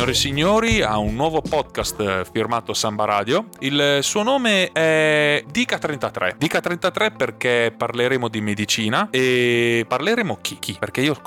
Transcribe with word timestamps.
signore 0.00 0.12
e 0.12 0.14
signori, 0.14 0.82
a 0.82 0.96
un 0.96 1.14
nuovo 1.14 1.42
podcast 1.42 2.00
eh, 2.00 2.24
firmato 2.32 2.72
Samba 2.72 3.04
Radio. 3.04 3.48
Il 3.58 3.98
suo 4.00 4.22
nome 4.22 4.72
è 4.72 5.44
Dica33. 5.52 6.36
Dica33 6.38 7.12
perché 7.14 7.74
parleremo 7.76 8.28
di 8.28 8.40
medicina 8.40 9.08
e 9.10 9.84
parleremo 9.86 10.38
chi? 10.40 10.58
chi? 10.58 10.76
Perché 10.78 11.02
io 11.02 11.20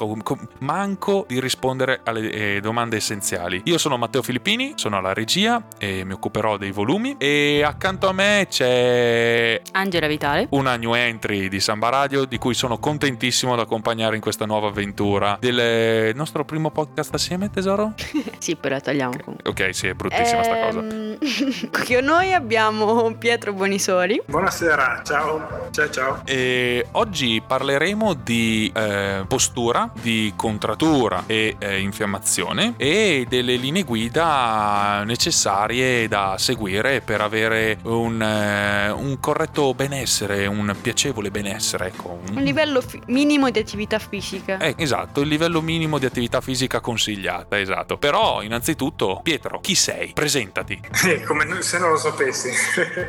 manco 0.60 1.26
di 1.28 1.40
rispondere 1.40 2.02
alle 2.04 2.32
eh, 2.32 2.60
domande 2.62 2.96
essenziali. 2.96 3.62
Io 3.66 3.78
sono 3.78 3.96
Matteo 3.96 4.24
Filippini, 4.24 4.74
sono 4.76 4.98
alla 4.98 5.14
regia 5.14 5.64
e 5.78 6.04
mi 6.04 6.14
occuperò 6.14 6.58
dei 6.58 6.72
volumi 6.72 7.16
e 7.20 7.62
accanto 7.64 8.08
a 8.08 8.12
me 8.12 8.48
c'è 8.50 9.62
Angela 9.74 10.08
Vitale, 10.08 10.48
una 10.50 10.78
new 10.78 10.96
entry 10.96 11.48
di 11.48 11.60
Samba 11.60 11.90
Radio 11.90 12.26
di 12.26 12.40
cui 12.40 12.56
sono 12.56 12.80
contentissimo 12.80 13.54
ad 13.54 13.60
accompagnare 13.60 14.16
in 14.16 14.22
questa 14.22 14.48
nuova 14.48 14.70
avventura 14.70 15.38
del 15.40 16.16
nostro 16.16 16.44
primo 16.44 16.72
podcast 16.72 17.14
assieme, 17.14 17.52
tesoro? 17.52 17.94
sì, 18.40 18.56
però 18.64 18.80
tagliamo 18.80 19.18
comunque. 19.22 19.50
Ok, 19.50 19.76
sì, 19.76 19.88
è 19.88 19.94
bruttissima 19.94 20.42
ehm... 20.42 21.18
sta 21.20 21.60
cosa. 21.68 21.84
Con 21.86 22.06
noi 22.06 22.32
abbiamo 22.32 23.14
Pietro 23.16 23.52
Bonisoli. 23.52 24.22
Buonasera, 24.26 25.02
ciao. 25.04 25.68
Ciao 25.72 25.90
ciao. 25.90 26.22
E 26.24 26.88
oggi 26.92 27.44
parleremo 27.46 28.14
di 28.14 28.72
eh, 28.74 29.26
postura, 29.28 29.92
di 30.02 30.32
contrattura 30.38 31.24
e 31.28 31.58
eh, 31.60 31.80
infiammazione 31.82 32.76
e 32.78 33.26
delle 33.28 33.58
linee 33.58 33.84
guida 33.84 35.04
necessarie 35.06 36.08
da 36.08 36.36
seguire 36.38 37.02
per 37.02 37.20
avere 37.20 37.80
un, 37.84 38.22
eh, 38.22 38.92
un 38.92 39.20
corretto 39.20 39.74
benessere, 39.74 40.46
un 40.46 40.74
piacevole 40.82 41.32
benessere. 41.32 41.88
Ecco. 41.88 42.22
Un 42.34 42.42
livello 42.42 42.80
fi- 42.80 43.02
minimo 43.08 43.50
di 43.50 43.60
attività 43.60 44.00
fisica. 44.00 44.58
Eh, 44.58 44.76
esatto, 44.78 45.20
il 45.20 45.28
livello 45.28 45.60
minimo 45.60 45.98
di 45.98 46.06
attività 46.06 46.40
fisica 46.40 46.80
consigliata, 46.80 47.60
esatto. 47.60 47.98
Però 47.98 48.42
innanzitutto, 48.54 49.20
Pietro, 49.24 49.60
chi 49.60 49.74
sei? 49.74 50.14
Presentati. 50.14 50.80
Come 51.26 51.62
se 51.62 51.80
non 51.80 51.90
lo 51.90 51.98
sapessi. 51.98 52.52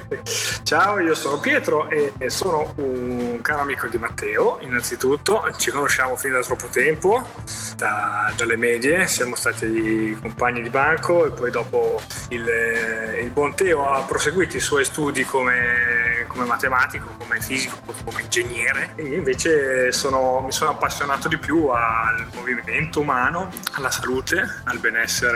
Ciao, 0.65 0.99
io 1.01 1.15
sono 1.15 1.39
Pietro 1.39 1.89
e 1.91 2.31
sono 2.31 2.73
un 2.77 3.41
caro 3.43 3.61
amico 3.61 3.87
di 3.89 3.99
Matteo, 3.99 4.59
innanzitutto. 4.63 5.53
Ci 5.57 5.71
conosciamo 5.71 6.17
fin 6.17 6.33
da 6.33 6.41
troppo 6.41 6.67
tempo, 6.69 7.23
da, 7.77 8.33
dalle 8.37 8.57
medie, 8.57 9.07
siamo 9.07 9.37
stati 9.37 10.17
compagni 10.21 10.63
di 10.63 10.71
banco 10.71 11.27
e 11.27 11.31
poi 11.31 11.51
dopo 11.51 12.01
il, 12.29 12.47
il 13.21 13.31
buon 13.31 13.55
Teo 13.55 13.87
ha 13.87 14.01
proseguito 14.01 14.57
i 14.57 14.61
suoi 14.61 14.85
studi 14.85 15.25
come, 15.25 16.25
come 16.29 16.47
matematico, 16.47 17.09
come 17.19 17.41
fisico, 17.41 17.77
come 18.05 18.23
ingegnere 18.23 18.93
e 18.95 19.15
invece 19.15 19.93
sono, 19.93 20.41
mi 20.41 20.53
sono 20.53 20.71
appassionato 20.71 21.29
di 21.29 21.37
più 21.37 21.67
al 21.69 22.27
movimento 22.35 23.01
umano, 23.01 23.51
alla 23.73 23.91
salute, 23.91 24.63
al 24.65 24.79
benessere 24.79 25.34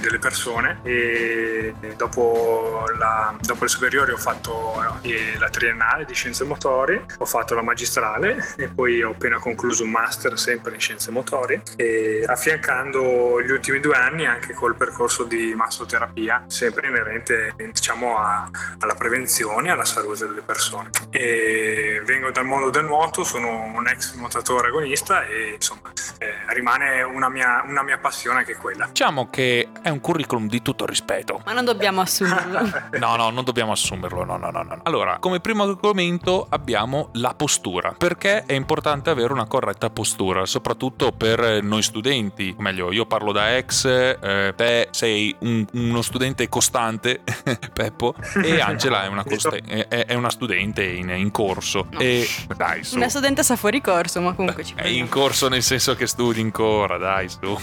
delle 0.00 0.18
persone 0.18 0.80
e 0.82 1.74
dopo, 1.96 2.84
la, 2.98 3.36
dopo 3.40 3.64
le 3.64 3.68
superiori 3.68 4.12
ho 4.12 4.16
fatto 4.16 4.74
eh, 5.02 5.36
la 5.38 5.48
triennale 5.48 6.04
di 6.04 6.14
scienze 6.14 6.44
motori, 6.44 7.00
ho 7.18 7.24
fatto 7.24 7.54
la 7.54 7.62
magistrale 7.62 8.54
e 8.56 8.68
poi 8.68 9.02
ho 9.02 9.10
appena 9.10 9.38
concluso 9.38 9.84
un 9.84 9.90
master 9.90 10.38
sempre 10.38 10.74
in 10.74 10.80
scienze 10.80 11.10
motori 11.10 11.60
e 11.76 12.24
affiancando 12.26 13.40
gli 13.42 13.50
ultimi 13.50 13.80
due 13.80 13.96
anni 13.96 14.26
anche 14.26 14.54
col 14.54 14.76
percorso 14.76 15.24
di 15.24 15.54
massoterapia 15.54 16.44
sempre 16.46 16.88
inerente 16.88 17.54
diciamo 17.56 18.16
a, 18.18 18.48
alla 18.78 18.94
prevenzione 18.94 19.68
e 19.68 19.70
alla 19.70 19.84
salute 19.84 20.26
delle 20.26 20.42
persone. 20.42 20.90
E 21.10 22.02
vengo 22.04 22.30
dal 22.30 22.44
mondo 22.44 22.70
del 22.70 22.84
nuoto 22.84 23.24
sono 23.24 23.64
un 23.74 23.86
ex 23.88 24.14
nuotatore 24.14 24.68
agonista 24.68 25.24
e 25.26 25.54
insomma 25.54 25.92
eh, 26.18 26.34
rimane 26.48 27.02
una 27.02 27.28
mia, 27.28 27.62
una 27.66 27.82
mia 27.82 27.98
passione 27.98 28.38
anche 28.38 28.56
quella. 28.56 28.86
Diciamo 28.86 29.27
che 29.30 29.68
è 29.82 29.88
un 29.88 30.00
curriculum 30.00 30.48
di 30.48 30.62
tutto 30.62 30.86
rispetto. 30.86 31.40
Ma 31.44 31.52
non 31.52 31.64
dobbiamo 31.64 32.00
assumerlo. 32.00 32.86
No 32.98 33.16
no 33.16 33.30
non 33.30 33.44
dobbiamo 33.44 33.72
assumerlo 33.72 34.24
no 34.24 34.36
no 34.36 34.50
no 34.50 34.62
no. 34.62 34.80
Allora 34.82 35.18
come 35.18 35.40
primo 35.40 35.62
argomento 35.62 36.46
abbiamo 36.48 37.10
la 37.12 37.34
postura. 37.34 37.94
Perché 37.96 38.44
è 38.44 38.54
importante 38.54 39.10
avere 39.10 39.32
una 39.32 39.46
corretta 39.46 39.90
postura 39.90 40.46
soprattutto 40.46 41.12
per 41.12 41.62
noi 41.62 41.82
studenti. 41.82 42.54
O 42.58 42.62
meglio 42.62 42.92
io 42.92 43.06
parlo 43.06 43.32
da 43.32 43.56
ex 43.56 43.84
eh, 43.84 44.52
te 44.56 44.88
sei 44.90 45.34
un, 45.40 45.64
uno 45.72 46.02
studente 46.02 46.48
costante 46.48 47.20
Peppo 47.72 48.14
e 48.42 48.60
Angela 48.60 49.04
è 49.04 49.08
una, 49.08 49.24
costa- 49.24 49.56
è, 49.56 49.86
è 49.88 50.14
una 50.14 50.30
studente 50.30 50.84
in, 50.84 51.10
in 51.10 51.30
corso. 51.30 51.86
No. 51.90 51.98
e 51.98 52.28
dai 52.56 52.82
su. 52.84 52.96
Una 52.96 53.08
studentessa 53.08 53.56
fuori 53.56 53.80
corso 53.80 54.20
ma 54.20 54.32
comunque 54.32 54.64
ci 54.64 54.74
è 54.74 54.86
in 54.86 55.08
corso 55.08 55.48
nel 55.48 55.62
senso 55.62 55.94
che 55.94 56.06
studi 56.06 56.40
ancora 56.40 56.96
dai 56.96 57.28
su. 57.28 57.56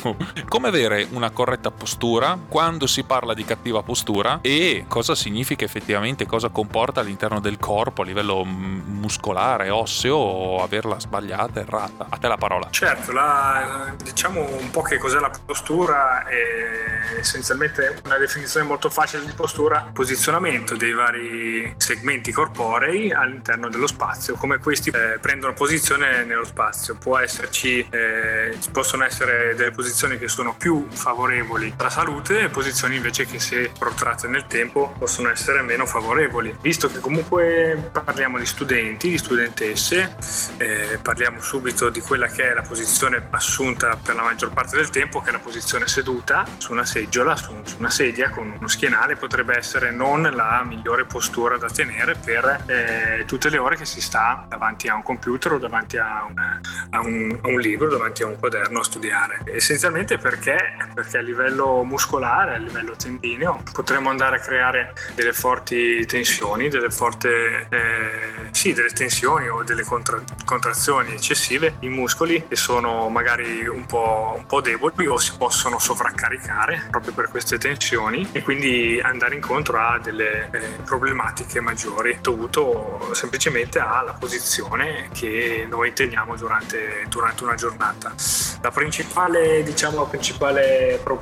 Come 0.48 0.68
avere 0.68 1.08
una 1.12 1.30
corretta 1.32 1.55
postura 1.58 2.38
quando 2.48 2.88
si 2.88 3.04
parla 3.04 3.34
di 3.34 3.46
cattiva 3.46 3.82
postura 3.84 4.40
e 4.42 4.86
cosa 4.88 5.16
significa 5.16 5.66
effettivamente 5.66 6.26
cosa 6.26 6.50
comporta 6.50 7.00
all'interno 7.00 7.40
del 7.40 7.58
corpo 7.58 8.02
a 8.02 8.06
livello 8.06 8.44
muscolare 8.44 9.70
osseo 9.70 10.62
averla 10.62 11.00
sbagliata 11.00 11.60
errata 11.60 12.08
a 12.10 12.18
te 12.18 12.28
la 12.28 12.38
parola 12.38 12.68
certo 12.70 13.12
la, 13.12 13.94
diciamo 14.02 14.42
un 14.42 14.70
po' 14.70 14.82
che 14.82 14.98
cos'è 14.98 15.20
la 15.20 15.32
postura 15.46 16.26
è 16.26 17.18
essenzialmente 17.20 18.02
una 18.06 18.18
definizione 18.18 18.66
molto 18.66 18.90
facile 18.90 19.26
di 19.26 19.32
postura 19.34 19.90
posizionamento 19.94 20.76
dei 20.76 20.94
vari 20.94 21.74
segmenti 21.78 22.32
corporei 22.32 23.12
all'interno 23.12 23.70
dello 23.70 23.88
spazio, 23.88 24.36
come 24.36 24.58
questi 24.58 24.90
eh, 24.90 25.20
prendono 25.20 25.54
posizione 25.54 26.24
nello 26.24 26.44
spazio. 26.44 26.96
Può 26.96 27.18
esserci, 27.18 27.86
eh, 27.90 28.58
possono 28.72 29.04
essere 29.04 29.56
delle 29.56 29.72
posizioni 29.72 30.18
che 30.18 30.28
sono 30.28 30.56
più 30.58 30.88
favorevoli 30.90 31.35
alla 31.40 31.90
salute 31.90 32.42
e 32.42 32.50
posizioni 32.50 32.96
invece 32.96 33.26
che 33.26 33.40
se 33.40 33.72
protratte 33.78 34.28
nel 34.28 34.46
tempo 34.48 34.94
possono 34.98 35.30
essere 35.30 35.62
meno 35.62 35.86
favorevoli. 35.86 36.56
Visto 36.62 36.88
che 36.88 37.00
comunque 37.00 37.90
parliamo 37.92 38.38
di 38.38 38.46
studenti, 38.46 39.10
di 39.10 39.18
studentesse, 39.18 40.16
eh, 40.58 41.00
parliamo 41.02 41.42
subito 41.42 41.90
di 41.90 42.00
quella 42.00 42.28
che 42.28 42.52
è 42.52 42.54
la 42.54 42.62
posizione 42.62 43.28
assunta 43.32 43.98
per 44.02 44.16
la 44.16 44.24
maggior 44.24 44.52
parte 44.52 44.76
del 44.76 44.90
tempo, 44.90 45.22
che 45.22 45.30
è 45.30 45.32
la 45.32 45.40
posizione 45.40 45.88
seduta 45.88 46.46
su 46.58 46.72
una 46.72 46.86
seggiola, 46.86 47.36
su, 47.36 47.54
su 47.64 47.76
una 47.80 47.90
sedia 47.90 48.30
con 48.30 48.52
uno 48.58 48.68
schienale, 48.68 49.16
potrebbe 49.16 49.58
essere 49.58 49.92
non 49.92 50.22
la 50.22 50.64
migliore 50.66 51.06
postura 51.06 51.58
da 51.58 51.68
tenere 51.68 52.16
per 52.16 52.64
eh, 52.68 53.24
tutte 53.26 53.50
le 53.50 53.58
ore 53.58 53.76
che 53.76 53.86
si 53.86 54.02
sta 54.02 54.46
davanti 54.48 54.88
a 54.88 54.96
un 54.96 55.04
computer 55.04 55.54
o 55.54 55.58
davanti 55.58 55.98
a, 55.98 56.26
una, 56.30 56.60
a, 56.90 57.00
un, 57.02 57.40
a 57.42 57.48
un, 57.48 57.60
libro, 57.60 57.90
davanti 57.90 58.24
a 58.24 58.28
un 58.28 58.38
quaderno 58.38 58.80
a 58.80 58.84
studiare. 58.84 59.42
Essenzialmente 59.46 60.18
perché? 60.18 60.58
Perché 60.94 61.18
livello 61.26 61.84
muscolare, 61.84 62.56
a 62.56 62.58
livello 62.58 62.96
tendineo, 62.96 63.62
potremmo 63.74 64.10
andare 64.10 64.38
a 64.38 64.40
creare 64.40 64.94
delle 65.16 65.34
forti 65.34 66.06
tensioni, 66.06 66.70
delle 66.70 66.90
forti, 66.90 67.28
eh, 67.28 68.50
sì, 68.52 68.74
delle 68.74 68.90
tensioni 68.90 69.50
o 69.50 69.64
delle 69.64 69.84
contra, 69.84 70.22
contrazioni 70.46 71.14
eccessive 71.14 71.76
in 71.80 71.92
muscoli 71.92 72.46
che 72.48 72.56
sono 72.56 73.10
magari 73.10 73.68
un 73.68 73.86
po', 73.86 74.36
un 74.38 74.46
po' 74.46 74.62
deboli 74.62 75.08
o 75.08 75.18
si 75.18 75.34
possono 75.38 75.80
sovraccaricare 75.80 76.88
proprio 76.92 77.14
per 77.14 77.30
queste 77.30 77.58
tensioni 77.58 78.30
e 78.32 78.44
quindi 78.44 79.00
andare 79.02 79.36
incontro 79.36 79.80
a 79.80 80.00
delle 80.00 80.50
eh, 80.52 80.60
problematiche 80.86 81.60
maggiori 81.60 82.18
dovuto 82.22 83.10
semplicemente 83.14 83.80
alla 83.80 84.14
posizione 84.14 85.10
che 85.12 85.66
noi 85.70 85.94
teniamo 85.94 86.36
durante, 86.36 87.06
durante 87.10 87.44
una 87.44 87.56
giornata. 87.56 88.14
La 88.62 88.72
principale, 88.72 89.64
diciamo, 89.64 90.02
la 90.02 90.06
principale 90.06 91.00
problematica 91.04 91.15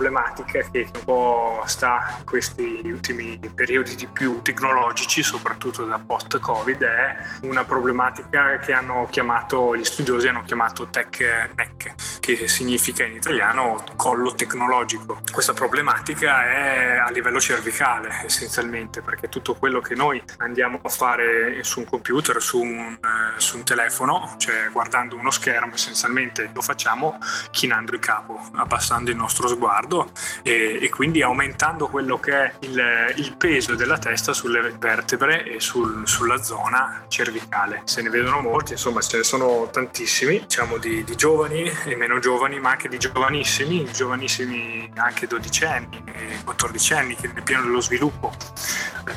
che 0.45 0.65
un 0.73 1.03
po' 1.03 1.63
sta 1.65 2.15
in 2.19 2.25
questi 2.25 2.81
ultimi 2.85 3.39
periodi 3.53 3.95
di 3.95 4.07
più 4.07 4.41
tecnologici, 4.41 5.23
soprattutto 5.23 5.85
da 5.85 5.99
post-Covid, 5.99 6.81
è 6.81 7.15
una 7.41 7.63
problematica 7.63 8.57
che 8.57 8.73
hanno 8.73 9.07
chiamato, 9.09 9.75
gli 9.75 9.83
studiosi 9.83 10.27
hanno 10.27 10.43
chiamato 10.43 10.87
tech 10.87 11.51
neck, 11.55 12.19
che 12.23 12.47
significa 12.47 13.03
in 13.03 13.15
italiano 13.15 13.83
collo 13.97 14.33
tecnologico. 14.33 15.19
Questa 15.29 15.51
problematica 15.51 16.45
è 16.45 16.95
a 16.95 17.09
livello 17.09 17.41
cervicale 17.41 18.21
essenzialmente, 18.23 19.01
perché 19.01 19.27
tutto 19.27 19.55
quello 19.55 19.81
che 19.81 19.93
noi 19.93 20.23
andiamo 20.37 20.79
a 20.81 20.87
fare 20.87 21.61
su 21.65 21.79
un 21.79 21.85
computer, 21.85 22.41
su 22.41 22.61
un, 22.61 22.93
eh, 22.93 23.39
su 23.41 23.57
un 23.57 23.65
telefono, 23.65 24.35
cioè 24.37 24.69
guardando 24.71 25.17
uno 25.17 25.31
schermo, 25.31 25.73
essenzialmente 25.73 26.49
lo 26.53 26.61
facciamo 26.61 27.17
chinando 27.51 27.91
il 27.91 27.99
capo, 27.99 28.39
abbassando 28.53 29.11
il 29.11 29.17
nostro 29.17 29.49
sguardo 29.49 30.11
e, 30.43 30.79
e 30.81 30.89
quindi 30.89 31.21
aumentando 31.21 31.87
quello 31.87 32.21
che 32.21 32.31
è 32.31 32.53
il, 32.59 33.13
il, 33.17 33.35
peso 33.35 33.75
della 33.75 33.97
testa 33.97 34.31
sulle 34.31 34.73
vertebre 34.79 35.43
e 35.43 35.59
sul, 35.59 36.07
sulla 36.07 36.41
zona 36.41 37.03
cervicale. 37.09 37.81
Se 37.83 38.01
ne 38.01 38.09
vedono 38.09 38.39
molti, 38.39 38.73
insomma 38.73 39.01
ce 39.01 39.17
ne 39.17 39.23
sono 39.23 39.67
tantissimi, 39.69 40.39
diciamo 40.39 40.77
di, 40.77 41.03
di 41.03 41.15
giovani 41.17 41.69
e 41.83 41.95
meno 41.97 42.12
giovani, 42.19 42.59
ma 42.59 42.71
anche 42.71 42.87
di 42.87 42.97
giovanissimi, 42.97 43.85
giovanissimi 43.91 44.91
anche 44.95 45.27
12 45.27 45.65
anni, 45.65 46.03
14 46.43 46.93
anni 46.93 47.15
che 47.15 47.29
nel 47.33 47.43
pieno 47.43 47.63
dello 47.63 47.81
sviluppo 47.81 48.31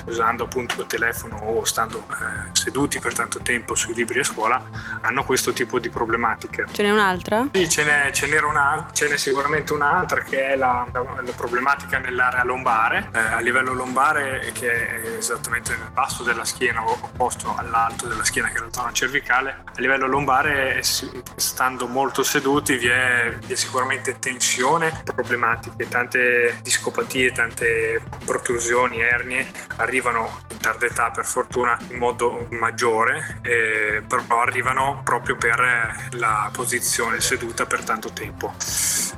usando 0.07 0.45
appunto 0.45 0.81
il 0.81 0.87
telefono 0.87 1.37
o 1.37 1.65
stando 1.65 2.07
eh, 2.11 2.49
seduti 2.53 2.99
per 2.99 3.15
tanto 3.15 3.41
tempo 3.41 3.75
sui 3.75 3.95
libri 3.95 4.21
a 4.21 4.25
scuola, 4.25 4.63
hanno 5.03 5.25
questo 5.25 5.53
tipo 5.53 5.79
di 5.79 5.89
problematiche. 5.89 6.67
Ce 6.73 6.83
n'è 6.83 6.91
un'altra? 6.91 7.49
Sì, 7.53 7.69
ce 7.69 7.85
n'è, 7.85 8.11
ce 8.13 8.27
n'era 8.27 8.47
una, 8.47 8.89
ce 8.93 9.09
n'è 9.09 9.17
sicuramente 9.17 9.73
un'altra 9.73 10.23
che 10.23 10.49
è 10.49 10.57
la, 10.57 10.87
la, 10.93 11.05
la 11.23 11.33
problematica 11.33 11.99
nell'area 11.99 12.45
lombare, 12.45 13.11
eh, 13.13 13.19
a 13.19 13.41
livello 13.41 13.73
lombare 13.73 14.51
che 14.53 14.89
è 14.89 15.17
esattamente 15.19 15.77
nel 15.77 15.91
basso 15.93 16.23
della 16.23 16.45
schiena, 16.45 16.89
opposto 16.89 17.55
all'alto 17.57 18.07
della 18.07 18.25
schiena 18.25 18.49
che 18.49 18.59
è 18.59 18.61
la 18.61 18.73
zona 18.73 18.93
cervicale, 18.93 19.63
a 19.65 19.81
livello 19.81 20.07
lombare 20.07 20.83
stando 20.83 21.87
molto 21.87 22.23
seduti 22.23 22.77
vi 22.87 22.93
è, 22.93 23.37
vi 23.45 23.53
è 23.53 23.57
sicuramente 23.57 24.19
tensione, 24.21 25.03
problematiche, 25.05 25.89
tante 25.89 26.59
discopatie, 26.63 27.33
tante 27.33 28.01
protrusioni, 28.25 29.01
ernie 29.01 29.51
arrivano 29.77 30.43
in 30.53 30.59
tarda 30.59 30.87
età 30.87 31.11
per 31.11 31.25
fortuna 31.25 31.77
in 31.89 31.99
modo 31.99 32.47
maggiore, 32.51 33.41
eh, 33.43 34.03
però 34.07 34.41
arrivano 34.41 35.01
proprio 35.03 35.37
per 35.37 36.09
la 36.13 36.49
posizione 36.53 37.21
seduta 37.21 37.67
per 37.67 37.83
tanto 37.83 38.13
tempo. 38.13 38.55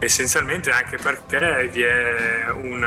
Essenzialmente 0.01 0.71
anche 0.71 0.97
perché 0.97 1.69
vi 1.73 1.83
è 1.83 2.47
un, 2.51 2.83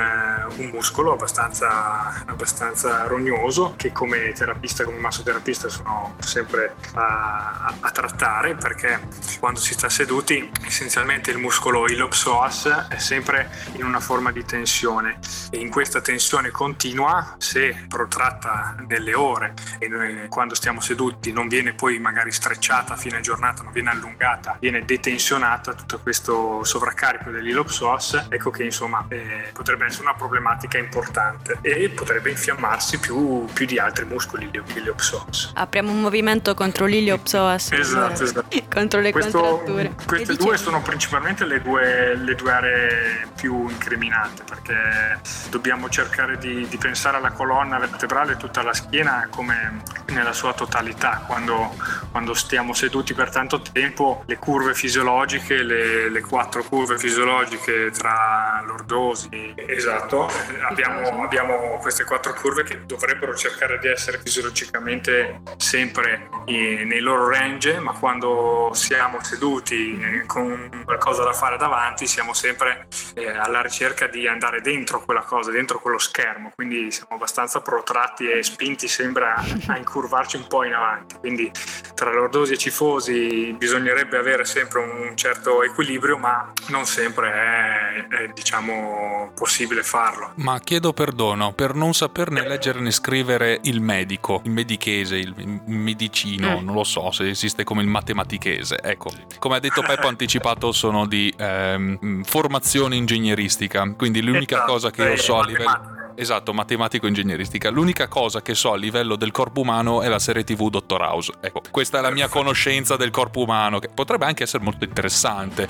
un 0.56 0.66
muscolo 0.68 1.12
abbastanza, 1.12 2.24
abbastanza, 2.26 3.06
rognoso 3.06 3.74
che 3.76 3.92
come 3.92 4.32
terapista, 4.32 4.86
come 4.86 4.98
massoterapista 4.98 5.68
sono 5.68 6.16
sempre 6.20 6.76
a, 6.94 7.76
a, 7.80 7.92
trattare 7.92 8.56
perché 8.56 9.00
quando 9.40 9.60
si 9.60 9.74
sta 9.74 9.90
seduti 9.90 10.50
essenzialmente 10.72 11.32
il 11.32 11.38
muscolo 11.38 11.86
ilopsoas 11.86 12.88
è 12.88 12.98
sempre 12.98 13.52
in 13.74 13.84
una 13.84 14.00
forma 14.00 14.32
di 14.32 14.46
tensione 14.46 15.20
e 15.50 15.58
in 15.58 15.70
questa 15.70 16.00
tensione 16.00 16.50
continua 16.50 17.36
se 17.40 17.86
protratta 17.90 18.78
nelle 18.88 19.14
ore 19.14 19.54
e 19.80 20.28
quando 20.30 20.56
stiamo 20.56 20.80
seduti 20.80 21.34
non 21.34 21.50
viene 21.50 21.74
poi 21.74 22.00
magari 22.00 22.32
strecciata 22.32 22.94
a 22.94 22.96
fine 22.96 23.20
giornata, 23.20 23.64
non 23.64 23.74
viene 23.74 23.90
allungata, 23.90 24.56
viene 24.62 24.86
detensionata 24.86 25.74
tutto 25.74 26.00
questo 26.00 26.64
sovraccarico 26.64 27.32
dell'ilopsoas, 27.32 28.28
ecco 28.30 28.50
che 28.50 28.64
insomma 28.64 29.06
eh, 29.10 29.50
potrebbe 29.52 29.88
essere 29.88 30.04
una 30.04 30.14
problematica 30.14 30.78
importante 30.78 31.58
e 31.62 31.90
potrebbe 31.90 32.30
infiammarsi 32.30 32.98
più, 32.98 33.44
più 33.52 33.66
di 33.66 33.78
altri 33.78 34.06
muscoli 34.06 34.50
dell'ilopsoas. 34.50 35.52
Apriamo 35.54 35.92
un 35.92 36.00
movimento 36.00 36.54
contro 36.54 36.86
l'iliopsoas. 36.86 37.74
Esatto, 37.74 38.24
esatto. 38.24 38.60
contro 38.74 39.02
le 39.02 39.12
Questo, 39.12 39.38
contratture. 39.38 39.96
Queste 40.06 40.36
due 40.36 40.60
sono 40.62 40.80
principalmente 40.84 41.44
le 41.44 41.60
due, 41.60 42.16
le 42.16 42.36
due, 42.36 42.52
aree 42.52 43.28
più 43.36 43.68
incriminate 43.68 44.44
perché 44.44 45.20
dobbiamo 45.50 45.90
cercare 45.90 46.38
di, 46.38 46.68
di 46.68 46.78
pensare 46.78 47.18
alla 47.18 47.32
colonna 47.32 47.80
vertebrale 47.80 48.34
e 48.34 48.38
tutta 48.38 48.62
la 48.62 48.72
schiena 48.72 49.28
come 49.32 49.82
nella 50.10 50.34
sua 50.34 50.54
totalità. 50.54 51.24
Quando, 51.26 51.76
quando, 52.12 52.36
stiamo 52.36 52.74
seduti 52.74 53.16
per 53.16 53.32
tanto 53.32 53.62
tempo, 53.62 54.24
le 54.28 54.38
curve 54.38 54.76
fisiologiche, 54.76 55.64
le, 55.64 56.10
le 56.10 56.22
quattro 56.22 56.64
curve 56.64 57.00
fisiologiche 57.00 57.90
tra 57.90 58.62
lordosi, 58.64 59.54
esatto, 59.56 60.30
abbiamo, 60.70 61.24
abbiamo, 61.24 61.80
queste 61.82 62.04
quattro 62.04 62.34
curve 62.34 62.64
che 62.64 62.86
dovrebbero 62.86 63.36
cercare 63.36 63.80
di 63.80 63.88
essere 63.88 64.20
fisiologicamente 64.20 65.42
sempre 65.58 66.30
nei 66.46 67.00
loro 67.00 67.30
range, 67.30 67.80
ma 67.80 67.94
quando 67.94 68.70
siamo 68.74 69.24
seduti 69.24 70.00
eh, 70.00 70.26
con 70.70 70.84
qualcosa 70.86 71.24
da 71.24 71.34
fare 71.34 71.58
davanti, 71.58 72.08
siamo 72.08 72.34
sempre 72.34 72.88
eh, 73.16 73.30
alla 73.30 73.62
ricerca 73.62 74.08
di 74.08 74.28
andare 74.28 74.62
dentro 74.62 75.04
quella 75.04 75.22
cosa, 75.22 75.52
dentro 75.52 75.80
quello 75.80 75.98
schermo, 75.98 76.52
quindi 76.54 76.92
siamo 76.92 77.16
abbastanza 77.16 77.62
protratti 77.62 78.30
e 78.30 78.44
spinti 78.44 78.88
sempre 78.88 79.26
a, 79.26 79.44
a 79.68 79.78
incurvarci 79.78 80.38
un 80.38 80.48
po' 80.48 80.64
in 80.64 80.74
avanti. 80.74 81.16
Quindi 81.18 81.52
tra 81.96 82.12
lordosi 82.12 82.54
e 82.54 82.58
cifosi 82.58 83.56
bisognerebbe 83.58 84.18
avere 84.18 84.46
sempre 84.46 84.80
un 84.80 85.16
certo 85.16 85.64
equilibrio, 85.64 86.18
ma 86.18 86.52
non 86.68 86.86
sempre 86.86 87.32
è, 87.32 88.08
è 88.08 88.28
diciamo 88.34 89.32
possibile 89.36 89.84
farlo. 89.84 90.34
Ma 90.36 90.60
chiedo 90.60 90.94
perdono 90.94 91.54
per 91.54 91.74
non 91.74 91.94
saperne 91.94 92.48
leggere 92.48 92.80
né 92.80 92.92
scrivere 92.92 93.60
il 93.64 93.82
medico, 93.82 94.42
il 94.46 94.52
medichese, 94.52 95.16
il 95.16 95.62
medicino, 95.66 96.60
mm. 96.60 96.66
non 96.66 96.76
lo 96.76 96.84
so 96.84 97.12
se 97.12 97.30
esiste 97.30 97.64
come 97.64 97.82
il 97.82 97.88
matematichese. 97.88 98.80
Ecco, 98.82 99.12
come 99.40 99.56
ha 99.56 99.60
detto 99.60 99.82
Peppo 99.82 100.08
anticipato 100.12 100.41
sono 100.72 101.06
di 101.08 101.34
ehm, 101.38 102.24
formazione 102.24 102.96
ingegneristica, 102.96 103.94
quindi 103.96 104.22
l'unica 104.22 104.58
esatto, 104.58 104.72
cosa 104.72 104.92
che 104.92 105.04
io 105.04 105.18
so 105.18 105.40
a 105.40 105.46
livello 105.46 106.01
Esatto, 106.16 106.54
matematico-ingegneristica. 106.54 107.70
L'unica 107.70 108.08
cosa 108.08 108.42
che 108.42 108.54
so 108.56 108.74
a 108.74 108.78
livello 108.78 109.16
del 109.16 109.32
corpo 109.32 109.62
umano 109.62 110.02
è 110.02 110.08
la 110.08 110.20
serie 110.20 110.44
TV 110.44 110.70
Dottor 110.70 111.02
House. 111.02 111.34
Ecco, 111.40 111.62
questa 111.72 112.00
è 112.00 112.02
la 112.02 112.12
mia 112.12 112.28
conoscenza 112.28 112.96
del 112.96 113.10
corpo 113.12 113.42
umano, 113.42 113.80
che 113.80 113.90
potrebbe 113.94 114.26
anche 114.26 114.44
essere 114.44 114.64
molto 114.64 114.84
interessante. 114.84 115.68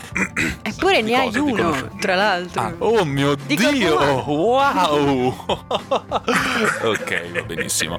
Eppure 0.61 1.01
ne 1.01 1.15
hai 1.15 1.35
uno, 1.38 1.89
tra 1.99 2.15
l'altro. 2.15 2.61
Ah, 2.61 2.73
oh 2.79 3.05
mio 3.05 3.35
Di 3.35 3.55
Dio! 3.55 4.23
Wow! 4.23 5.45
ok, 6.83 7.31
va 7.31 7.43
benissimo. 7.43 7.97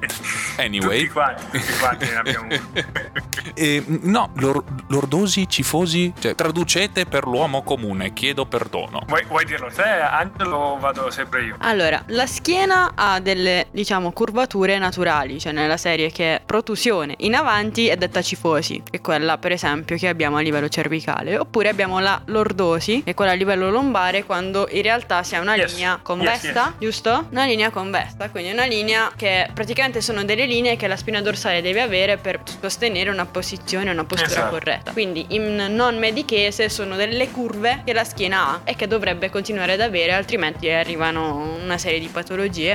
Anyway. 0.58 1.00
Tutti 1.00 1.12
quanti, 1.12 1.58
tutti 1.58 1.78
quanti 1.78 2.04
ne 2.06 2.16
abbiamo 2.16 2.46
uno. 2.46 2.60
e, 3.54 3.84
no, 4.02 4.30
lor- 4.36 4.64
lordosi, 4.88 5.48
cifosi, 5.48 6.12
cioè 6.18 6.34
traducete 6.34 7.06
per 7.06 7.26
l'uomo 7.26 7.62
comune, 7.62 8.12
chiedo 8.12 8.46
perdono. 8.46 9.02
Vuoi, 9.06 9.24
vuoi 9.24 9.44
dirlo 9.44 9.68
te, 9.68 9.82
Angelo, 9.82 10.56
o 10.56 10.78
vado 10.78 11.10
sempre 11.10 11.44
io? 11.44 11.56
Allora, 11.60 12.02
la 12.06 12.26
schiena 12.32 12.92
ha 12.94 13.20
delle, 13.20 13.66
diciamo, 13.70 14.10
curvature 14.10 14.78
naturali, 14.78 15.38
cioè 15.38 15.52
nella 15.52 15.76
serie 15.76 16.10
che 16.10 16.40
protusione 16.44 17.14
in 17.18 17.34
avanti 17.34 17.88
è 17.88 17.96
detta 17.96 18.22
cifosi, 18.22 18.82
che 18.90 18.96
è 18.96 19.00
quella 19.02 19.36
per 19.36 19.52
esempio 19.52 19.96
che 19.96 20.08
abbiamo 20.08 20.38
a 20.38 20.40
livello 20.40 20.68
cervicale, 20.68 21.36
oppure 21.36 21.68
abbiamo 21.68 22.00
la 22.00 22.20
lordosi, 22.26 23.02
che 23.04 23.10
è 23.10 23.14
quella 23.14 23.32
a 23.32 23.34
livello 23.34 23.70
lombare 23.70 24.24
quando 24.24 24.66
in 24.70 24.80
realtà 24.80 25.22
si 25.22 25.36
ha 25.36 25.40
una 25.40 25.56
yes. 25.56 25.74
linea 25.74 26.00
convessa, 26.02 26.46
yes, 26.46 26.54
yes. 26.54 26.72
giusto? 26.78 27.26
Una 27.30 27.44
linea 27.44 27.68
convessa, 27.70 28.30
quindi 28.30 28.50
una 28.50 28.64
linea 28.64 29.12
che 29.14 29.50
praticamente 29.52 30.00
sono 30.00 30.24
delle 30.24 30.46
linee 30.46 30.76
che 30.76 30.88
la 30.88 30.96
spina 30.96 31.20
dorsale 31.20 31.60
deve 31.60 31.82
avere 31.82 32.16
per 32.16 32.40
sostenere 32.60 33.10
una 33.10 33.26
posizione, 33.26 33.90
una 33.90 34.04
postura 34.04 34.30
esatto. 34.30 34.50
corretta. 34.50 34.92
Quindi 34.92 35.26
in 35.30 35.66
non 35.68 35.98
medichese 35.98 36.70
sono 36.70 36.96
delle 36.96 37.30
curve 37.30 37.82
che 37.84 37.92
la 37.92 38.04
schiena 38.04 38.48
ha 38.48 38.60
e 38.64 38.74
che 38.74 38.86
dovrebbe 38.86 39.28
continuare 39.28 39.74
ad 39.74 39.80
avere, 39.80 40.12
altrimenti 40.12 40.70
arrivano 40.70 41.58
una 41.62 41.76
serie 41.76 41.98
di 41.98 42.06
patologie, 42.06 42.20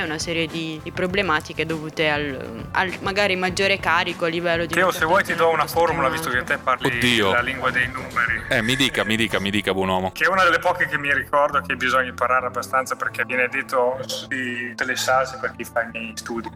una 0.08 0.18
serie 0.18 0.46
di, 0.46 0.80
di 0.82 0.90
problematiche 0.90 1.66
dovute 1.66 2.08
al, 2.08 2.66
al, 2.72 2.92
magari 3.00 3.36
maggiore 3.36 3.78
carico 3.78 4.24
a 4.24 4.28
livello 4.28 4.66
di... 4.66 4.74
Teo, 4.74 4.90
se 4.90 5.04
vuoi 5.04 5.24
ti 5.24 5.34
do 5.34 5.50
una 5.50 5.66
formula, 5.66 6.08
visto 6.08 6.30
che 6.30 6.42
te 6.44 6.58
parli 6.58 6.86
Oddio. 6.86 7.32
la 7.32 7.40
lingua 7.40 7.70
dei 7.70 7.88
numeri. 7.88 8.42
Eh, 8.48 8.62
mi 8.62 8.76
dica, 8.76 9.04
mi 9.04 9.16
dica, 9.16 9.38
mi 9.38 9.50
dica, 9.50 9.72
buon 9.72 9.88
uomo. 9.88 10.12
Che 10.12 10.24
è 10.24 10.28
una 10.28 10.44
delle 10.44 10.58
poche 10.58 10.86
che 10.86 10.98
mi 10.98 11.12
ricordo 11.12 11.60
che 11.60 11.76
bisogna 11.76 12.08
imparare 12.08 12.46
abbastanza 12.46 12.96
perché 12.96 13.24
viene 13.24 13.48
detto 13.48 13.98
su 14.06 14.26
tutte 14.28 14.84
le 14.84 14.96
salse 14.96 15.38
per 15.40 15.52
chi 15.56 15.64
fa 15.64 15.82
i 15.82 15.88
miei 15.92 16.12
studi. 16.14 16.48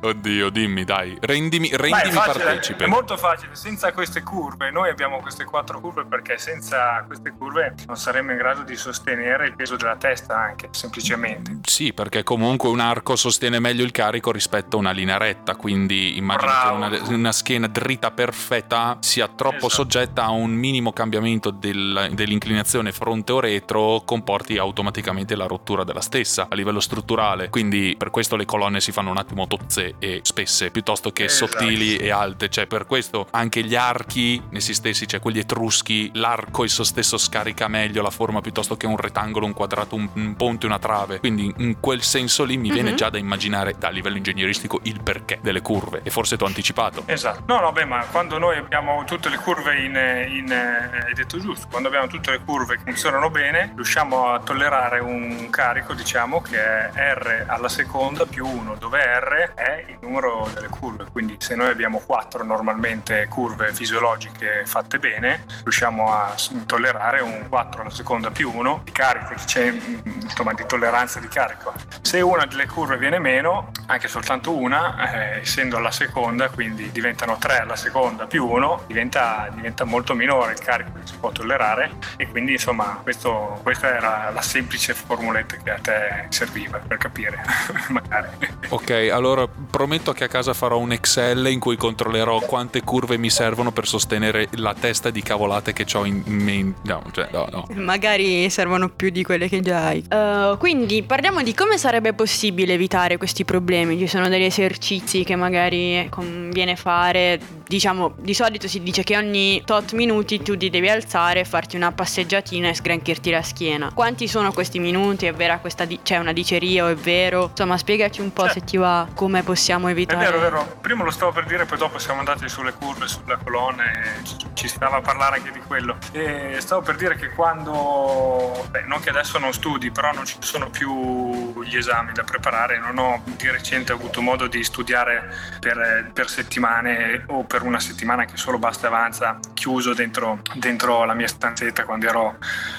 Oddio, 0.00 0.50
dimmi, 0.50 0.84
dai, 0.84 1.16
rendimi, 1.20 1.68
rendimi 1.72 2.08
Beh, 2.08 2.10
facile, 2.10 2.44
partecipe. 2.44 2.84
È 2.84 2.88
molto 2.88 3.16
facile, 3.16 3.54
senza 3.54 3.92
queste 3.92 4.22
curve, 4.22 4.70
noi 4.70 4.90
abbiamo 4.90 5.20
queste 5.20 5.44
quattro 5.44 5.80
curve 5.80 6.04
perché 6.04 6.38
senza 6.38 7.02
queste 7.06 7.32
curve 7.36 7.74
non 7.86 7.96
saremmo 7.96 8.32
in 8.32 8.36
grado 8.36 8.62
di 8.62 8.76
sostenere 8.76 9.46
il 9.46 9.54
peso 9.54 9.76
della 9.76 9.96
testa 9.96 10.36
anche, 10.36 10.68
semplicemente. 10.72 11.60
Sì, 11.62 11.92
perché 11.92 12.22
comunque 12.34 12.68
un 12.68 12.80
arco 12.80 13.14
sostiene 13.14 13.60
meglio 13.60 13.84
il 13.84 13.92
carico 13.92 14.32
rispetto 14.32 14.76
a 14.76 14.80
una 14.80 14.90
linea 14.90 15.18
retta, 15.18 15.54
quindi 15.54 16.16
immagino 16.16 16.50
Bravo. 16.50 16.88
che 16.88 16.98
una, 17.02 17.14
una, 17.14 17.32
schiena 17.32 17.68
dritta 17.68 18.10
perfetta 18.10 18.96
sia 18.98 19.28
troppo 19.28 19.66
esatto. 19.66 19.74
soggetta 19.74 20.24
a 20.24 20.30
un 20.30 20.50
minimo 20.50 20.92
cambiamento 20.92 21.50
del, 21.50 22.10
dell'inclinazione 22.12 22.90
fronte 22.90 23.30
o 23.30 23.38
retro, 23.38 24.02
comporti 24.04 24.58
automaticamente 24.58 25.36
la 25.36 25.46
rottura 25.46 25.84
della 25.84 26.00
stessa 26.00 26.48
a 26.50 26.56
livello 26.56 26.80
strutturale. 26.80 27.50
Quindi 27.50 27.94
per 27.96 28.10
questo 28.10 28.34
le 28.34 28.44
colonne 28.44 28.80
si 28.80 28.90
fanno 28.90 29.10
un 29.10 29.18
attimo 29.18 29.46
tozze 29.46 29.94
e 30.00 30.18
spesse 30.24 30.72
piuttosto 30.72 31.12
che 31.12 31.26
esatto. 31.26 31.52
sottili 31.52 31.96
e 31.96 32.10
alte, 32.10 32.48
cioè 32.48 32.66
per 32.66 32.86
questo 32.86 33.28
anche 33.30 33.62
gli 33.62 33.76
archi 33.76 34.42
essi 34.50 34.74
stessi, 34.74 35.06
cioè 35.06 35.20
quelli 35.20 35.38
etruschi, 35.38 36.10
l'arco 36.14 36.64
esso 36.64 36.82
stesso 36.82 37.16
scarica 37.16 37.68
meglio 37.68 38.02
la 38.02 38.10
forma 38.10 38.40
piuttosto 38.40 38.76
che 38.76 38.86
un 38.86 38.96
rettangolo, 38.96 39.46
un 39.46 39.52
quadrato, 39.52 39.94
un, 39.94 40.08
un 40.14 40.34
ponte, 40.34 40.66
una 40.66 40.80
trave. 40.80 41.20
Quindi 41.20 41.52
in 41.58 41.78
quel 41.78 42.02
senso 42.02 42.22
lì 42.44 42.56
mi 42.56 42.64
mm-hmm. 42.64 42.72
viene 42.72 42.90
mhm. 42.90 42.96
già 42.96 43.10
da 43.10 43.18
immaginare 43.18 43.74
a 43.80 43.88
livello 43.88 44.16
ingegneristico 44.16 44.80
il 44.84 45.00
perché 45.02 45.38
delle 45.42 45.60
curve 45.60 46.00
e 46.02 46.10
forse 46.10 46.36
ti 46.36 46.42
ho 46.42 46.46
anticipato. 46.46 47.02
Esatto. 47.06 47.42
No, 47.46 47.60
no, 47.60 47.72
beh, 47.72 47.84
ma 47.84 48.04
quando 48.10 48.38
noi 48.38 48.56
abbiamo 48.58 49.04
tutte 49.04 49.28
le 49.28 49.36
curve 49.36 49.76
in, 49.76 49.94
in 49.94 50.52
eh, 50.52 51.06
hai 51.06 51.14
detto 51.14 51.38
giusto, 51.38 51.66
quando 51.70 51.88
abbiamo 51.88 52.06
tutte 52.06 52.30
le 52.30 52.40
curve 52.44 52.76
che 52.76 52.82
funzionano 52.84 53.30
bene, 53.30 53.72
riusciamo 53.74 54.28
a 54.28 54.40
tollerare 54.40 55.00
un 55.00 55.48
carico, 55.50 55.94
diciamo, 55.94 56.40
che 56.40 56.58
è 56.58 57.14
R 57.14 57.44
alla 57.46 57.68
seconda 57.68 58.26
più 58.26 58.46
1, 58.46 58.76
dove 58.76 59.00
R 59.00 59.52
è 59.54 59.84
il 59.88 59.98
numero 60.00 60.50
delle 60.54 60.68
curve. 60.68 61.06
Quindi 61.10 61.36
se 61.38 61.54
noi 61.54 61.68
abbiamo 61.68 61.98
4 61.98 62.44
normalmente 62.44 63.26
curve 63.28 63.72
fisiologiche 63.72 64.62
fatte 64.64 64.98
bene, 64.98 65.44
riusciamo 65.62 66.12
a 66.12 66.34
tollerare 66.66 67.20
un 67.20 67.46
4 67.48 67.80
alla 67.82 67.90
seconda 67.90 68.30
più 68.30 68.50
1 68.52 68.82
di 68.84 68.92
carico, 68.92 69.34
c'è 69.44 69.74
insomma 70.04 70.52
di 70.54 70.64
tolleranza 70.66 71.20
di 71.20 71.28
carico. 71.28 71.72
Se 72.00 72.13
se 72.14 72.20
una 72.20 72.46
delle 72.46 72.66
curve 72.66 72.96
viene 72.96 73.18
meno, 73.18 73.72
anche 73.86 74.06
soltanto 74.06 74.56
una, 74.56 75.12
eh, 75.12 75.40
essendo 75.40 75.78
alla 75.78 75.90
seconda, 75.90 76.48
quindi 76.48 76.92
diventano 76.92 77.38
tre 77.40 77.58
alla 77.58 77.74
seconda 77.74 78.26
più 78.26 78.46
uno, 78.46 78.84
diventa, 78.86 79.50
diventa, 79.52 79.82
molto 79.82 80.14
minore 80.14 80.52
il 80.52 80.60
carico 80.60 80.92
che 80.92 81.00
si 81.08 81.14
può 81.18 81.32
tollerare 81.32 81.90
e 82.16 82.28
quindi 82.28 82.52
insomma 82.52 83.00
questo, 83.02 83.58
questa 83.64 83.96
era 83.96 84.30
la 84.32 84.42
semplice 84.42 84.94
formuletta 84.94 85.56
che 85.56 85.70
a 85.72 85.78
te 85.80 86.26
serviva 86.28 86.78
per 86.78 86.98
capire, 86.98 87.42
magari. 87.90 88.28
Ok, 88.68 89.08
allora 89.12 89.48
prometto 89.48 90.12
che 90.12 90.22
a 90.22 90.28
casa 90.28 90.54
farò 90.54 90.78
un 90.78 90.92
Excel 90.92 91.48
in 91.48 91.58
cui 91.58 91.76
controllerò 91.76 92.38
quante 92.42 92.82
curve 92.84 93.18
mi 93.18 93.28
servono 93.28 93.72
per 93.72 93.88
sostenere 93.88 94.46
la 94.52 94.72
testa 94.72 95.10
di 95.10 95.20
cavolate 95.20 95.72
che 95.72 95.84
ho 95.94 96.04
in 96.04 96.22
mente. 96.26 96.80
No, 96.84 97.02
cioè, 97.10 97.28
no, 97.32 97.48
no. 97.50 97.66
Magari 97.74 98.48
servono 98.50 98.88
più 98.88 99.10
di 99.10 99.24
quelle 99.24 99.48
che 99.48 99.60
già 99.60 99.86
hai. 99.86 100.06
Uh, 100.08 100.56
quindi 100.58 101.02
parliamo 101.02 101.42
di 101.42 101.52
come 101.54 101.76
sarebbe 101.76 102.02
possibile 102.12 102.74
evitare 102.74 103.16
questi 103.16 103.44
problemi. 103.44 103.98
Ci 103.98 104.06
sono 104.06 104.28
degli 104.28 104.42
esercizi 104.42 105.24
che 105.24 105.36
magari 105.36 106.06
conviene 106.10 106.76
fare. 106.76 107.40
Diciamo, 107.66 108.14
di 108.18 108.34
solito 108.34 108.68
si 108.68 108.82
dice 108.82 109.02
che 109.02 109.16
ogni 109.16 109.62
tot 109.64 109.92
minuti 109.92 110.42
tu 110.42 110.56
ti 110.56 110.68
devi 110.68 110.88
alzare, 110.88 111.44
farti 111.44 111.76
una 111.76 111.92
passeggiatina 111.92 112.68
e 112.68 112.74
sgranchirti 112.74 113.30
la 113.30 113.42
schiena. 113.42 113.90
Quanti 113.94 114.28
sono 114.28 114.52
questi 114.52 114.78
minuti? 114.78 115.26
È 115.26 115.32
vera 115.32 115.58
questa 115.58 115.84
di- 115.84 116.00
c'è 116.02 116.18
una 116.18 116.32
diceria 116.32 116.84
o 116.84 116.88
è 116.88 116.94
vero? 116.94 117.48
Insomma, 117.50 117.78
spiegaci 117.78 118.20
un 118.20 118.32
po' 118.32 118.44
cioè, 118.44 118.52
se 118.52 118.64
ti 118.64 118.76
va 118.76 119.08
come 119.14 119.42
possiamo 119.42 119.88
evitare. 119.88 120.26
È 120.26 120.30
vero, 120.30 120.36
è 120.38 120.40
vero. 120.40 120.76
Prima 120.80 121.04
lo 121.04 121.10
stavo 121.10 121.32
per 121.32 121.46
dire, 121.46 121.64
poi 121.64 121.78
dopo 121.78 121.98
siamo 121.98 122.18
andati 122.18 122.48
sulle 122.48 122.72
curve, 122.74 123.08
sulla 123.08 123.38
colonna 123.42 123.84
e 123.90 124.22
ci 124.54 124.68
stava 124.68 124.96
a 124.98 125.00
parlare 125.00 125.36
anche 125.36 125.50
di 125.50 125.60
quello. 125.60 125.96
E 126.12 126.56
stavo 126.58 126.82
per 126.82 126.96
dire 126.96 127.16
che 127.16 127.30
quando, 127.30 128.66
beh, 128.70 128.82
non 128.82 129.00
che 129.00 129.08
adesso 129.10 129.38
non 129.38 129.52
studi, 129.52 129.90
però 129.90 130.12
non 130.12 130.26
ci 130.26 130.36
sono 130.40 130.68
più 130.70 131.62
gli 131.64 131.76
esami 131.76 132.12
da 132.12 132.24
preparare, 132.24 132.78
non 132.78 132.98
ho 132.98 133.22
di 133.24 133.50
recente 133.50 133.92
avuto 133.92 134.20
modo 134.20 134.46
di 134.46 134.62
studiare 134.62 135.34
per, 135.60 136.10
per 136.12 136.28
settimane 136.28 137.24
o 137.28 137.44
per 137.44 137.53
una 137.62 137.80
settimana 137.80 138.24
che 138.24 138.36
solo 138.36 138.58
basta 138.58 138.86
e 138.86 138.88
avanza, 138.88 139.38
chiuso 139.54 139.94
dentro, 139.94 140.40
dentro 140.54 141.04
la 141.04 141.14
mia 141.14 141.28
stanzetta 141.28 141.84
quando 141.84 142.06
ero 142.06 142.36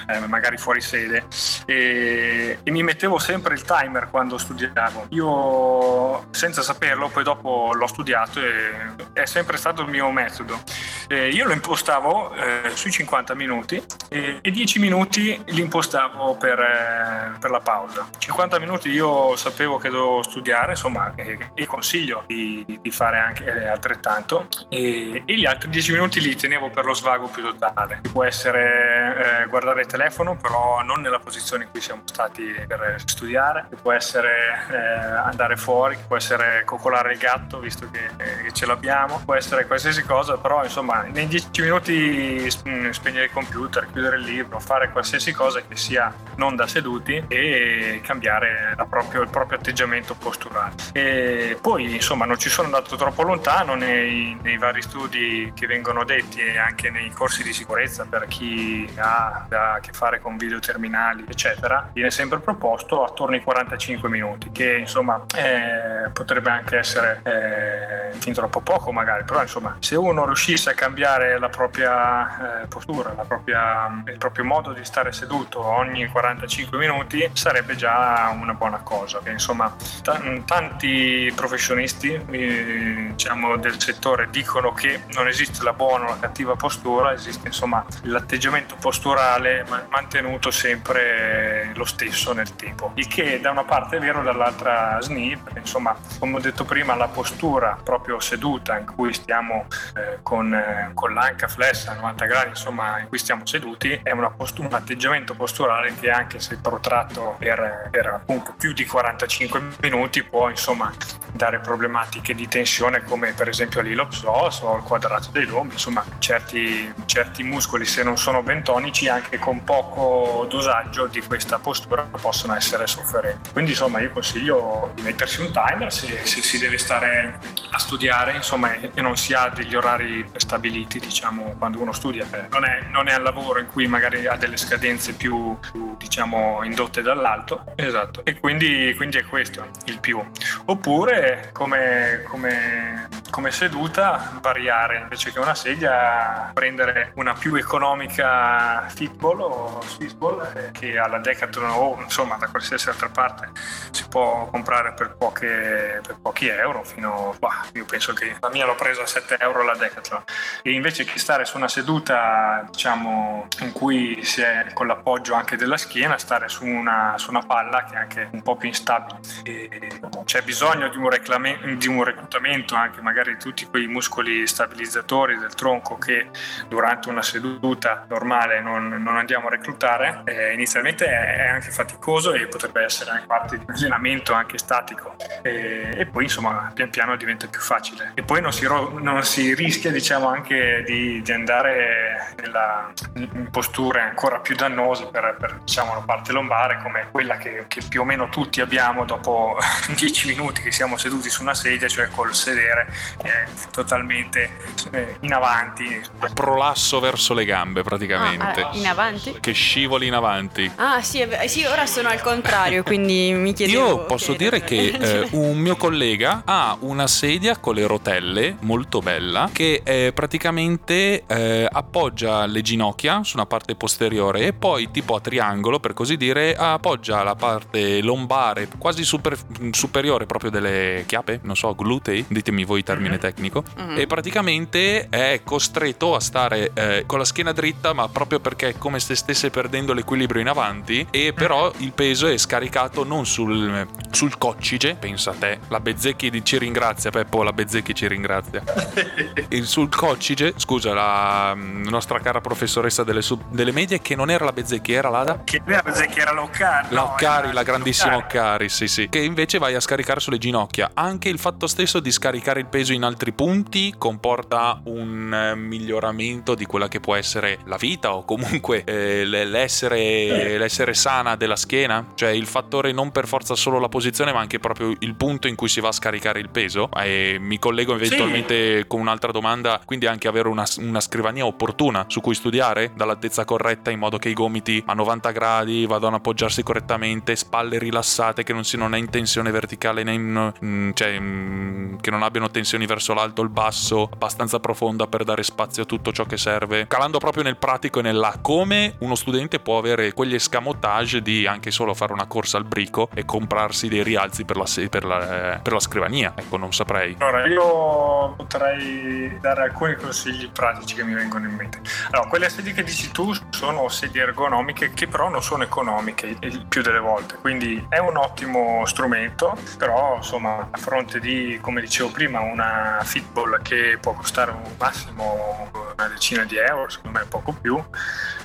eh, 0.08 0.18
magari 0.26 0.56
fuori 0.56 0.80
sede 0.80 1.24
e, 1.64 2.58
e 2.62 2.70
mi 2.70 2.82
mettevo 2.82 3.18
sempre 3.18 3.54
il 3.54 3.62
timer 3.62 4.08
quando 4.10 4.38
studiavo. 4.38 5.06
Io 5.10 6.26
senza 6.30 6.62
saperlo, 6.62 7.08
poi 7.08 7.24
dopo 7.24 7.72
l'ho 7.72 7.86
studiato 7.86 8.40
e 8.40 8.94
è 9.12 9.24
sempre 9.26 9.56
stato 9.56 9.82
il 9.82 9.88
mio 9.88 10.10
metodo. 10.10 10.62
Eh, 11.08 11.28
io 11.28 11.46
lo 11.46 11.52
impostavo 11.52 12.34
eh, 12.34 12.70
sui 12.74 12.90
50 12.90 13.34
minuti 13.34 13.82
e, 14.08 14.38
e 14.42 14.50
10 14.50 14.78
minuti 14.78 15.40
li 15.46 15.60
impostavo 15.60 16.36
per, 16.36 16.58
eh, 16.58 17.38
per, 17.38 17.50
la 17.50 17.60
pausa. 17.60 18.08
50 18.18 18.58
minuti 18.58 18.90
io 18.90 19.36
sapevo 19.36 19.78
che 19.78 19.88
dovevo 19.88 20.22
studiare, 20.22 20.72
insomma, 20.72 21.12
e, 21.14 21.50
e 21.54 21.66
consiglio 21.66 22.24
di, 22.26 22.78
di, 22.80 22.90
fare 22.90 23.18
anche 23.18 23.44
eh, 23.44 23.68
altrettanto. 23.68 24.48
E, 24.68 25.22
e, 25.24 25.36
gli 25.36 25.44
altri 25.44 25.70
10 25.70 25.92
minuti 25.92 26.20
li 26.20 26.34
tenevo 26.34 26.70
per 26.70 26.84
lo 26.84 26.94
svago 26.94 27.28
più 27.28 27.42
totale. 27.42 28.00
Può 28.10 28.24
essere 28.24 29.42
eh, 29.44 29.46
guardare 29.46 29.82
il 29.82 29.86
telefono, 29.86 30.36
però 30.36 30.82
non 30.82 31.00
nella 31.00 31.18
posizione 31.18 31.64
in 31.64 31.70
cui 31.70 31.80
siamo 31.80 32.02
stati 32.04 32.54
per 32.66 33.00
studiare, 33.04 33.68
può 33.80 33.92
essere 33.92 34.66
eh, 34.70 34.76
andare 34.76 35.56
fuori, 35.56 35.96
può 36.06 36.16
essere 36.16 36.62
coccolare 36.64 37.12
il 37.12 37.18
gatto, 37.18 37.60
visto 37.60 37.88
che, 37.90 38.10
che 38.16 38.52
ce 38.52 38.66
l'abbiamo, 38.66 39.20
può 39.24 39.34
essere 39.34 39.66
qualsiasi 39.66 40.02
cosa, 40.02 40.36
però 40.36 40.64
insomma 40.64 41.02
nei 41.02 41.28
10 41.28 41.62
minuti 41.62 42.50
spegnere 42.50 43.24
il 43.24 43.32
computer, 43.32 43.86
chiudere 43.92 44.16
il 44.16 44.24
libro, 44.24 44.58
fare 44.58 44.90
qualsiasi 44.90 45.32
cosa 45.32 45.60
che 45.60 45.76
sia 45.76 46.12
non 46.36 46.56
da 46.56 46.66
seduti 46.66 47.24
e 47.28 48.00
cambiare 48.02 48.74
proprio, 48.88 49.22
il 49.22 49.28
proprio 49.28 49.58
atteggiamento 49.58 50.14
posturale. 50.14 50.74
E 50.92 51.58
poi 51.60 51.94
insomma 51.94 52.24
non 52.24 52.38
ci 52.38 52.48
sono 52.48 52.66
andato 52.66 52.96
troppo 52.96 53.22
lontano 53.22 53.74
nei, 53.74 54.36
nei, 54.42 54.55
vari 54.58 54.82
studi 54.82 55.52
che 55.54 55.66
vengono 55.66 56.04
detti 56.04 56.40
e 56.40 56.58
anche 56.58 56.90
nei 56.90 57.10
corsi 57.10 57.42
di 57.42 57.52
sicurezza 57.52 58.04
per 58.04 58.26
chi 58.26 58.88
ha 58.96 59.46
a 59.48 59.78
che 59.80 59.92
fare 59.92 60.20
con 60.20 60.36
videoterminali 60.36 61.24
eccetera, 61.28 61.90
viene 61.92 62.10
sempre 62.10 62.38
proposto 62.40 63.04
attorno 63.04 63.34
ai 63.34 63.42
45 63.42 64.08
minuti 64.08 64.50
che 64.50 64.76
insomma 64.78 65.24
eh, 65.34 66.10
potrebbe 66.10 66.50
anche 66.50 66.76
essere 66.76 67.20
eh, 67.24 68.18
fin 68.18 68.32
troppo 68.32 68.60
poco 68.60 68.92
magari, 68.92 69.24
però 69.24 69.42
insomma 69.42 69.76
se 69.80 69.96
uno 69.96 70.24
riuscisse 70.24 70.70
a 70.70 70.74
cambiare 70.74 71.38
la 71.38 71.48
propria 71.48 72.62
eh, 72.62 72.66
postura, 72.66 73.12
la 73.14 73.24
propria, 73.24 74.02
il 74.06 74.18
proprio 74.18 74.44
modo 74.44 74.72
di 74.72 74.84
stare 74.84 75.12
seduto 75.12 75.64
ogni 75.64 76.06
45 76.06 76.78
minuti 76.78 77.28
sarebbe 77.32 77.76
già 77.76 78.34
una 78.38 78.54
buona 78.54 78.78
cosa. 78.78 79.20
Che, 79.22 79.30
insomma, 79.30 79.74
t- 80.02 80.44
tanti 80.44 81.32
professionisti 81.34 82.12
eh, 82.12 83.06
diciamo, 83.10 83.56
del 83.56 83.80
settore 83.80 84.28
dicono 84.46 84.72
che 84.72 85.02
non 85.14 85.26
esiste 85.26 85.64
la 85.64 85.72
buona 85.72 86.06
o 86.06 86.08
la 86.10 86.18
cattiva 86.20 86.54
postura, 86.54 87.12
esiste 87.12 87.48
insomma 87.48 87.84
l'atteggiamento 88.02 88.76
posturale 88.76 89.66
mantenuto 89.90 90.52
sempre 90.52 91.72
lo 91.74 91.84
stesso 91.84 92.32
nel 92.32 92.54
tempo. 92.54 92.92
Il 92.94 93.08
che 93.08 93.40
da 93.40 93.50
una 93.50 93.64
parte 93.64 93.96
è 93.96 94.00
vero, 94.00 94.22
dall'altra 94.22 95.00
SNI, 95.00 95.36
perché 95.42 95.58
insomma, 95.58 95.96
come 96.20 96.36
ho 96.36 96.40
detto 96.40 96.64
prima, 96.64 96.94
la 96.94 97.08
postura 97.08 97.76
proprio 97.82 98.20
seduta 98.20 98.78
in 98.78 98.86
cui 98.86 99.12
stiamo 99.12 99.66
eh, 99.96 100.20
con, 100.22 100.54
eh, 100.54 100.92
con 100.94 101.12
l'anca 101.12 101.48
flessa 101.48 101.90
a 101.90 101.94
90 101.94 102.24
gradi, 102.26 102.48
insomma, 102.50 103.00
in 103.00 103.08
cui 103.08 103.18
stiamo 103.18 103.44
seduti, 103.46 103.98
è 104.00 104.14
post- 104.36 104.58
un 104.58 104.72
atteggiamento 104.72 105.34
posturale 105.34 105.92
che 105.98 106.10
anche 106.10 106.38
se 106.38 106.58
protratto 106.58 107.34
per, 107.38 107.88
per, 107.90 108.06
appunto 108.06 108.54
più 108.56 108.72
di 108.72 108.86
45 108.86 109.62
minuti 109.80 110.22
può 110.22 110.48
insomma 110.48 110.92
dare 111.32 111.58
problematiche 111.58 112.34
di 112.34 112.46
tensione 112.48 113.02
come 113.02 113.32
per 113.32 113.48
esempio 113.48 113.80
l'ilopsos 113.80 114.24
o 114.36 114.76
il 114.76 114.82
quadrato 114.82 115.30
dei 115.30 115.46
lombi, 115.46 115.74
insomma 115.74 116.04
certi, 116.18 116.92
certi 117.06 117.42
muscoli 117.42 117.84
se 117.84 118.02
non 118.02 118.18
sono 118.18 118.42
ben 118.42 118.62
tonici 118.62 119.08
anche 119.08 119.38
con 119.38 119.64
poco 119.64 120.46
dosaggio 120.48 121.06
di 121.06 121.20
questa 121.20 121.58
postura 121.58 122.02
possono 122.20 122.54
essere 122.54 122.86
sofferenti. 122.86 123.50
Quindi 123.52 123.72
insomma 123.72 124.00
io 124.00 124.10
consiglio 124.10 124.92
di 124.94 125.02
mettersi 125.02 125.40
un 125.40 125.50
timer 125.52 125.92
se, 125.92 126.24
se 126.24 126.42
si 126.42 126.58
deve 126.58 126.78
stare 126.78 127.38
a 127.70 127.78
studiare 127.78 128.32
insomma 128.32 128.74
e 128.74 129.00
non 129.00 129.16
si 129.16 129.32
ha 129.32 129.48
degli 129.48 129.74
orari 129.74 130.28
stabiliti 130.36 130.98
diciamo 130.98 131.54
quando 131.58 131.80
uno 131.80 131.92
studia. 131.92 132.26
Non 132.50 132.64
è, 132.64 132.86
non 132.90 133.08
è 133.08 133.12
al 133.12 133.22
lavoro 133.22 133.58
in 133.58 133.66
cui 133.66 133.86
magari 133.86 134.26
ha 134.26 134.36
delle 134.36 134.56
scadenze 134.56 135.14
più, 135.14 135.58
più 135.58 135.96
diciamo 135.96 136.62
indotte 136.64 137.02
dall'alto. 137.02 137.64
Esatto. 137.76 138.24
E 138.24 138.38
quindi, 138.38 138.92
quindi, 138.96 139.18
è 139.18 139.24
questo 139.24 139.66
il 139.86 139.98
più. 140.00 140.22
Oppure 140.66 141.50
come, 141.52 142.22
come, 142.26 143.08
come 143.30 143.50
seduta 143.50 144.25
variare 144.40 144.98
invece 144.98 145.32
che 145.32 145.38
una 145.38 145.54
sedia 145.54 146.50
prendere 146.52 147.12
una 147.16 147.34
più 147.34 147.54
economica 147.54 148.86
fitball 148.88 149.40
o 149.40 149.82
swissball 149.82 150.52
eh, 150.54 150.70
che 150.72 150.98
alla 150.98 151.18
Decathlon 151.18 151.70
o 151.70 151.98
insomma 152.00 152.36
da 152.36 152.48
qualsiasi 152.48 152.88
altra 152.88 153.08
parte 153.08 153.50
si 153.90 154.06
può 154.08 154.48
comprare 154.50 154.92
per, 154.92 155.16
poche, 155.16 156.00
per 156.06 156.16
pochi 156.20 156.48
euro 156.48 156.84
fino 156.84 157.34
bah, 157.38 157.64
io 157.72 157.84
penso 157.84 158.12
che 158.12 158.36
la 158.40 158.50
mia 158.50 158.66
l'ho 158.66 158.74
presa 158.74 159.02
a 159.02 159.06
7 159.06 159.36
euro 159.40 159.62
la 159.62 159.74
Decathlon. 159.74 160.24
E 160.62 160.72
invece 160.72 161.04
che 161.04 161.18
stare 161.18 161.44
su 161.44 161.56
una 161.56 161.68
seduta 161.68 162.66
diciamo 162.70 163.48
in 163.60 163.72
cui 163.72 164.24
si 164.24 164.40
è 164.40 164.66
con 164.72 164.86
l'appoggio 164.86 165.34
anche 165.34 165.56
della 165.56 165.76
schiena 165.76 166.18
stare 166.18 166.48
su 166.48 166.64
una, 166.64 167.14
su 167.16 167.30
una 167.30 167.42
palla 167.42 167.84
che 167.84 167.94
è 167.94 167.98
anche 167.98 168.28
un 168.32 168.42
po' 168.42 168.56
più 168.56 168.68
instabile. 168.68 169.20
E 169.44 170.00
c'è 170.24 170.42
bisogno 170.42 170.88
di 170.88 170.96
un, 170.96 171.10
reclame, 171.10 171.76
di 171.76 171.88
un 171.88 172.02
reclutamento 172.02 172.74
anche 172.74 173.00
magari 173.00 173.34
di 173.34 173.38
tutti 173.38 173.66
quei 173.66 173.86
muscoli 173.86 174.15
stabilizzatori 174.46 175.38
del 175.38 175.54
tronco 175.54 175.98
che 175.98 176.28
durante 176.68 177.08
una 177.08 177.22
seduta 177.22 178.04
normale 178.08 178.60
non, 178.60 178.88
non 178.88 179.16
andiamo 179.16 179.48
a 179.48 179.50
reclutare 179.50 180.22
eh, 180.24 180.52
inizialmente 180.52 181.06
è 181.06 181.48
anche 181.48 181.70
faticoso 181.70 182.32
e 182.32 182.46
potrebbe 182.46 182.82
essere 182.82 183.10
anche 183.10 183.26
parte 183.26 183.58
di 183.58 183.64
un 183.66 183.74
allenamento 183.74 184.32
anche 184.32 184.58
statico. 184.58 185.16
E, 185.42 185.94
e 185.96 186.06
poi 186.06 186.24
insomma 186.24 186.70
pian 186.74 186.90
piano 186.90 187.16
diventa 187.16 187.46
più 187.46 187.60
facile. 187.60 188.12
E 188.14 188.22
poi 188.22 188.40
non 188.40 188.52
si, 188.52 188.66
non 188.66 189.22
si 189.22 189.54
rischia 189.54 189.90
diciamo 189.90 190.28
anche 190.28 190.82
di, 190.86 191.20
di 191.22 191.32
andare 191.32 192.34
nella, 192.36 192.92
in 193.14 193.48
posture 193.50 194.00
ancora 194.00 194.40
più 194.40 194.54
dannose 194.54 195.06
per, 195.06 195.36
per 195.38 195.60
diciamo, 195.64 195.94
la 195.94 196.00
parte 196.00 196.32
lombare 196.32 196.80
come 196.82 197.08
quella 197.10 197.36
che, 197.36 197.64
che, 197.68 197.82
più 197.88 198.00
o 198.00 198.04
meno 198.04 198.28
tutti 198.28 198.60
abbiamo 198.60 199.04
dopo 199.04 199.58
10 199.94 200.28
minuti 200.28 200.62
che 200.62 200.72
siamo 200.72 200.96
seduti 200.96 201.28
su 201.28 201.42
una 201.42 201.54
sedia, 201.54 201.88
cioè 201.88 202.08
col 202.08 202.34
sedere 202.34 202.88
è 203.22 203.44
totalmente 203.70 204.05
eh, 204.12 205.16
in 205.20 205.32
avanti. 205.32 206.00
Prolasso 206.34 207.00
verso 207.00 207.34
le 207.34 207.44
gambe 207.44 207.82
praticamente. 207.82 208.62
Ah, 208.62 208.70
in 208.72 208.86
avanti? 208.86 209.36
Che 209.40 209.52
scivoli 209.52 210.06
in 210.06 210.14
avanti. 210.14 210.70
Ah 210.76 211.02
sì, 211.02 211.20
è, 211.20 211.46
sì, 211.46 211.64
ora 211.64 211.86
sono 211.86 212.08
al 212.08 212.20
contrario, 212.20 212.82
quindi 212.82 213.32
mi 213.32 213.52
chiedevo... 213.52 213.86
Io 213.86 214.04
posso 214.04 214.32
okay, 214.32 214.36
dire 214.36 214.64
che 214.64 214.88
eh, 214.98 215.28
un 215.32 215.58
mio 215.58 215.76
collega 215.76 216.42
ha 216.44 216.76
una 216.80 217.06
sedia 217.06 217.56
con 217.58 217.74
le 217.74 217.86
rotelle 217.86 218.56
molto 218.60 219.00
bella 219.00 219.48
che 219.52 219.82
eh, 219.84 220.12
praticamente 220.14 221.24
eh, 221.26 221.68
appoggia 221.70 222.46
le 222.46 222.62
ginocchia 222.62 223.22
su 223.22 223.36
una 223.36 223.46
parte 223.46 223.74
posteriore 223.74 224.46
e 224.46 224.52
poi 224.52 224.90
tipo 224.90 225.14
a 225.14 225.20
triangolo 225.20 225.80
per 225.80 225.94
così 225.94 226.16
dire 226.16 226.54
appoggia 226.54 227.22
la 227.22 227.34
parte 227.34 228.00
lombare 228.00 228.68
quasi 228.78 229.04
super, 229.04 229.36
superiore 229.70 230.26
proprio 230.26 230.50
delle 230.50 231.04
chiappe, 231.06 231.40
non 231.42 231.56
so, 231.56 231.74
glutei, 231.74 232.24
ditemi 232.28 232.64
voi 232.64 232.78
il 232.78 232.84
termine 232.84 233.10
mm-hmm. 233.10 233.18
tecnico, 233.18 233.64
mm-hmm. 233.86 233.98
e 233.98 234.06
praticamente 234.06 235.08
è 235.08 235.40
costretto 235.44 236.14
a 236.14 236.20
stare 236.20 236.70
eh, 236.74 237.04
con 237.06 237.18
la 237.18 237.24
schiena 237.24 237.52
dritta 237.52 237.92
ma 237.92 238.08
proprio 238.08 238.40
perché 238.40 238.68
è 238.68 238.78
come 238.78 239.00
se 239.00 239.14
stesse 239.14 239.50
perdendo 239.50 239.92
l'equilibrio 239.92 240.40
in 240.40 240.48
avanti 240.48 241.06
e 241.10 241.32
però 241.32 241.72
il 241.78 241.92
peso 241.92 242.26
è 242.26 242.36
scaricato 242.36 243.04
non 243.04 243.26
sul, 243.26 243.86
sul 244.10 244.38
coccige, 244.38 244.96
pensa 244.96 245.30
a 245.30 245.34
te, 245.34 245.58
la 245.68 245.80
Bezzecchi 245.80 246.44
ci 246.44 246.58
ringrazia 246.58 247.10
Peppo, 247.10 247.42
la 247.42 247.52
Bezzecchi 247.52 247.94
ci 247.94 248.06
ringrazia, 248.08 248.62
sul 249.62 249.88
coccige, 249.88 250.54
scusa 250.56 250.94
la 250.94 251.54
mm, 251.54 251.86
nostra 251.88 252.18
cara 252.20 252.40
professoressa 252.40 253.04
delle, 253.04 253.22
sub, 253.22 253.42
delle 253.50 253.72
medie 253.72 254.00
che 254.00 254.14
non 254.14 254.30
era 254.30 254.44
la 254.44 254.52
Bezzecchi, 254.52 254.92
era 254.92 255.08
l'Ada? 255.08 255.42
Che 255.44 255.62
era 255.64 255.76
la 255.76 255.82
Bezzecchi, 255.82 256.18
era 256.18 256.32
l'Occari. 256.32 256.88
L'Occari, 256.90 257.46
no, 257.48 257.52
la 257.52 257.62
grandissima 257.62 258.16
Occari, 258.16 258.68
sì 258.68 258.88
sì, 258.88 259.08
che 259.08 259.20
invece 259.20 259.58
vai 259.58 259.74
a 259.74 259.80
scaricare 259.80 260.20
sulle 260.20 260.38
ginocchia. 260.38 260.90
Anche 260.94 261.28
il 261.28 261.38
fatto 261.38 261.66
stesso 261.66 262.00
di 262.00 262.10
scaricare 262.10 262.60
il 262.60 262.66
peso 262.66 262.92
in 262.92 263.02
altri 263.02 263.32
punti 263.32 263.75
comporta 263.98 264.80
un 264.84 265.32
eh, 265.32 265.54
miglioramento 265.54 266.54
di 266.54 266.64
quella 266.64 266.88
che 266.88 267.00
può 267.00 267.14
essere 267.14 267.58
la 267.64 267.76
vita 267.76 268.14
o 268.14 268.24
comunque 268.24 268.84
eh, 268.84 269.24
l'essere, 269.24 270.58
l'essere 270.58 270.94
sana 270.94 271.36
della 271.36 271.56
schiena, 271.56 272.12
cioè 272.14 272.30
il 272.30 272.46
fattore 272.46 272.92
non 272.92 273.10
per 273.10 273.26
forza 273.26 273.54
solo 273.54 273.78
la 273.78 273.88
posizione 273.88 274.32
ma 274.32 274.40
anche 274.40 274.58
proprio 274.58 274.94
il 274.98 275.14
punto 275.14 275.48
in 275.48 275.54
cui 275.54 275.68
si 275.68 275.80
va 275.80 275.88
a 275.88 275.92
scaricare 275.92 276.40
il 276.40 276.50
peso. 276.50 276.88
E 276.96 277.38
mi 277.40 277.58
collego 277.58 277.94
eventualmente 277.94 278.78
sì. 278.78 278.86
con 278.86 279.00
un'altra 279.00 279.32
domanda, 279.32 279.80
quindi 279.84 280.06
anche 280.06 280.28
avere 280.28 280.48
una, 280.48 280.64
una 280.78 281.00
scrivania 281.00 281.46
opportuna 281.46 282.04
su 282.08 282.20
cui 282.20 282.34
studiare 282.34 282.92
dall'altezza 282.94 283.44
corretta 283.44 283.90
in 283.90 283.98
modo 283.98 284.18
che 284.18 284.28
i 284.28 284.34
gomiti 284.34 284.82
a 284.86 284.94
90 284.94 285.30
gradi 285.30 285.86
vadano 285.86 286.14
a 286.14 286.18
appoggiarsi 286.18 286.62
correttamente, 286.62 287.36
spalle 287.36 287.78
rilassate, 287.78 288.42
che 288.42 288.52
non 288.52 288.64
si 288.64 288.76
non 288.76 288.94
è 288.94 288.98
in 288.98 289.10
tensione 289.10 289.50
verticale 289.50 290.02
né 290.02 290.12
in, 290.12 290.52
mm, 290.64 290.90
cioè, 290.94 291.18
mm, 291.18 291.96
che 292.00 292.10
non 292.10 292.22
abbiano 292.22 292.50
tensioni 292.50 292.86
verso 292.86 293.14
l'alto 293.14 293.40
o 293.40 293.44
il 293.44 293.50
basso, 293.50 293.65
abbastanza 293.66 294.60
profonda 294.60 295.06
per 295.06 295.24
dare 295.24 295.42
spazio 295.42 295.82
a 295.82 295.86
tutto 295.86 296.12
ciò 296.12 296.24
che 296.24 296.36
serve, 296.36 296.86
calando 296.86 297.18
proprio 297.18 297.42
nel 297.42 297.56
pratico 297.56 297.98
e 297.98 298.02
nella 298.02 298.38
come 298.40 298.96
uno 299.00 299.14
studente 299.14 299.60
può 299.60 299.78
avere 299.78 300.12
quegli 300.12 300.34
escamotage 300.34 301.22
di 301.22 301.46
anche 301.46 301.70
solo 301.70 301.94
fare 301.94 302.12
una 302.12 302.26
corsa 302.26 302.56
al 302.58 302.64
brico 302.64 303.08
e 303.14 303.24
comprarsi 303.24 303.88
dei 303.88 304.02
rialzi 304.02 304.44
per 304.44 304.56
la, 304.56 304.64
per 304.88 305.04
la, 305.04 305.60
per 305.62 305.72
la 305.72 305.80
scrivania. 305.80 306.32
Ecco, 306.36 306.56
non 306.56 306.72
saprei. 306.72 307.16
Allora, 307.18 307.46
io 307.46 308.34
potrei 308.36 309.38
dare 309.40 309.62
alcuni 309.62 309.94
consigli 309.96 310.48
pratici 310.50 310.94
che 310.94 311.04
mi 311.04 311.14
vengono 311.14 311.46
in 311.46 311.54
mente. 311.54 311.80
Allora, 312.10 312.28
quelle 312.28 312.48
sedie 312.48 312.72
che 312.72 312.82
dici 312.82 313.10
tu 313.10 313.32
sono 313.50 313.88
sedie 313.88 314.22
ergonomiche 314.22 314.92
che 314.92 315.06
però 315.06 315.28
non 315.28 315.42
sono 315.42 315.62
economiche 315.62 316.36
il 316.40 316.66
più 316.68 316.82
delle 316.82 316.98
volte, 316.98 317.36
quindi 317.36 317.84
è 317.88 317.98
un 317.98 318.16
ottimo 318.16 318.84
strumento, 318.86 319.56
però 319.78 320.16
insomma 320.16 320.68
a 320.70 320.78
fronte 320.78 321.20
di, 321.20 321.58
come 321.60 321.80
dicevo 321.80 322.10
prima, 322.10 322.40
una 322.40 323.00
fitball 323.02 323.55
che 323.62 323.98
può 324.00 324.12
costare 324.14 324.50
un 324.50 324.74
massimo 324.78 325.70
una 325.96 326.08
decina 326.08 326.44
di 326.44 326.56
euro, 326.58 326.88
secondo 326.90 327.18
me 327.18 327.24
poco 327.26 327.52
più, 327.52 327.82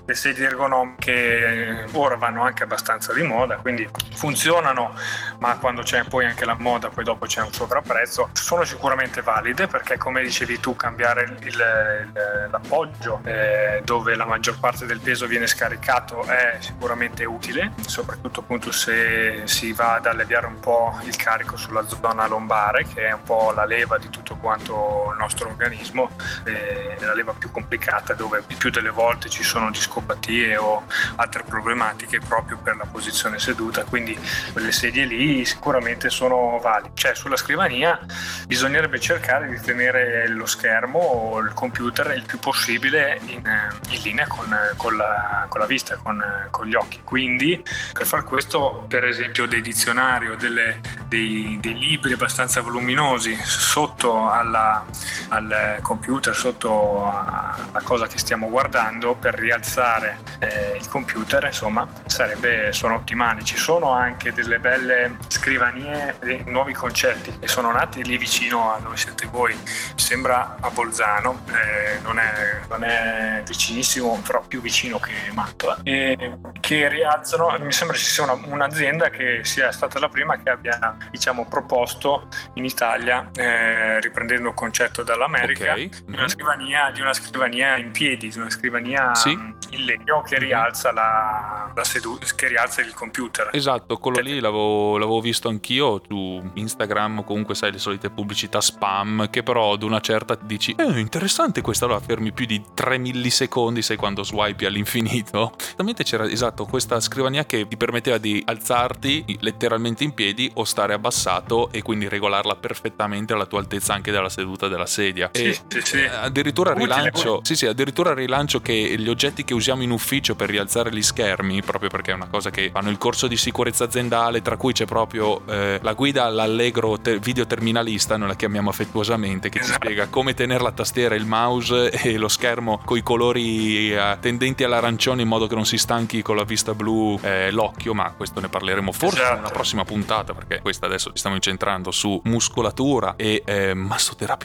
le 0.06 0.16
sedie 0.16 0.46
ergonomiche 0.46 1.86
ora 1.92 2.16
vanno 2.16 2.44
anche 2.44 2.64
abbastanza 2.64 3.14
di 3.14 3.22
moda, 3.24 3.58
quindi 3.58 3.88
funzionano, 4.14 4.96
ma 5.40 5.58
quando 5.58 5.82
c'è 5.82 6.04
poi 6.06 6.26
anche 6.26 6.46
la 6.46 6.56
moda, 6.58 6.90
poi 6.90 7.04
dopo 7.04 7.26
c'è 7.26 7.42
un 7.42 7.52
sovrapprezzo, 7.52 8.30
sono 8.34 8.64
sicuramente 8.64 9.22
valide 9.22 9.68
perché 9.68 9.98
come 9.98 10.22
dicevi 10.22 10.60
tu 10.60 10.76
cambiare 10.76 11.24
il, 11.24 11.46
il, 11.46 12.50
l'appoggio 12.50 13.22
eh, 13.26 13.82
dove 13.84 14.16
la 14.16 14.26
maggior 14.26 14.58
parte 14.60 14.86
del 14.86 15.00
peso 15.00 15.28
viene 15.28 15.48
scaricato 15.48 16.24
è 16.24 16.58
sicuramente 16.60 17.26
utile, 17.26 17.74
soprattutto 17.86 18.40
appunto 18.40 18.72
se 18.72 19.42
si 19.46 19.74
va 19.74 19.96
ad 19.96 20.06
alleviare 20.06 20.48
un 20.48 20.60
po' 20.60 20.98
il 21.04 21.16
carico 21.18 21.58
sulla 21.58 21.86
zona 21.88 22.28
lombare 22.28 22.86
che 22.86 23.08
è 23.08 23.12
un 23.12 23.24
po' 23.24 23.52
la 23.52 23.66
leva 23.66 23.98
di 23.98 24.10
tutto 24.10 24.36
quanto 24.38 25.01
il 25.12 25.18
nostro 25.18 25.50
organismo, 25.50 26.12
eh, 26.44 26.96
la 27.00 27.14
leva 27.14 27.34
più 27.34 27.52
complicata 27.52 28.14
dove 28.14 28.44
più 28.58 28.70
delle 28.70 28.90
volte 28.90 29.30
ci 29.30 29.44
sono 29.44 29.72
discopatie 29.72 30.58
o 30.58 30.84
altre 31.16 31.44
problematiche 31.44 32.20
proprio 32.20 32.58
per 32.58 32.76
la 32.76 32.86
posizione 32.86 33.40
seduta, 33.40 33.84
quindi 33.84 34.18
quelle 34.52 34.72
sedie 34.72 35.06
lì 35.06 35.44
sicuramente 35.46 36.10
sono 36.10 36.60
valide. 36.60 36.92
Cioè 36.94 37.16
sulla 37.16 37.38
scrivania 37.38 38.00
bisognerebbe 38.48 39.00
cercare 39.00 39.50
di 39.50 39.60
tenere 39.60 40.28
lo 40.28 40.46
schermo 40.46 41.00
o 41.00 41.40
il 41.40 41.54
computer 41.54 42.12
il 42.16 42.24
più 42.26 42.40
possibile 42.40 43.20
in, 43.26 43.42
in 43.90 44.02
linea 44.02 44.28
con, 44.28 44.56
con, 44.78 44.96
la, 44.96 45.46
con, 45.48 45.60
la, 45.60 45.66
vista, 45.66 45.98
con, 45.98 46.24
con, 46.50 46.68
gli 46.68 46.76
occhi. 46.76 47.02
Quindi 47.04 47.62
per 47.92 48.06
far 48.06 48.24
questo, 48.24 48.86
per 48.88 49.06
esempio, 49.06 49.46
dei 49.46 49.62
dizionari 49.62 50.30
o 50.30 50.36
delle, 50.36 50.80
dei, 51.08 51.58
dei, 51.62 51.78
libri 51.78 52.14
abbastanza 52.14 52.62
voluminosi 52.62 53.36
sotto 53.44 54.30
alla, 54.30 54.86
al 55.30 55.80
computer, 55.82 56.36
sotto 56.36 57.06
alla 57.06 57.82
cosa 57.84 58.08
che 58.08 58.18
stiamo 58.18 58.50
guardando 58.50 59.16
per 59.16 59.36
rialzare 59.36 60.18
eh, 60.40 60.78
il 60.78 60.88
computer, 60.88 61.46
insomma, 61.46 61.88
sarebbe, 62.06 62.72
sono 62.74 62.96
ottimali. 62.96 63.44
Ci 63.44 63.58
sono 63.58 63.92
anche 63.92 64.34
delle 64.34 64.60
belle 64.60 65.18
scrivanie, 65.28 66.16
dei 66.20 66.44
nuovi 66.46 66.74
concetti 66.74 67.38
che 67.40 67.48
sono 67.48 67.72
nati 67.72 68.04
lì 68.04 68.18
vicino 68.18 68.74
a 68.74 68.80
dove 68.80 68.98
siete 68.98 69.28
voi. 69.28 69.58
Sembra 69.96 70.58
a 70.60 70.70
Bolzano, 70.70 71.44
eh, 71.48 72.00
non, 72.02 72.20
è, 72.20 72.62
non, 72.68 72.84
è, 72.84 73.44
vicinissimo, 73.46 74.22
però 74.26 74.42
più 74.42 74.62
vicino 74.62 75.00
che 75.00 75.14
Mantova, 75.34 75.78
e 75.84 76.38
che 76.60 76.88
rialzano, 76.88 77.58
mi 77.60 77.72
sembra 77.72 77.98
ci 77.98 78.06
sia 78.06 78.24
una, 78.24 78.34
un'azienda 78.34 79.10
che 79.10 79.42
sia 79.44 79.72
stata 79.72 80.00
la 80.00 80.10
prima 80.10 80.38
che 80.38 80.50
abbia 80.50 80.98
diciamo, 81.10 81.46
proposto 81.46 82.28
in 82.56 82.66
Italia, 82.66 83.30
eh, 83.34 84.00
riprendendo 84.00 84.50
il 84.50 84.54
concetto 84.54 84.81
dall'America, 85.04 85.72
okay. 85.72 85.90
di, 85.90 86.14
una 86.14 86.28
scrivania, 86.28 86.92
di 86.92 87.02
una 87.02 87.14
scrivania 87.14 87.78
in 87.78 87.92
piedi, 87.92 88.30
di 88.30 88.38
una 88.38 88.50
scrivania 88.50 89.14
sì 89.16 89.60
il 89.72 89.86
legno 89.86 90.22
che 90.22 90.38
rialza, 90.38 90.92
la, 90.92 91.72
la 91.74 91.84
seduta, 91.84 92.26
che 92.36 92.48
rialza 92.48 92.82
il 92.82 92.94
computer. 92.94 93.50
Esatto, 93.52 93.98
quello 93.98 94.20
lì 94.20 94.40
l'avevo, 94.40 94.98
l'avevo, 94.98 95.20
visto 95.22 95.50
anch'io 95.50 96.02
su 96.08 96.52
Instagram 96.54 97.24
comunque 97.24 97.56
sai 97.56 97.72
le 97.72 97.78
solite 97.78 98.10
pubblicità 98.10 98.62
spam 98.62 99.30
che 99.30 99.44
però 99.44 99.74
ad 99.74 99.84
una 99.84 100.00
certa 100.00 100.38
dici 100.40 100.76
eh 100.78 101.00
interessante 101.00 101.62
questa 101.62 101.86
allora 101.86 102.00
fermi 102.00 102.32
più 102.32 102.46
di 102.46 102.62
3 102.74 102.98
millisecondi 102.98 103.82
sai 103.82 103.98
quando 103.98 104.24
swipe 104.24 104.66
all'infinito. 104.66 105.54
Esattamente 105.82 106.04
c'era 106.04 106.30
esatto 106.30 106.66
questa 106.66 107.00
scrivania 107.00 107.46
che 107.46 107.68
ti 107.68 107.78
permetteva 107.78 108.18
di 108.18 108.42
alzarti 108.46 109.38
letteralmente 109.40 110.04
in 110.04 110.14
piedi 110.14 110.50
o 110.56 110.64
stare 110.64 110.94
abbassato 110.94 111.72
e 111.72 111.82
quindi 111.82 112.08
regolarla 112.08 112.56
perfettamente 112.56 113.34
alla 113.34 113.46
tua 113.46 113.60
altezza 113.60 113.94
anche 113.94 114.12
dalla 114.12 114.30
seduta 114.30 114.68
della 114.72 114.86
sedia. 114.86 115.30
Sì, 115.34 115.46
e 115.46 115.60
sì, 115.68 115.82
sì. 115.84 116.00
Addirittura 116.04 116.74
rilancio, 116.74 117.42
sì, 117.44 117.56
sì, 117.56 117.66
addirittura 117.66 118.14
rilancio 118.14 118.62
che 118.62 118.74
gli 118.74 119.10
oggetti 119.10 119.44
che 119.44 119.54
usiamo 119.54 119.84
in 119.84 119.92
ufficio 119.92 120.36
per 120.36 120.50
rialzare 120.50 120.92
gli 120.92 121.02
schermi, 121.02 121.62
proprio 121.62 121.90
perché 121.90 122.12
è 122.12 122.16
una 122.16 122.28
cosa 122.28 122.50
che 122.50 122.70
fanno 122.74 122.90
il 122.90 122.98
corso 122.98 123.28
di 123.28 123.38
sicurezza 123.38 123.84
aziendale, 123.84 124.42
tra 124.42 124.58
cui 124.58 124.74
c'è 124.74 124.86
proprio 124.86 125.46
eh, 125.48 125.80
la 125.82 125.94
guida 125.94 126.26
all'allegro 126.26 127.00
te- 127.00 127.20
video 127.20 127.46
terminalista, 127.46 128.18
noi 128.18 128.30
la 128.30 128.36
chiamiamo 128.36 128.70
affettuosamente, 128.70 129.50
che 129.50 129.62
ci 129.62 129.72
spiega 129.72 130.08
come 130.08 130.34
tenere 130.34 130.64
la 130.64 130.72
tastiera, 130.72 131.16
il 131.16 131.26
mouse 131.26 131.92
e 132.02 132.18
lo 132.18 132.28
schermo 132.28 132.82
con 132.84 132.98
i 132.98 133.04
colori 133.04 133.94
eh, 133.94 134.18
tendenti 134.20 134.64
all'arancione 134.64 135.22
in 135.22 135.28
modo 135.28 135.48
che 135.48 135.56
non 135.56 135.66
si 135.66 135.78
stanchi 135.78 136.22
con 136.22 136.36
la 136.36 136.44
vista 136.44 136.74
blu 136.74 137.20
eh, 137.22 137.52
l'occhio, 137.52 137.94
ma 137.94 138.14
questo 138.16 138.40
ne 138.40 138.48
parleremo 138.48 138.92
forse 138.92 139.22
esatto. 139.22 139.36
nella 139.36 139.50
prossima 139.50 139.84
puntata, 139.84 140.34
perché 140.34 140.60
questa 140.62 140.86
adesso 140.86 141.10
ci 141.10 141.18
stiamo 141.18 141.36
incentrando 141.36 141.92
su 141.92 142.20
muscolatura 142.26 143.16
e 143.18 143.44
eh, 143.46 143.74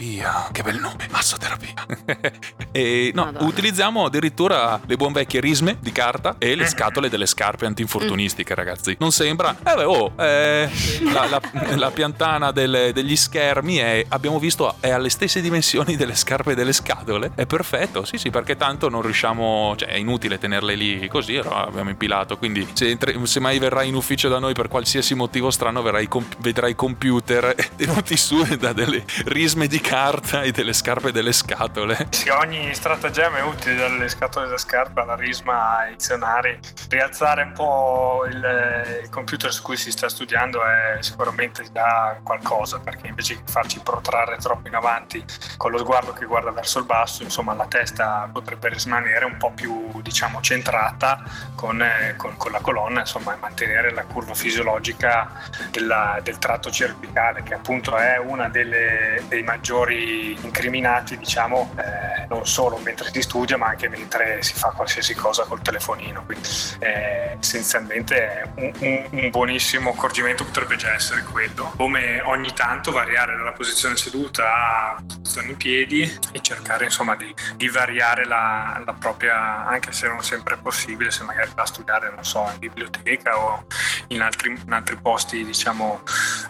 massoterapia. 0.06 0.48
Che 0.52 0.62
bel 0.62 0.78
nome, 0.78 1.06
massoterapia. 1.10 1.74
e 2.72 3.10
no, 3.14 3.24
Madonna. 3.24 3.46
utilizziamo 3.46 4.04
addirittura 4.04 4.80
le 4.86 4.96
buon 4.96 5.12
vecchie 5.12 5.40
risme 5.40 5.78
di 5.80 5.92
carta 5.92 6.36
e 6.38 6.54
le 6.54 6.64
mm. 6.64 6.68
scatole 6.68 7.08
delle 7.08 7.26
scarpe 7.26 7.66
antinfortunistiche, 7.66 8.52
mm. 8.52 8.56
ragazzi. 8.56 8.96
Non 8.98 9.12
sembra? 9.12 9.56
Eh 9.64 9.74
beh, 9.74 9.84
oh, 9.84 10.12
eh, 10.18 10.70
la, 11.12 11.26
la, 11.26 11.40
la, 11.76 11.90
piantana 11.90 12.52
delle, 12.52 12.92
degli 12.92 13.16
schermi 13.16 13.76
è, 13.76 14.04
abbiamo 14.08 14.38
visto, 14.38 14.76
è 14.80 14.90
alle 14.90 15.10
stesse 15.10 15.40
dimensioni 15.40 15.96
delle 15.96 16.14
scarpe 16.14 16.52
e 16.52 16.54
delle 16.54 16.72
scatole. 16.72 17.32
È 17.34 17.46
perfetto, 17.46 18.04
sì, 18.04 18.18
sì, 18.18 18.30
perché 18.30 18.56
tanto 18.56 18.88
non 18.88 19.02
riusciamo, 19.02 19.74
cioè 19.76 19.88
è 19.88 19.96
inutile 19.96 20.38
tenerle 20.38 20.74
lì 20.74 21.08
così, 21.08 21.36
abbiamo 21.36 21.90
impilato. 21.90 22.36
Quindi 22.36 22.66
se, 22.72 22.96
se, 23.22 23.40
mai 23.40 23.58
verrai 23.58 23.88
in 23.88 23.94
ufficio 23.94 24.28
da 24.28 24.38
noi 24.38 24.54
per 24.54 24.68
qualsiasi 24.68 25.14
motivo 25.14 25.50
strano, 25.50 25.82
verrai, 25.82 26.08
vedrai 26.38 26.74
computer 26.74 27.54
tenuti 27.76 28.16
su 28.16 28.42
da 28.56 28.72
delle 28.72 29.04
risme 29.26 29.66
di 29.66 29.80
carta 29.80 29.95
e 30.42 30.52
delle 30.52 30.74
scarpe 30.74 31.08
e 31.08 31.12
delle 31.12 31.32
scatole. 31.32 32.08
Sì, 32.10 32.28
ogni 32.28 32.74
stratagemma 32.74 33.38
è 33.38 33.42
utile, 33.42 33.76
dalle 33.76 34.08
scatole 34.10 34.46
da 34.46 34.58
scarpa 34.58 35.02
alla 35.02 35.14
risma 35.14 35.78
ai 35.78 35.92
dizionari. 35.92 36.58
Rialzare 36.90 37.44
un 37.44 37.52
po' 37.52 38.26
il, 38.28 39.00
il 39.04 39.08
computer 39.08 39.50
su 39.50 39.62
cui 39.62 39.78
si 39.78 39.90
sta 39.90 40.10
studiando 40.10 40.62
è 40.62 40.98
sicuramente 41.00 41.64
già 41.72 42.18
qualcosa, 42.22 42.78
perché 42.78 43.06
invece 43.06 43.36
che 43.36 43.42
farci 43.46 43.80
protrarre 43.80 44.36
troppo 44.36 44.68
in 44.68 44.74
avanti 44.74 45.24
con 45.56 45.70
lo 45.70 45.78
sguardo 45.78 46.12
che 46.12 46.26
guarda 46.26 46.50
verso 46.50 46.78
il 46.78 46.84
basso, 46.84 47.22
insomma 47.22 47.54
la 47.54 47.66
testa 47.66 48.28
potrebbe 48.30 48.68
rimanere 48.68 49.24
un 49.24 49.38
po' 49.38 49.52
più 49.52 50.02
diciamo 50.02 50.42
centrata 50.42 51.22
con, 51.54 51.80
eh, 51.80 52.14
con, 52.18 52.36
con 52.36 52.52
la 52.52 52.60
colonna, 52.60 53.00
insomma 53.00 53.32
e 53.32 53.38
mantenere 53.38 53.92
la 53.92 54.04
curva 54.04 54.34
fisiologica 54.34 55.30
della, 55.70 56.20
del 56.22 56.36
tratto 56.36 56.70
cervicale 56.70 57.42
che 57.42 57.54
appunto 57.54 57.96
è 57.96 58.20
delle, 58.50 59.24
dei 59.28 59.42
maggiori 59.42 59.84
incriminati 59.94 61.16
diciamo 61.16 61.72
eh, 61.76 62.26
non 62.28 62.46
solo 62.46 62.78
mentre 62.78 63.10
si 63.12 63.22
studia 63.22 63.56
ma 63.56 63.68
anche 63.68 63.88
mentre 63.88 64.42
si 64.42 64.54
fa 64.54 64.68
qualsiasi 64.70 65.14
cosa 65.14 65.44
col 65.44 65.62
telefonino. 65.62 66.24
Quindi 66.24 66.48
eh, 66.80 67.36
essenzialmente 67.38 68.52
un, 68.56 68.72
un, 68.78 69.08
un 69.10 69.30
buonissimo 69.30 69.90
accorgimento 69.90 70.44
potrebbe 70.44 70.76
già 70.76 70.92
essere 70.92 71.22
quello. 71.22 71.72
Come 71.76 72.20
ogni 72.22 72.52
tanto 72.52 72.92
variare 72.92 73.36
dalla 73.36 73.52
posizione 73.52 73.96
seduta 73.96 74.94
a 74.96 75.02
posizione 75.06 75.48
in 75.48 75.56
piedi 75.56 76.18
e 76.32 76.40
cercare 76.40 76.84
insomma 76.84 77.16
di, 77.16 77.32
di 77.56 77.68
variare 77.68 78.24
la, 78.24 78.80
la, 78.84 78.92
propria 78.92 79.66
anche 79.66 79.92
se 79.92 80.08
non 80.08 80.22
sempre 80.22 80.54
è 80.54 80.58
possibile 80.58 81.10
se 81.10 81.24
magari 81.24 81.50
va 81.54 81.62
a 81.62 81.66
studiare 81.66 82.10
non 82.14 82.24
so 82.24 82.48
in 82.52 82.58
biblioteca 82.58 83.38
o 83.38 83.66
in 84.08 84.22
altri, 84.22 84.58
in 84.64 84.72
altri 84.72 84.96
posti 84.96 85.44
diciamo 85.44 86.02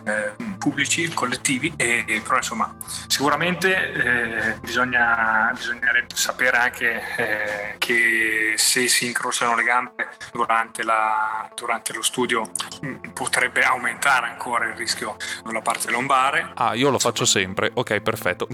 eh, 0.05 0.33
pubblici 0.67 1.09
collettivi 1.15 1.73
e, 1.77 2.05
e, 2.09 2.21
però 2.23 2.39
insomma 2.39 2.75
sicuramente 3.07 3.93
eh, 3.93 4.59
bisogna, 4.59 5.53
bisognerebbe 5.55 6.13
sapere 6.13 6.57
anche 6.57 7.03
eh, 7.17 7.75
che 7.79 8.55
se 8.57 8.89
si 8.89 9.07
incrociano 9.07 9.55
le 9.55 9.63
gambe 9.63 10.09
durante, 10.33 10.83
la, 10.83 11.49
durante 11.55 11.93
lo 11.93 12.03
studio 12.03 12.51
mm, 12.85 13.11
potrebbe 13.13 13.63
aumentare 13.63 14.27
ancora 14.27 14.67
il 14.67 14.75
rischio 14.75 15.17
della 15.45 15.61
parte 15.61 15.89
lombare. 15.93 16.51
Ah, 16.55 16.75
io 16.75 16.91
lo 16.91 16.99
faccio 16.99 17.25
sempre. 17.25 17.71
Ok, 17.73 18.01
perfetto. 18.01 18.49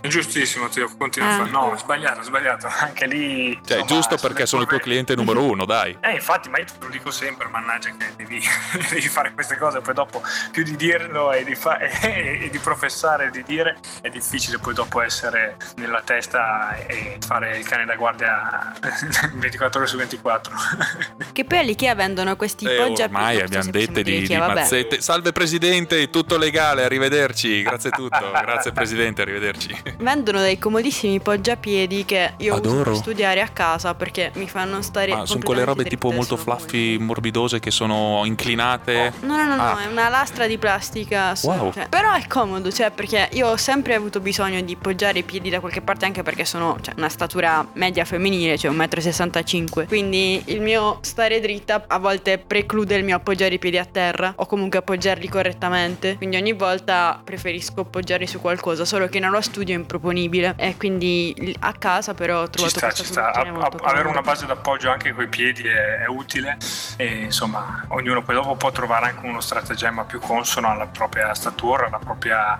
È 0.00 0.06
giustissimo, 0.06 0.68
Teo, 0.68 0.88
continua 0.96 1.30
ah. 1.30 1.32
a 1.32 1.36
fare. 1.38 1.50
No, 1.50 1.74
sbagliato, 1.76 2.22
sbagliato. 2.22 2.68
Anche 2.68 3.06
lì. 3.06 3.60
Cioè, 3.64 3.80
insomma, 3.80 3.84
giusto 3.86 4.16
perché 4.18 4.46
sono 4.46 4.62
il 4.62 4.68
tuo 4.68 4.78
cliente 4.78 5.16
numero 5.16 5.42
uno, 5.42 5.64
dai. 5.64 5.98
Eh, 6.00 6.12
infatti, 6.12 6.48
ma 6.48 6.58
io 6.58 6.66
te 6.66 6.72
lo 6.78 6.88
dico 6.90 7.10
sempre, 7.10 7.48
mannaggia 7.48 7.90
che 7.90 8.12
devi, 8.16 8.40
devi 8.88 9.08
fare 9.08 9.32
queste 9.32 9.56
cose, 9.56 9.80
poi 9.80 9.94
dopo 9.94 10.22
più 10.52 10.62
di 10.62 10.76
dirlo 10.76 11.32
e 11.40 11.44
di, 11.44 11.54
fa- 11.54 11.78
e, 11.78 11.90
e 12.44 12.50
di 12.50 12.58
professare 12.58 13.26
e 13.26 13.30
di 13.30 13.42
dire, 13.42 13.76
è 14.00 14.08
difficile 14.08 14.58
poi 14.58 14.74
dopo 14.74 15.00
essere 15.00 15.56
nella 15.76 16.02
testa 16.02 16.76
e 16.76 17.18
fare 17.26 17.58
il 17.58 17.66
cane 17.66 17.84
da 17.84 17.96
guardia 17.96 18.72
24 19.34 19.80
ore 19.80 19.88
su 19.88 19.96
24. 19.96 20.52
che 21.32 21.44
poi 21.44 21.58
all'Ikea 21.58 21.94
vendono 21.94 22.36
questi 22.36 22.66
eh, 22.66 22.76
poggia 22.76 23.04
ormai 23.04 23.40
abbiamo 23.40 23.70
dette 23.70 24.02
di, 24.02 24.26
di 24.26 24.36
mazzette. 24.36 25.00
Salve 25.00 25.32
Presidente, 25.32 26.10
tutto 26.10 26.36
legale, 26.36 26.84
arrivederci. 26.84 27.62
Grazie 27.62 27.90
tutto. 27.90 28.30
Grazie 28.30 28.72
Presidente, 28.72 29.22
arrivederci. 29.22 29.82
Vendono 29.98 30.40
dei 30.40 30.58
comodissimi 30.58 31.20
poggiapiedi 31.20 32.04
che 32.04 32.34
io 32.38 32.54
Adoro. 32.54 32.80
uso 32.80 32.82
per 32.82 32.94
studiare 32.96 33.40
a 33.40 33.48
casa 33.48 33.94
perché 33.94 34.30
mi 34.34 34.48
fanno 34.48 34.82
stare 34.82 35.14
Ma 35.14 35.26
sono 35.26 35.40
quelle 35.42 35.64
robe 35.64 35.84
tipo 35.84 36.10
molto 36.10 36.36
fluffy, 36.36 36.98
morbidose 36.98 37.60
che 37.60 37.70
sono 37.70 38.22
inclinate. 38.24 39.12
No, 39.20 39.36
no, 39.36 39.44
no, 39.44 39.56
no, 39.56 39.62
ah. 39.62 39.82
è 39.82 39.86
una 39.86 40.08
lastra 40.08 40.46
di 40.46 40.58
plastica. 40.58 41.29
Wow. 41.42 41.72
Cioè, 41.72 41.88
però 41.88 42.14
è 42.14 42.26
comodo, 42.26 42.70
cioè 42.70 42.90
perché 42.90 43.28
io 43.32 43.48
ho 43.48 43.56
sempre 43.56 43.94
avuto 43.94 44.20
bisogno 44.20 44.60
di 44.60 44.76
poggiare 44.76 45.20
i 45.20 45.22
piedi 45.22 45.50
da 45.50 45.60
qualche 45.60 45.80
parte 45.80 46.04
anche 46.04 46.22
perché 46.22 46.44
sono 46.44 46.78
cioè, 46.80 46.94
una 46.96 47.08
statura 47.08 47.66
media 47.74 48.04
femminile, 48.04 48.58
cioè 48.58 48.72
1,65 48.72 49.82
m. 49.82 49.86
Quindi 49.86 50.42
il 50.46 50.60
mio 50.60 50.98
stare 51.02 51.40
dritta 51.40 51.84
a 51.86 51.98
volte 51.98 52.38
preclude 52.38 52.96
il 52.96 53.04
mio 53.04 53.16
appoggiare 53.16 53.54
i 53.54 53.58
piedi 53.58 53.78
a 53.78 53.84
terra 53.84 54.32
o 54.36 54.46
comunque 54.46 54.78
appoggiarli 54.78 55.28
correttamente. 55.28 56.16
Quindi 56.16 56.36
ogni 56.36 56.52
volta 56.52 57.20
preferisco 57.22 57.80
appoggiarli 57.80 58.26
su 58.26 58.40
qualcosa, 58.40 58.84
solo 58.84 59.08
che 59.08 59.18
nello 59.18 59.40
studio 59.40 59.74
è 59.74 59.78
improponibile 59.78 60.54
e 60.56 60.76
quindi 60.76 61.56
a 61.60 61.72
casa 61.74 62.14
però 62.14 62.42
ho 62.42 62.50
trovato 62.50 62.72
ci 62.72 62.78
sta, 62.78 62.90
ci 62.92 63.04
sta. 63.04 63.32
A, 63.32 63.40
a, 63.40 63.70
avere 63.90 64.08
una 64.08 64.22
base 64.22 64.46
d'appoggio 64.46 64.90
anche 64.90 65.12
coi 65.12 65.28
piedi 65.28 65.62
è, 65.62 66.02
è, 66.02 66.06
utile 66.06 66.56
e 66.96 67.24
insomma 67.24 67.84
ognuno 67.88 68.22
poi 68.22 68.34
dopo 68.34 68.54
può 68.56 68.70
trovare 68.70 69.06
anche 69.06 69.26
uno 69.26 69.40
stratagemma 69.40 70.04
più 70.04 70.20
consono 70.20 70.70
alla 70.70 70.86
propria 70.86 71.09
statura, 71.34 71.86
alla 71.86 71.98
propria 71.98 72.56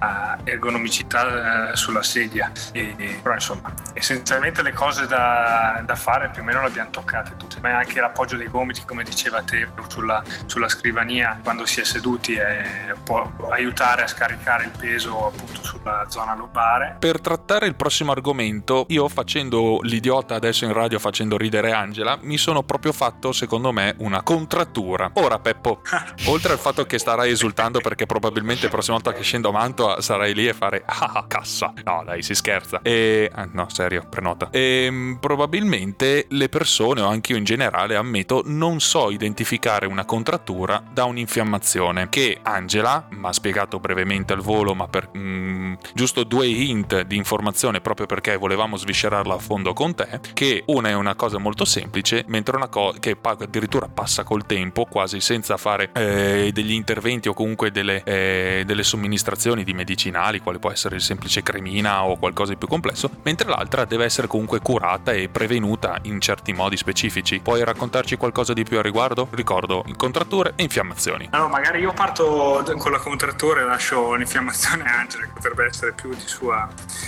uh, 0.00 0.40
ergonomicità 0.44 1.70
uh, 1.70 1.76
sulla 1.76 2.02
sedia. 2.02 2.50
E, 2.72 2.94
e, 2.96 3.18
però 3.22 3.34
insomma 3.34 3.72
essenzialmente 3.92 4.62
le 4.62 4.72
cose 4.72 5.06
da, 5.06 5.82
da, 5.84 5.94
fare 5.94 6.30
più 6.30 6.42
o 6.42 6.44
meno 6.44 6.60
le 6.60 6.68
abbiamo 6.68 6.90
toccate 6.90 7.36
tutte, 7.36 7.58
ma 7.60 7.76
anche 7.76 8.00
l'appoggio 8.00 8.36
dei 8.36 8.48
gomiti 8.48 8.84
come 8.84 9.02
diceva 9.02 9.42
te 9.42 9.68
sulla, 9.88 10.22
sulla 10.46 10.68
scrivania 10.68 11.38
quando 11.42 11.66
si 11.66 11.80
è 11.80 11.84
seduti 11.84 12.34
è, 12.34 12.94
può 13.02 13.30
aiutare 13.50 14.02
a 14.02 14.06
scaricare 14.06 14.64
il 14.64 14.70
peso 14.78 15.26
appunto 15.26 15.62
sulla 15.62 16.04
zona 16.08 16.34
lombare. 16.34 16.96
Per 16.98 17.20
trattare 17.20 17.66
il 17.66 17.74
prossimo 17.74 18.12
argomento, 18.12 18.86
io 18.88 19.08
facendo 19.08 19.80
l'idiota 19.82 20.34
adesso 20.34 20.64
in 20.64 20.72
radio 20.72 20.98
facendo 20.98 21.36
ridere 21.36 21.72
Angela, 21.72 22.18
mi 22.20 22.36
sono 22.36 22.62
proprio 22.62 22.92
fatto 22.92 23.32
secondo 23.32 23.72
me 23.72 23.94
una 23.98 24.22
contrattura. 24.22 25.10
Ora 25.14 25.38
Peppo, 25.38 25.82
oltre 26.26 26.52
al 26.52 26.58
fatto 26.58 26.84
che 26.84 26.98
starai 26.98 27.30
esultando 27.30 27.80
perché 27.80 28.06
probabilmente 28.06 28.64
la 28.64 28.70
prossima 28.70 28.96
volta 28.96 29.12
che 29.12 29.22
scendo 29.22 29.48
a 29.48 29.52
Mantua 29.52 29.77
sarai 30.00 30.34
lì 30.34 30.46
e 30.46 30.52
fare 30.52 30.82
ah, 30.84 31.12
ah 31.14 31.24
cassa. 31.26 31.72
No 31.84 32.02
dai, 32.04 32.22
si 32.22 32.34
scherza. 32.34 32.80
E 32.82 33.30
ah, 33.32 33.48
no, 33.50 33.68
serio, 33.68 34.06
prenota. 34.08 34.48
E 34.50 34.84
ehm, 34.84 35.18
probabilmente 35.20 36.26
le 36.30 36.48
persone 36.48 37.00
o 37.00 37.08
anche 37.08 37.32
io 37.32 37.38
in 37.38 37.44
generale 37.44 37.96
ammetto 37.96 38.42
non 38.46 38.80
so 38.80 39.10
identificare 39.10 39.86
una 39.86 40.04
contrattura 40.04 40.82
da 40.90 41.04
un'infiammazione 41.04 42.08
che 42.08 42.38
Angela 42.42 43.06
mi 43.10 43.26
ha 43.26 43.32
spiegato 43.32 43.78
brevemente 43.78 44.32
al 44.32 44.40
volo 44.40 44.74
ma 44.74 44.88
per 44.88 45.10
mm, 45.16 45.74
giusto 45.94 46.24
due 46.24 46.46
hint 46.46 47.02
di 47.02 47.16
informazione 47.16 47.80
proprio 47.80 48.06
perché 48.06 48.36
volevamo 48.36 48.76
sviscerarla 48.76 49.34
a 49.34 49.38
fondo 49.38 49.72
con 49.72 49.94
te 49.94 50.20
che 50.32 50.62
una 50.66 50.88
è 50.88 50.94
una 50.94 51.14
cosa 51.14 51.38
molto 51.38 51.64
semplice 51.64 52.24
mentre 52.28 52.56
una 52.56 52.68
cosa 52.68 52.98
che 52.98 53.16
addirittura 53.20 53.88
passa 53.88 54.24
col 54.24 54.46
tempo 54.46 54.84
quasi 54.84 55.20
senza 55.20 55.56
fare 55.56 55.90
eh, 55.92 56.50
degli 56.52 56.72
interventi 56.72 57.28
o 57.28 57.34
comunque 57.34 57.70
delle, 57.70 58.02
eh, 58.04 58.62
delle 58.64 58.82
somministrazioni 58.82 59.64
di 59.68 59.74
medicinali 59.74 60.40
quale 60.40 60.58
può 60.58 60.70
essere 60.70 60.96
il 60.96 61.02
semplice 61.02 61.42
cremina 61.42 62.04
o 62.04 62.16
qualcosa 62.16 62.52
di 62.52 62.58
più 62.58 62.68
complesso 62.68 63.10
mentre 63.22 63.48
l'altra 63.48 63.84
deve 63.84 64.04
essere 64.04 64.26
comunque 64.26 64.60
curata 64.60 65.12
e 65.12 65.28
prevenuta 65.28 65.98
in 66.02 66.20
certi 66.20 66.54
modi 66.54 66.78
specifici. 66.78 67.40
Puoi 67.40 67.62
raccontarci 67.62 68.16
qualcosa 68.16 68.54
di 68.54 68.64
più 68.64 68.78
a 68.78 68.82
riguardo? 68.82 69.28
ricordo 69.32 69.84
contratture 69.96 70.52
e 70.56 70.62
infiammazioni. 70.62 71.28
Allora 71.32 71.50
magari 71.50 71.80
io 71.80 71.92
parto 71.92 72.64
con 72.78 72.92
la 72.92 72.98
contrattura 72.98 73.60
e 73.60 73.64
lascio 73.64 74.14
l'infiammazione 74.14 74.84
a 74.84 75.00
Angela 75.00 75.24
che 75.24 75.32
potrebbe 75.34 75.66
essere 75.66 75.92
più 75.92 76.14
di 76.14 76.26
sua, 76.26 76.66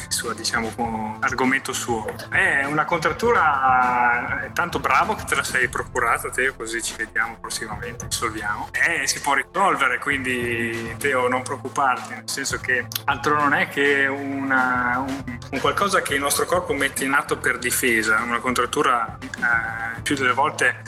sua 0.09 0.35
diciamo 0.35 1.19
argomento 1.21 1.73
suo. 1.73 2.05
È 2.29 2.65
una 2.65 2.85
contrattura 2.85 4.45
è 4.45 4.53
tanto 4.53 4.81
bravo 4.81 5.15
che 5.15 5.25
te 5.25 5.35
la 5.35 5.45
sei 5.45 5.69
procurata 5.69 6.29
Teo 6.29 6.55
così 6.55 6.83
ci 6.83 6.95
vediamo 6.97 7.39
prossimamente 7.41 8.05
risolviamo. 8.07 8.69
E 8.73 9.07
si 9.07 9.21
può 9.21 9.35
risolvere 9.35 9.99
quindi 9.99 10.95
Teo 10.99 11.29
non 11.29 11.43
preoccuparti 11.43 12.15
nel 12.15 12.25
senso 12.27 12.50
che 12.59 12.87
altro 13.05 13.39
non 13.39 13.53
è 13.53 13.69
che 13.69 14.07
una, 14.07 15.05
un, 15.07 15.39
un, 15.51 15.61
qualcosa 15.61 16.03
che 16.03 16.15
il 16.15 16.21
nostro 16.21 16.47
corpo 16.47 16.73
mette 16.73 17.05
in 17.05 17.13
atto 17.13 17.37
per 17.39 17.59
difesa. 17.59 18.23
Una 18.23 18.41
contrattura 18.41 19.19
eh, 19.21 20.01
più 20.03 20.17
delle 20.17 20.33
volte 20.33 20.83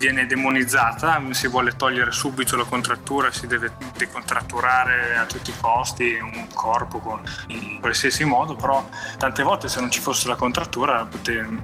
viene 0.00 0.24
demonizzata, 0.24 1.22
si 1.32 1.46
vuole 1.46 1.76
togliere 1.76 2.10
subito 2.10 2.56
la 2.56 2.64
contrattura, 2.64 3.30
si 3.30 3.46
deve 3.46 3.74
decontratturare 3.98 5.18
a 5.18 5.26
tutti 5.26 5.50
i 5.50 5.54
costi 5.60 6.18
un 6.18 6.46
corpo 6.54 7.00
con, 7.00 7.20
in 7.48 7.80
qualsiasi 7.80 8.24
modo, 8.24 8.56
però 8.56 8.88
tante 9.18 9.42
volte 9.42 9.68
se 9.68 9.78
non 9.78 9.90
ci 9.90 10.00
fosse 10.00 10.26
la 10.26 10.36
contrattura 10.36 11.06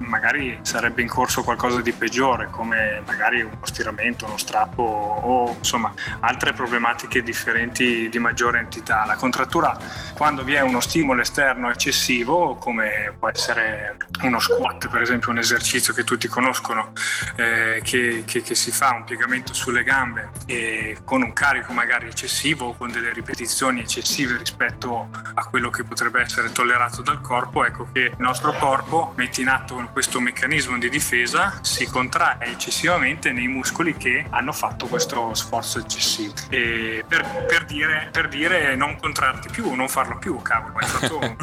magari 0.01 0.59
sarebbe 0.61 1.01
in 1.01 1.09
corso 1.09 1.43
qualcosa 1.43 1.81
di 1.81 1.93
peggiore, 1.93 2.49
come 2.51 3.03
magari 3.07 3.41
uno 3.41 3.59
stiramento, 3.63 4.27
uno 4.27 4.37
strappo 4.37 4.83
o 4.83 5.55
insomma 5.57 5.95
altre 6.21 6.53
problematiche 6.53 7.23
differenti 7.23 8.11
di 8.11 8.19
maggiore 8.19 8.59
entità. 8.59 9.07
La 9.07 9.17
contrattura 9.17 9.79
quando 10.15 10.45
vi 10.45 10.53
è 10.53 10.61
uno 10.61 10.81
stimolo 10.81 11.23
esterno 11.23 11.71
eccessivo, 11.71 12.57
come 12.57 13.15
può 13.19 13.31
essere 13.31 13.97
uno 14.25 14.39
squat, 14.41 14.89
per 14.89 15.01
esempio 15.01 15.31
un 15.31 15.39
esercizio 15.39 15.95
che 15.95 16.05
tutti 16.05 16.29
conoscono, 16.29 16.93
eh, 17.37 17.81
che, 17.83 18.25
che, 18.27 18.43
che, 18.43 18.55
si 18.55 18.71
fa 18.71 18.91
un 18.91 19.05
piegamento 19.05 19.55
sulle 19.55 19.83
gambe 19.83 20.31
e 20.45 20.99
con 21.05 21.23
un 21.23 21.33
carico 21.33 21.73
magari 21.73 22.09
eccessivo 22.09 22.67
o 22.67 22.77
con 22.77 22.91
delle 22.91 23.13
ripetizioni 23.13 23.81
eccessive 23.81 24.37
rispetto 24.37 25.09
a 25.35 25.47
quello 25.47 25.71
che 25.71 25.85
potrebbe 25.85 26.21
essere 26.21 26.53
tollerato 26.53 27.01
dal 27.01 27.23
corpo, 27.23 27.65
ecco 27.65 27.89
che 27.93 28.01
il 28.01 28.15
nostro 28.19 28.53
corpo 28.53 29.15
mette 29.17 29.41
in 29.41 29.49
atto 29.49 29.89
questo 29.93 30.21
meccanismo 30.21 30.77
di 30.79 30.91
difesa, 30.91 31.61
si 31.63 31.87
contrae 31.87 32.39
eccessivamente 32.41 33.33
nei 33.33 33.47
muscoli 33.47 33.97
che 33.97 34.27
hanno 34.29 34.53
fatto 34.53 34.87
questo 34.87 35.33
sforzo 35.35 35.79
eccessivo. 35.79 36.35
E 36.51 37.05
per, 37.07 37.47
per, 37.47 37.65
dire, 37.65 38.09
per 38.11 38.29
dire 38.29 38.75
non 38.75 38.97
contrarti 39.01 39.49
più, 39.51 39.73
non 39.75 39.89
farlo 39.89 40.19
più, 40.19 40.41
cavolo, 40.43 40.79
è 40.81 40.85
stato... 40.85 41.37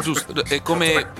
Giusto, 0.00 0.44
è 0.44 0.62
come, 0.62 1.10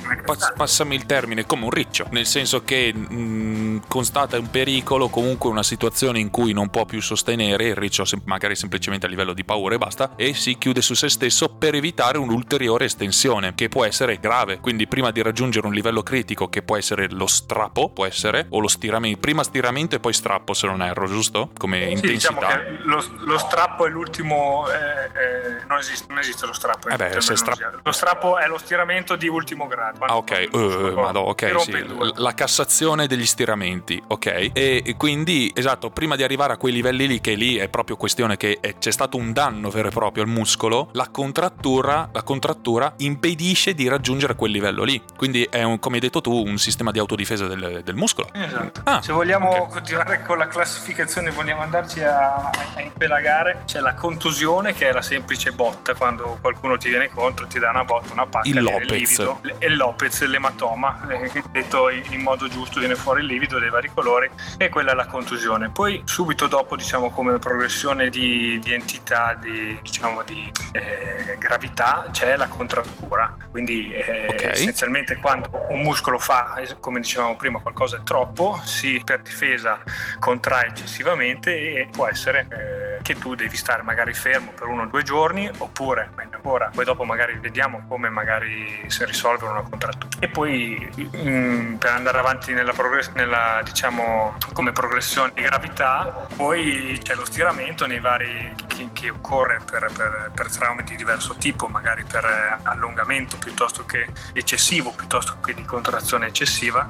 passami 0.54 0.94
il 0.94 1.06
termine, 1.06 1.46
come 1.46 1.64
un 1.64 1.70
riccio, 1.70 2.06
nel 2.10 2.26
senso 2.26 2.62
che 2.62 2.92
mh, 2.92 3.82
constata 3.88 4.38
un 4.38 4.50
pericolo, 4.50 4.89
comunque 5.08 5.48
una 5.50 5.62
situazione 5.62 6.18
in 6.18 6.30
cui 6.30 6.52
non 6.52 6.68
può 6.68 6.84
più 6.84 7.00
sostenere, 7.00 7.68
il 7.68 7.74
riccio 7.76 8.04
magari 8.24 8.56
semplicemente 8.56 9.06
a 9.06 9.08
livello 9.08 9.32
di 9.32 9.44
paura 9.44 9.74
e 9.74 9.78
basta, 9.78 10.12
e 10.16 10.34
si 10.34 10.56
chiude 10.58 10.82
su 10.82 10.94
se 10.94 11.08
stesso 11.08 11.48
per 11.48 11.74
evitare 11.74 12.18
un'ulteriore 12.18 12.86
estensione, 12.86 13.54
che 13.54 13.68
può 13.68 13.84
essere 13.84 14.18
grave. 14.18 14.58
Quindi 14.60 14.86
prima 14.86 15.10
di 15.10 15.22
raggiungere 15.22 15.66
un 15.66 15.72
livello 15.72 16.02
critico, 16.02 16.48
che 16.48 16.62
può 16.62 16.76
essere 16.76 17.08
lo 17.10 17.26
strappo, 17.26 17.90
può 17.90 18.04
essere, 18.04 18.46
o 18.50 18.60
lo 18.60 18.68
stiramento, 18.68 19.18
prima 19.20 19.42
stiramento 19.42 19.96
e 19.96 20.00
poi 20.00 20.12
strappo 20.12 20.54
se 20.54 20.66
non 20.66 20.82
erro, 20.82 21.06
giusto? 21.06 21.50
Come 21.56 21.78
sì, 21.78 21.92
intensità. 21.92 22.32
Diciamo 22.32 22.40
che 22.40 22.78
lo, 22.82 23.04
lo 23.24 23.38
strappo 23.38 23.86
è 23.86 23.90
l'ultimo, 23.90 24.66
eh, 24.68 24.74
eh, 24.74 25.64
non, 25.68 25.78
esiste, 25.78 26.06
non, 26.08 26.18
esiste, 26.18 26.46
lo 26.46 26.52
strappo. 26.52 26.88
Eh 26.88 26.96
beh, 26.96 27.20
stra... 27.20 27.54
Lo 27.82 27.92
strappo 27.92 28.38
è 28.38 28.46
lo 28.46 28.58
stiramento 28.58 29.16
di 29.16 29.28
ultimo 29.28 29.66
grado. 29.66 30.04
Ah 30.04 30.16
ok, 30.16 30.48
uh, 30.50 30.92
vado, 30.94 31.20
ok, 31.20 31.60
sì. 31.60 31.84
la 32.16 32.34
cassazione 32.34 33.06
degli 33.06 33.26
stiramenti, 33.26 34.02
ok? 34.06 34.50
E, 34.52 34.79
e, 34.84 34.96
quindi, 34.96 35.50
esatto, 35.54 35.90
prima 35.90 36.16
di 36.16 36.22
arrivare 36.22 36.52
a 36.52 36.56
quei 36.56 36.72
livelli 36.72 37.06
lì, 37.06 37.20
che 37.20 37.34
lì 37.34 37.56
è 37.56 37.68
proprio 37.68 37.96
questione 37.96 38.36
che 38.36 38.58
c'è 38.78 38.90
stato 38.90 39.16
un 39.16 39.32
danno 39.32 39.70
vero 39.70 39.88
e 39.88 39.90
proprio 39.90 40.22
al 40.22 40.28
muscolo, 40.28 40.88
la 40.92 41.08
contrattura, 41.10 42.08
la 42.12 42.22
contrattura 42.22 42.94
impedisce 42.98 43.74
di 43.74 43.88
raggiungere 43.88 44.34
quel 44.34 44.50
livello 44.50 44.82
lì. 44.82 45.02
Quindi 45.16 45.46
è, 45.50 45.62
un, 45.62 45.78
come 45.78 45.96
hai 45.96 46.00
detto 46.00 46.20
tu, 46.20 46.32
un 46.32 46.58
sistema 46.58 46.90
di 46.90 46.98
autodifesa 46.98 47.46
del, 47.46 47.82
del 47.84 47.94
muscolo. 47.94 48.28
Esatto. 48.32 48.80
Ah, 48.84 49.02
Se 49.02 49.12
vogliamo 49.12 49.50
okay. 49.50 49.68
continuare 49.68 50.22
con 50.22 50.38
la 50.38 50.46
classificazione, 50.46 51.30
vogliamo 51.30 51.62
andarci 51.62 52.02
a, 52.02 52.50
a 52.74 52.80
impelagare, 52.80 53.62
c'è 53.66 53.80
la 53.80 53.94
contusione 53.94 54.72
che 54.72 54.88
è 54.88 54.92
la 54.92 55.02
semplice 55.02 55.52
botta, 55.52 55.94
quando 55.94 56.38
qualcuno 56.40 56.76
ti 56.76 56.88
viene 56.88 57.08
contro, 57.08 57.46
ti 57.46 57.58
dà 57.58 57.70
una 57.70 57.84
botta, 57.84 58.12
una 58.12 58.26
pacca, 58.26 58.48
il 58.48 58.60
Lopez. 58.62 58.90
livido, 58.90 59.40
e 59.58 59.66
il 59.66 59.76
Lopez, 59.76 60.24
l'ematoma, 60.26 61.06
eh, 61.08 61.42
detto 61.50 61.88
in 61.88 62.20
modo 62.20 62.48
giusto 62.48 62.78
viene 62.78 62.94
fuori 62.94 63.20
il 63.20 63.26
livido 63.26 63.58
dei 63.58 63.70
vari 63.70 63.90
colori 63.92 64.30
e 64.60 64.68
quella 64.68 64.92
è 64.92 64.94
la 64.94 65.06
contusione. 65.06 65.70
Poi 65.70 66.02
subito 66.04 66.46
dopo, 66.46 66.76
diciamo 66.76 67.08
come 67.08 67.38
progressione 67.38 68.10
di, 68.10 68.58
di 68.62 68.74
entità, 68.74 69.32
di, 69.32 69.78
diciamo 69.80 70.22
di 70.22 70.52
eh, 70.72 71.36
gravità, 71.38 72.06
c'è 72.10 72.36
la 72.36 72.46
contrattura. 72.46 73.34
Quindi 73.50 73.90
eh, 73.90 74.26
okay. 74.28 74.50
essenzialmente 74.50 75.16
quando 75.16 75.48
un 75.70 75.80
muscolo 75.80 76.18
fa, 76.18 76.60
come 76.78 77.00
dicevamo 77.00 77.36
prima, 77.36 77.58
qualcosa 77.60 77.96
è 77.96 78.02
troppo, 78.02 78.60
si 78.62 79.00
per 79.02 79.22
difesa 79.22 79.80
contrae 80.18 80.68
eccessivamente 80.68 81.50
e 81.52 81.88
può 81.90 82.06
essere 82.06 82.46
eh, 82.50 83.02
che 83.02 83.14
tu 83.14 83.34
devi 83.34 83.56
stare 83.56 83.82
magari 83.82 84.12
fermo 84.12 84.52
per 84.52 84.66
uno 84.66 84.82
o 84.82 84.86
due 84.86 85.02
giorni 85.02 85.50
oppure 85.58 86.10
meglio 86.16 86.36
ancora 86.36 86.70
poi 86.72 86.84
dopo 86.84 87.04
magari 87.04 87.38
vediamo 87.38 87.84
come 87.88 88.08
magari 88.08 88.84
si 88.86 89.04
risolve 89.04 89.46
una 89.46 89.62
contrattura 89.62 90.16
e 90.18 90.28
poi 90.28 90.90
mh, 90.94 91.28
mm, 91.28 91.74
per 91.74 91.90
andare 91.90 92.18
avanti 92.18 92.52
nella, 92.52 92.72
progress- 92.72 93.12
nella 93.14 93.60
diciamo 93.64 94.36
come 94.52 94.72
progressione 94.72 95.32
di 95.34 95.42
gravità 95.42 96.26
poi 96.36 96.98
c'è 97.02 97.14
lo 97.14 97.24
stiramento 97.24 97.86
nei 97.86 98.00
vari 98.00 98.54
che, 98.66 98.88
che 98.92 99.10
occorre 99.10 99.60
per, 99.68 99.90
per, 99.94 100.30
per, 100.34 100.50
traumi 100.50 100.82
di 100.84 100.96
diverso 100.96 101.34
tipo 101.36 101.66
magari 101.68 102.04
per 102.04 102.24
eh, 102.24 102.58
allungamento 102.64 103.36
piuttosto 103.38 103.84
che 103.84 104.06
eccessivo 104.32 104.92
piuttosto 104.92 105.38
che 105.40 105.54
di 105.54 105.64
contrazione 105.64 106.26
eccessiva. 106.26 106.88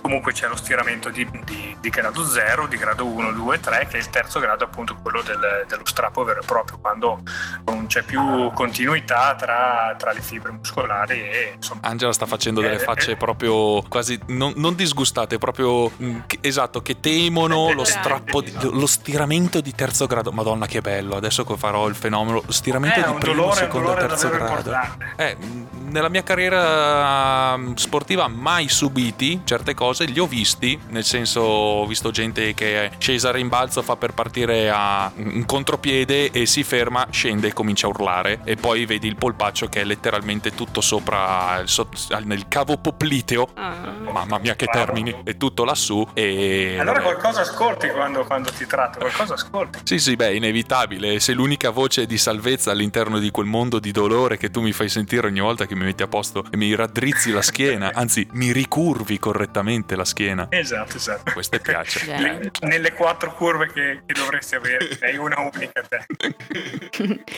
Comunque 0.00 0.32
c'è 0.32 0.46
lo 0.46 0.56
stiramento 0.56 1.10
di, 1.10 1.28
di, 1.44 1.76
di 1.80 1.88
grado 1.90 2.24
0 2.24 2.66
di 2.66 2.76
grado 2.76 3.06
1 3.06 3.32
2 3.32 3.60
3 3.60 3.86
che 3.88 3.96
è 3.96 4.00
il 4.00 4.08
terzo 4.10 4.38
grado 4.38 4.64
appunto 4.64 4.96
quello 5.02 5.22
del, 5.22 5.64
dello 5.66 5.84
strappo 5.84 6.22
vero 6.22 6.40
e 6.40 6.44
proprio 6.44 6.78
quando 6.78 7.22
non 7.64 7.86
c'è 7.86 8.02
più 8.02 8.50
continuità 8.52 9.34
tra, 9.34 9.94
tra 9.98 10.12
le 10.12 10.20
fibre 10.20 10.52
muscolari 10.52 11.20
e 11.20 11.52
insomma 11.56 11.80
Angela 11.82 12.12
sta 12.12 12.26
facendo 12.26 12.60
delle 12.60 12.76
eh, 12.76 12.78
facce 12.78 13.12
eh, 13.12 13.16
proprio 13.16 13.82
quasi 13.82 14.18
non, 14.26 14.52
non, 14.56 14.74
disgustate 14.74 15.38
proprio 15.38 15.90
mm, 16.00 16.20
esatto 16.40 16.82
che 16.82 16.95
temono 17.00 17.72
lo 17.72 17.84
strappo 17.84 18.40
di, 18.40 18.52
lo 18.60 18.86
stiramento 18.86 19.60
di 19.60 19.72
terzo 19.72 20.06
grado. 20.06 20.32
Madonna 20.32 20.66
che 20.66 20.80
bello 20.80 21.16
adesso 21.16 21.44
farò 21.56 21.88
il 21.88 21.94
fenomeno 21.94 22.42
lo 22.44 22.52
stiramento 22.52 23.00
eh, 23.00 23.02
di 23.04 23.18
primo 23.18 23.34
dolore, 23.34 23.56
secondo 23.56 23.94
terzo 23.94 24.28
grado. 24.28 24.72
eh, 25.16 25.36
nella 25.88 26.08
mia 26.08 26.22
carriera 26.22 27.56
mm, 27.56 27.74
sportiva 27.74 28.28
mai 28.28 28.68
subiti 28.68 29.42
certe 29.44 29.74
cose 29.74 30.04
li 30.04 30.18
ho 30.18 30.26
visti 30.26 30.78
nel 30.88 31.04
senso 31.04 31.40
ho 31.40 31.86
visto 31.86 32.10
gente 32.10 32.54
che 32.54 32.84
è 32.84 32.90
scesa 32.98 33.28
a 33.28 33.32
rimbalzo 33.32 33.82
fa 33.82 33.96
per 33.96 34.12
partire 34.12 34.70
a 34.70 35.10
un 35.16 35.44
contropiede 35.44 36.30
e 36.30 36.46
si 36.46 36.62
ferma 36.62 37.06
scende 37.10 37.48
e 37.48 37.52
comincia 37.52 37.86
a 37.86 37.90
urlare. 37.90 38.40
E 38.44 38.56
poi 38.56 38.84
vedi 38.86 39.06
il 39.06 39.16
polpaccio 39.16 39.68
che 39.68 39.80
è 39.80 39.84
letteralmente 39.84 40.54
tutto 40.54 40.80
sopra 40.80 41.62
nel 42.24 42.48
cavo 42.48 42.76
popliteo. 42.76 43.48
Ah. 43.54 43.74
mamma 44.10 44.38
mia 44.38 44.54
che 44.54 44.66
termini. 44.66 45.14
È 45.24 45.36
tutto 45.36 45.64
lassù 45.64 46.06
e 46.14 46.76
allora 46.90 47.02
qualcosa 47.02 47.40
ascolti 47.40 47.88
quando, 47.88 48.24
quando 48.24 48.50
ti 48.50 48.66
tratto 48.66 48.98
qualcosa 48.98 49.34
ascolti. 49.34 49.80
Sì 49.84 49.98
sì 49.98 50.16
beh 50.16 50.34
inevitabile. 50.34 51.18
Sei 51.20 51.34
l'unica 51.34 51.70
voce 51.70 52.06
di 52.06 52.18
salvezza 52.18 52.70
all'interno 52.70 53.18
di 53.18 53.30
quel 53.30 53.46
mondo 53.46 53.78
di 53.78 53.92
dolore 53.92 54.36
che 54.36 54.50
tu 54.50 54.60
mi 54.60 54.72
fai 54.72 54.88
sentire 54.88 55.26
ogni 55.26 55.40
volta 55.40 55.66
che 55.66 55.74
mi 55.74 55.84
metti 55.84 56.02
a 56.02 56.08
posto 56.08 56.44
e 56.50 56.56
mi 56.56 56.74
raddrizzi 56.74 57.30
la 57.30 57.42
schiena. 57.42 57.92
Anzi 57.94 58.26
mi 58.32 58.52
ricurvi 58.52 59.18
correttamente 59.18 59.96
la 59.96 60.04
schiena. 60.04 60.46
Esatto 60.50 60.96
esatto. 60.96 61.32
Questo 61.32 61.58
piace. 61.58 62.04
Le, 62.06 62.50
nelle 62.62 62.92
quattro 62.92 63.34
curve 63.34 63.72
che, 63.72 64.02
che 64.06 64.14
dovresti 64.14 64.54
avere 64.54 64.94
sei 64.98 65.16
una 65.16 65.40
unica 65.40 65.82
te. 65.82 66.04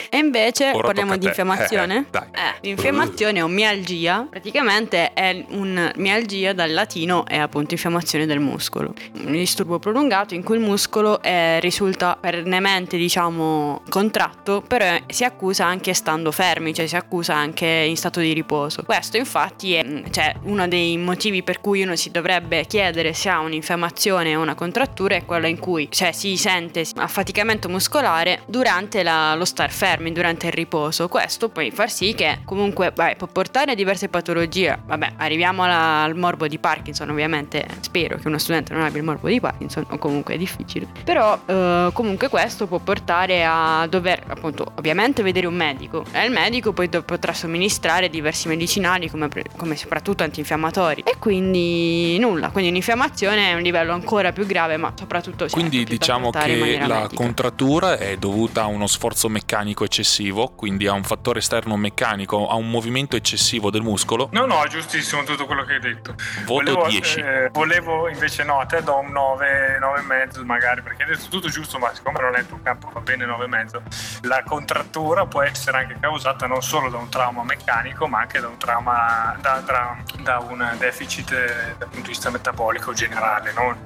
E 0.09 0.17
invece 0.17 0.71
Ora 0.71 0.87
parliamo 0.87 1.17
di 1.17 1.25
infiammazione? 1.25 1.97
Eh, 1.97 2.05
dai. 2.09 2.27
Eh, 2.31 2.55
l'infiammazione 2.61 3.41
o 3.41 3.47
mialgia 3.47 4.27
praticamente 4.29 5.13
è 5.13 5.45
un 5.49 5.91
mialgia 5.95 6.53
dal 6.53 6.71
latino 6.71 7.25
è 7.25 7.37
appunto 7.37 7.73
infiammazione 7.73 8.25
del 8.25 8.39
muscolo 8.39 8.93
disturbo 9.39 9.79
prolungato 9.79 10.33
in 10.33 10.43
cui 10.43 10.55
il 10.55 10.61
muscolo 10.61 11.21
eh, 11.21 11.59
risulta 11.59 12.17
perennemente 12.19 12.97
diciamo 12.97 13.81
contratto 13.89 14.61
però 14.61 14.97
si 15.07 15.23
accusa 15.23 15.65
anche 15.65 15.93
stando 15.93 16.31
fermi 16.31 16.73
cioè 16.73 16.87
si 16.87 16.95
accusa 16.95 17.35
anche 17.35 17.65
in 17.65 17.97
stato 17.97 18.19
di 18.19 18.33
riposo. 18.33 18.83
Questo 18.83 19.17
infatti 19.17 19.73
è 19.73 20.03
cioè, 20.11 20.35
uno 20.43 20.67
dei 20.67 20.97
motivi 20.97 21.43
per 21.43 21.61
cui 21.61 21.83
uno 21.83 21.95
si 21.95 22.11
dovrebbe 22.11 22.65
chiedere 22.65 23.13
se 23.13 23.29
ha 23.29 23.39
un'infiammazione 23.39 24.35
o 24.35 24.41
una 24.41 24.55
contrattura 24.55 25.15
è 25.15 25.25
quella 25.25 25.47
in 25.47 25.59
cui 25.59 25.87
cioè, 25.89 26.11
si 26.11 26.35
sente 26.37 26.85
affaticamento 26.95 27.69
muscolare 27.69 28.41
durante 28.45 29.03
la, 29.03 29.35
lo 29.35 29.45
star 29.45 29.71
fermi 29.71 30.11
durante 30.11 30.47
il 30.47 30.53
riposo. 30.53 31.07
Questo 31.07 31.49
può 31.49 31.63
far 31.71 31.89
sì 31.89 32.13
che 32.13 32.39
comunque 32.45 32.91
beh, 32.91 33.15
può 33.17 33.27
portare 33.27 33.71
a 33.71 33.75
diverse 33.75 34.09
patologie. 34.09 34.79
Vabbè 34.85 35.13
arriviamo 35.17 35.63
alla, 35.63 36.03
al 36.03 36.15
morbo 36.15 36.47
di 36.47 36.57
Parkinson 36.59 37.09
ovviamente 37.09 37.65
spero 37.81 38.17
che 38.17 38.27
uno 38.27 38.37
studente 38.37 38.73
non 38.73 38.83
abbia 38.83 38.99
il 38.99 39.05
morbo 39.05 39.28
di 39.31 39.39
Parkinson 39.39 39.85
o 39.89 39.97
comunque 39.97 40.35
è 40.35 40.37
difficile 40.37 40.87
però 41.03 41.37
eh, 41.45 41.89
comunque 41.93 42.29
questo 42.29 42.67
può 42.67 42.79
portare 42.79 43.43
a 43.45 43.85
dover 43.87 44.23
appunto 44.27 44.71
ovviamente 44.75 45.23
vedere 45.23 45.47
un 45.47 45.55
medico 45.55 46.05
e 46.11 46.25
il 46.25 46.31
medico 46.31 46.73
poi 46.73 46.89
potrà 46.89 47.33
somministrare 47.33 48.09
diversi 48.09 48.47
medicinali 48.47 49.09
come, 49.09 49.29
come 49.55 49.75
soprattutto 49.75 50.23
antinfiammatori 50.23 51.03
e 51.05 51.17
quindi 51.19 52.17
nulla, 52.19 52.49
quindi 52.49 52.69
un'infiammazione 52.69 53.51
è 53.51 53.53
un 53.53 53.61
livello 53.61 53.93
ancora 53.93 54.31
più 54.31 54.45
grave 54.45 54.77
ma 54.77 54.93
soprattutto 54.95 55.47
certo, 55.47 55.55
quindi 55.55 55.83
diciamo 55.83 56.29
che 56.31 56.77
la 56.79 56.99
medica. 57.01 57.15
contrattura 57.15 57.97
è 57.97 58.17
dovuta 58.17 58.63
a 58.63 58.65
uno 58.67 58.87
sforzo 58.87 59.29
meccanico 59.29 59.83
eccessivo, 59.83 60.53
quindi 60.55 60.87
a 60.87 60.93
un 60.93 61.03
fattore 61.03 61.39
esterno 61.39 61.75
meccanico, 61.77 62.47
a 62.47 62.55
un 62.55 62.69
movimento 62.69 63.15
eccessivo 63.15 63.69
del 63.69 63.81
muscolo. 63.81 64.29
No, 64.31 64.45
no, 64.45 64.63
è 64.63 64.67
giustissimo 64.67 65.23
tutto 65.23 65.45
quello 65.45 65.63
che 65.63 65.73
hai 65.73 65.79
detto. 65.79 66.15
Voto 66.45 66.73
volevo, 66.73 66.87
10. 66.87 67.19
Eh, 67.19 67.49
volevo 67.51 68.09
invece 68.09 68.43
no, 68.43 68.59
a 68.59 68.65
te 68.65 68.83
do 68.83 68.97
un 68.97 69.11
9, 69.19 69.79
9 69.79 69.99
e 69.99 70.03
mezzo 70.03 70.45
magari 70.45 70.81
perché 70.81 71.03
hai 71.03 71.17
tutto 71.29 71.49
giusto, 71.49 71.77
ma 71.77 71.93
siccome 71.93 72.21
non 72.21 72.35
è 72.35 72.39
il 72.39 72.47
tuo 72.47 72.59
campo 72.63 72.89
va 72.93 73.01
bene 73.01 73.25
9 73.25 73.43
e 73.43 73.47
mezzo. 73.47 73.81
La 74.21 74.43
contrattura 74.43 75.25
può 75.25 75.41
essere 75.41 75.77
anche 75.77 75.97
causata 75.99 76.47
non 76.47 76.61
solo 76.61 76.89
da 76.89 76.97
un 76.97 77.09
trauma 77.09 77.43
meccanico, 77.43 78.07
ma 78.07 78.19
anche 78.21 78.39
da 78.39 78.47
un 78.47 78.57
trauma 78.57 79.35
da, 79.41 79.61
da, 79.65 79.97
da 80.21 80.39
un 80.39 80.75
deficit 80.77 81.31
eh, 81.31 81.75
dal 81.77 81.89
punto 81.89 82.01
di 82.01 82.07
vista 82.07 82.29
metabolico 82.29 82.93
generale. 82.93 83.51
Non, 83.51 83.77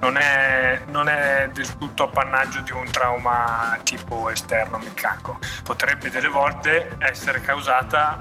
non, 0.00 0.16
è, 0.16 0.82
non 0.86 1.08
è 1.08 1.48
del 1.52 1.76
tutto 1.78 2.04
appannaggio 2.04 2.60
di 2.60 2.72
un 2.72 2.90
trauma 2.90 3.78
tipo 3.84 4.28
esterno 4.28 4.78
meccanico. 4.78 5.38
Potrebbe 5.62 6.10
delle 6.10 6.28
volte 6.28 6.96
essere 6.98 7.40
causata 7.40 8.20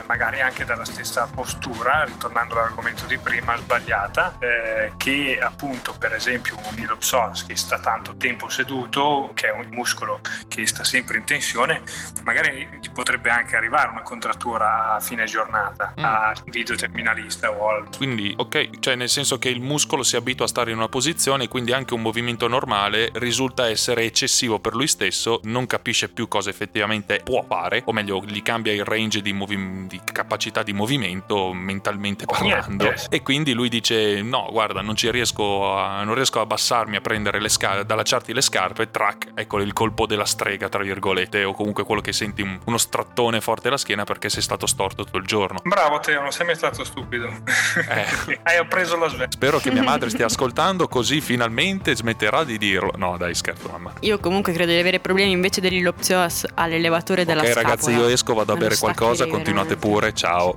eh, 0.00 0.02
magari 0.06 0.40
anche 0.40 0.64
dalla 0.64 0.84
stessa 0.84 1.28
postura, 1.32 2.02
ritornando 2.04 2.54
all'argomento 2.54 3.06
di 3.06 3.18
prima, 3.18 3.56
sbagliata, 3.56 4.34
eh, 4.40 4.92
che 4.96 5.38
appunto 5.40 5.94
per 5.98 6.07
esempio 6.12 6.56
un 6.70 6.78
ilopsoas 6.78 7.44
che 7.46 7.56
sta 7.56 7.78
tanto 7.78 8.16
tempo 8.16 8.48
seduto, 8.48 9.30
che 9.34 9.48
è 9.48 9.52
un 9.52 9.68
muscolo 9.70 10.20
che 10.48 10.66
sta 10.66 10.84
sempre 10.84 11.18
in 11.18 11.24
tensione, 11.24 11.82
magari 12.24 12.68
gli 12.80 12.90
potrebbe 12.90 13.30
anche 13.30 13.56
arrivare 13.56 13.90
una 13.90 14.02
contrattura 14.02 14.94
a 14.94 15.00
fine 15.00 15.24
giornata, 15.24 15.94
mm. 15.98 16.04
a 16.04 16.32
video 16.46 16.76
terminalista 16.76 17.50
o 17.50 17.68
al... 17.68 17.88
Quindi, 17.96 18.34
ok, 18.36 18.78
cioè 18.80 18.94
nel 18.94 19.08
senso 19.08 19.38
che 19.38 19.48
il 19.48 19.60
muscolo 19.60 20.02
si 20.02 20.16
abitua 20.16 20.44
a 20.44 20.48
stare 20.48 20.70
in 20.70 20.76
una 20.76 20.88
posizione, 20.88 21.48
quindi 21.48 21.72
anche 21.72 21.94
un 21.94 22.02
movimento 22.02 22.48
normale 22.48 23.10
risulta 23.14 23.68
essere 23.68 24.04
eccessivo 24.04 24.58
per 24.58 24.74
lui 24.74 24.88
stesso, 24.88 25.40
non 25.44 25.66
capisce 25.66 26.08
più 26.08 26.28
cosa 26.28 26.50
effettivamente 26.50 27.20
può 27.24 27.44
fare, 27.46 27.82
o 27.84 27.92
meglio, 27.92 28.22
gli 28.24 28.42
cambia 28.42 28.72
il 28.72 28.84
range 28.84 29.20
di, 29.20 29.32
movi- 29.32 29.86
di 29.86 30.00
capacità 30.04 30.62
di 30.62 30.72
movimento 30.72 31.52
mentalmente 31.52 32.24
parlando. 32.24 32.84
Niente. 32.84 33.06
E 33.10 33.22
quindi 33.22 33.52
lui 33.52 33.68
dice: 33.68 34.22
No, 34.22 34.48
guarda, 34.50 34.80
non 34.80 34.96
ci 34.96 35.10
riesco 35.10 35.76
a, 35.76 35.97
non 36.04 36.14
riesco 36.14 36.38
a 36.38 36.42
abbassarmi 36.42 36.96
a 36.96 37.00
prendere 37.00 37.40
le 37.40 37.48
scarpe, 37.48 37.80
ad 37.80 37.90
allacciarti 37.90 38.32
le 38.32 38.40
scarpe, 38.40 38.90
track, 38.90 39.30
ecco 39.34 39.60
il 39.60 39.72
colpo 39.72 40.06
della 40.06 40.24
strega, 40.24 40.68
tra 40.68 40.82
virgolette, 40.82 41.44
o 41.44 41.52
comunque 41.52 41.84
quello 41.84 42.00
che 42.00 42.12
senti 42.12 42.42
un, 42.42 42.58
uno 42.64 42.78
strattone 42.78 43.40
forte 43.40 43.68
alla 43.68 43.76
schiena 43.76 44.04
perché 44.04 44.28
sei 44.28 44.42
stato 44.42 44.66
storto 44.66 45.04
tutto 45.04 45.18
il 45.18 45.26
giorno. 45.26 45.60
Bravo 45.62 45.98
Teo, 46.00 46.20
non 46.20 46.30
sei 46.30 46.46
mai 46.46 46.56
stato 46.56 46.84
stupido. 46.84 47.26
Eh. 47.26 48.38
Hai 48.42 48.56
appreso 48.56 48.96
la 48.96 49.08
sveglia. 49.08 49.30
Spero 49.30 49.58
che 49.58 49.70
mia 49.70 49.82
madre 49.84 50.10
stia 50.10 50.26
ascoltando 50.26 50.88
così 50.88 51.20
finalmente 51.20 51.94
smetterà 51.94 52.44
di 52.44 52.58
dirlo. 52.58 52.92
No, 52.96 53.16
dai, 53.16 53.34
scherzo, 53.34 53.68
mamma. 53.68 53.92
Io 54.00 54.18
comunque 54.18 54.52
credo 54.52 54.72
di 54.72 54.78
avere 54.78 55.00
problemi 55.00 55.32
invece 55.32 55.60
dell'illopsios 55.60 56.46
all'elevatore 56.54 57.24
della 57.24 57.40
okay, 57.40 57.52
scapola. 57.52 57.72
Ok 57.74 57.80
ragazzi, 57.82 57.98
io 57.98 58.08
esco, 58.08 58.34
vado 58.34 58.52
a 58.52 58.56
bere 58.56 58.76
qualcosa, 58.76 59.26
continuate 59.26 59.76
pure, 59.76 60.12
ciao. 60.12 60.56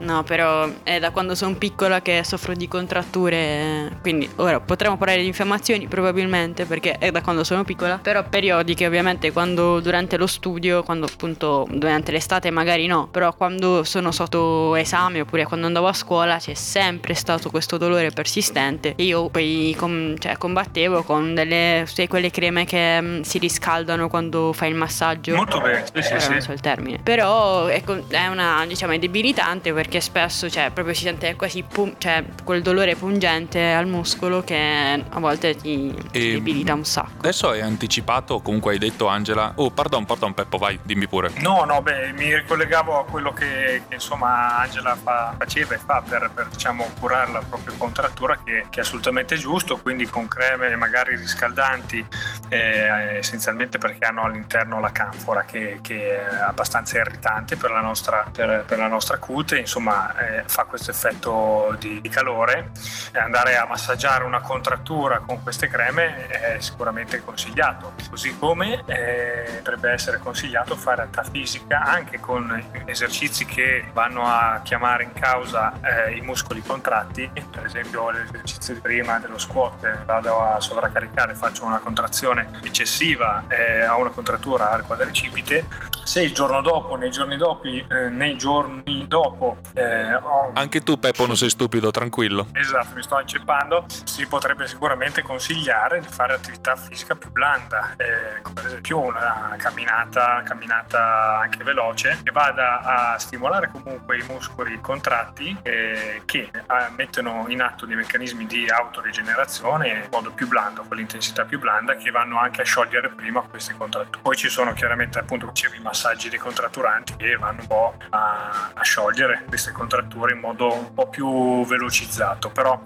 No, 0.00 0.22
però 0.22 0.68
è 0.82 0.98
da 0.98 1.10
quando 1.10 1.34
sono 1.34 1.54
piccola 1.54 2.02
che 2.02 2.22
soffro 2.24 2.54
di 2.54 2.68
contratture, 2.68 3.98
quindi 4.00 4.28
ora 4.44 4.60
potremmo 4.60 4.96
parlare 4.96 5.20
di 5.20 5.26
infiammazioni 5.26 5.86
probabilmente 5.86 6.64
perché 6.64 6.98
è 6.98 7.10
da 7.10 7.22
quando 7.22 7.44
sono 7.44 7.64
piccola, 7.64 7.98
però 8.00 8.22
periodiche 8.28 8.86
ovviamente 8.86 9.32
quando 9.32 9.80
durante 9.80 10.16
lo 10.16 10.26
studio, 10.26 10.82
quando 10.82 11.06
appunto 11.06 11.66
durante 11.70 12.12
l'estate 12.12 12.50
magari 12.50 12.86
no, 12.86 13.08
però 13.10 13.34
quando 13.34 13.84
sono 13.84 14.12
sotto 14.12 14.74
esame 14.76 15.20
oppure 15.20 15.44
quando 15.44 15.66
andavo 15.66 15.88
a 15.88 15.92
scuola 15.92 16.36
c'è 16.38 16.54
sempre 16.54 17.14
stato 17.14 17.50
questo 17.50 17.76
dolore 17.76 18.10
persistente 18.10 18.94
e 18.96 19.04
io 19.04 19.28
poi 19.28 19.74
com- 19.78 20.16
cioè, 20.18 20.36
combattevo 20.36 21.02
con 21.02 21.34
delle 21.34 21.84
sai, 21.86 22.08
quelle 22.08 22.30
creme 22.30 22.64
che 22.64 23.00
mh, 23.00 23.06
mm, 23.06 23.20
si 23.22 23.38
riscaldano 23.38 24.08
quando 24.08 24.52
fai 24.52 24.70
il 24.70 24.74
massaggio. 24.74 25.34
Molto 25.34 25.60
bene, 25.60 25.84
sì, 25.92 26.02
sì, 26.02 26.20
sì. 26.20 26.30
Non 26.30 26.40
so 26.40 26.52
il 26.52 26.60
termine. 26.60 26.98
Però 27.02 27.68
ecco, 27.68 28.04
è 28.08 28.26
una 28.26 28.64
diciamo 28.66 28.92
è 28.92 28.98
debilitante 28.98 29.72
perché 29.72 30.00
spesso 30.00 30.48
cioè, 30.50 30.70
proprio 30.70 30.94
si 30.94 31.02
sente 31.02 31.34
quasi 31.36 31.62
pum- 31.62 31.94
cioè, 31.98 32.24
quel 32.44 32.62
dolore 32.62 32.94
pungente 32.96 33.72
al 33.72 33.86
muscolo 33.86 34.33
che 34.42 35.04
a 35.08 35.20
volte 35.20 35.54
ti, 35.54 35.94
ti 36.10 36.32
debilita 36.32 36.74
un 36.74 36.84
sacco. 36.84 37.18
Adesso 37.18 37.50
hai 37.50 37.60
anticipato, 37.60 38.40
comunque 38.40 38.72
hai 38.72 38.78
detto 38.78 39.06
Angela. 39.06 39.52
Oh, 39.56 39.70
pardon, 39.70 40.04
pardon 40.04 40.34
Peppo, 40.34 40.58
vai, 40.58 40.78
dimmi 40.82 41.06
pure. 41.06 41.30
No, 41.36 41.64
no, 41.64 41.82
beh, 41.82 42.12
mi 42.12 42.34
ricollegavo 42.34 42.98
a 42.98 43.04
quello 43.04 43.32
che, 43.32 43.82
che 43.88 43.94
insomma 43.94 44.58
Angela 44.58 44.96
fa, 44.96 45.34
faceva 45.38 45.74
e 45.74 45.78
fa 45.78 46.02
per, 46.06 46.30
per 46.34 46.48
diciamo, 46.48 46.90
curare 46.98 47.32
la 47.32 47.42
propria 47.48 47.74
contrattura 47.76 48.38
che, 48.42 48.66
che, 48.70 48.80
è 48.80 48.82
assolutamente 48.82 49.36
giusto, 49.36 49.78
quindi 49.78 50.06
con 50.06 50.26
creme 50.28 50.74
magari 50.76 51.16
riscaldanti, 51.16 52.04
eh, 52.48 53.18
essenzialmente 53.18 53.78
perché 53.78 54.06
hanno 54.06 54.22
all'interno 54.22 54.80
la 54.80 54.92
canfora 54.92 55.44
che, 55.44 55.78
che 55.82 56.16
è 56.16 56.34
abbastanza 56.42 56.98
irritante 56.98 57.56
per 57.56 57.70
la 57.70 57.80
nostra, 57.80 58.26
per, 58.30 58.64
per 58.66 58.78
la 58.78 58.88
nostra 58.88 59.18
cute, 59.18 59.58
insomma 59.58 60.14
eh, 60.16 60.42
fa 60.46 60.64
questo 60.64 60.90
effetto 60.90 61.76
di, 61.78 62.00
di 62.00 62.08
calore. 62.08 62.70
E 63.12 63.18
andare 63.18 63.56
a 63.56 63.66
massaggiare 63.66 64.23
una 64.26 64.40
contrattura 64.40 65.20
con 65.20 65.42
queste 65.42 65.68
creme 65.68 66.28
è 66.28 66.56
sicuramente 66.60 67.24
consigliato, 67.24 67.94
così 68.10 68.36
come 68.38 68.82
eh, 68.86 69.56
potrebbe 69.58 69.90
essere 69.90 70.18
consigliato 70.18 70.76
fare 70.76 71.02
attività 71.02 71.22
fisica 71.22 71.82
anche 71.82 72.18
con 72.18 72.62
esercizi 72.86 73.44
che 73.44 73.84
vanno 73.92 74.24
a 74.24 74.60
chiamare 74.64 75.04
in 75.04 75.12
causa 75.12 75.72
eh, 75.80 76.16
i 76.16 76.20
muscoli 76.20 76.62
contratti, 76.62 77.30
per 77.50 77.64
esempio 77.64 78.10
l'esercizio 78.10 78.74
di 78.74 78.80
prima 78.80 79.18
dello 79.18 79.38
squat, 79.38 80.04
vado 80.04 80.40
a 80.40 80.60
sovraccaricare, 80.60 81.34
faccio 81.34 81.64
una 81.64 81.78
contrazione 81.78 82.48
eccessiva, 82.62 83.44
eh, 83.48 83.86
ho 83.86 84.00
una 84.00 84.10
contrattura 84.10 84.70
al 84.70 84.84
quadricipite, 84.84 85.66
se 86.02 86.22
il 86.22 86.32
giorno 86.32 86.60
dopo, 86.60 86.96
nei 86.96 87.10
giorni 87.10 87.36
dopo, 87.36 87.66
eh, 87.66 88.08
nei 88.10 88.36
giorni 88.36 89.06
dopo 89.06 89.58
eh, 89.74 90.14
ho... 90.14 90.50
Anche 90.54 90.82
tu 90.82 90.98
Peppo 90.98 91.26
non 91.26 91.36
sei 91.36 91.50
stupido, 91.50 91.90
tranquillo. 91.90 92.48
Esatto, 92.52 92.94
mi 92.94 93.02
sto 93.02 93.18
inceppando, 93.20 93.86
si 94.14 94.26
potrebbe 94.26 94.68
sicuramente 94.68 95.22
consigliare 95.22 95.98
di 95.98 96.06
fare 96.06 96.34
attività 96.34 96.76
fisica 96.76 97.16
più 97.16 97.32
blanda, 97.32 97.94
eh, 97.96 98.40
come 98.42 98.54
per 98.54 98.66
esempio 98.66 99.00
una 99.00 99.56
camminata, 99.58 100.40
camminata 100.44 101.38
anche 101.40 101.64
veloce, 101.64 102.20
che 102.22 102.30
vada 102.30 102.78
a 102.78 103.18
stimolare 103.18 103.72
comunque 103.72 104.16
i 104.18 104.24
muscoli 104.28 104.80
contratti 104.80 105.58
eh, 105.62 106.22
che 106.26 106.48
eh, 106.52 106.62
mettono 106.96 107.46
in 107.48 107.60
atto 107.60 107.86
dei 107.86 107.96
meccanismi 107.96 108.46
di 108.46 108.68
autorigenerazione 108.68 109.88
in 109.88 110.08
modo 110.12 110.30
più 110.30 110.46
blando, 110.46 110.84
con 110.86 110.96
l'intensità 110.96 111.44
più 111.44 111.58
blanda, 111.58 111.96
che 111.96 112.12
vanno 112.12 112.38
anche 112.38 112.62
a 112.62 112.64
sciogliere 112.64 113.08
prima 113.08 113.40
questi 113.40 113.74
contrattori. 113.74 114.22
Poi 114.22 114.36
ci 114.36 114.48
sono 114.48 114.74
chiaramente 114.74 115.18
appunto, 115.18 115.46
dicevi, 115.46 115.80
massaggi 115.80 116.28
decontratturanti 116.28 117.16
che 117.16 117.34
vanno 117.34 117.62
un 117.62 117.66
po' 117.66 117.94
a, 118.10 118.70
a, 118.74 118.82
sciogliere 118.84 119.42
queste 119.48 119.72
contratture 119.72 120.34
in 120.34 120.38
modo 120.38 120.72
un 120.72 120.94
po' 120.94 121.08
più 121.08 121.66
velocizzato, 121.66 122.50
però 122.50 122.80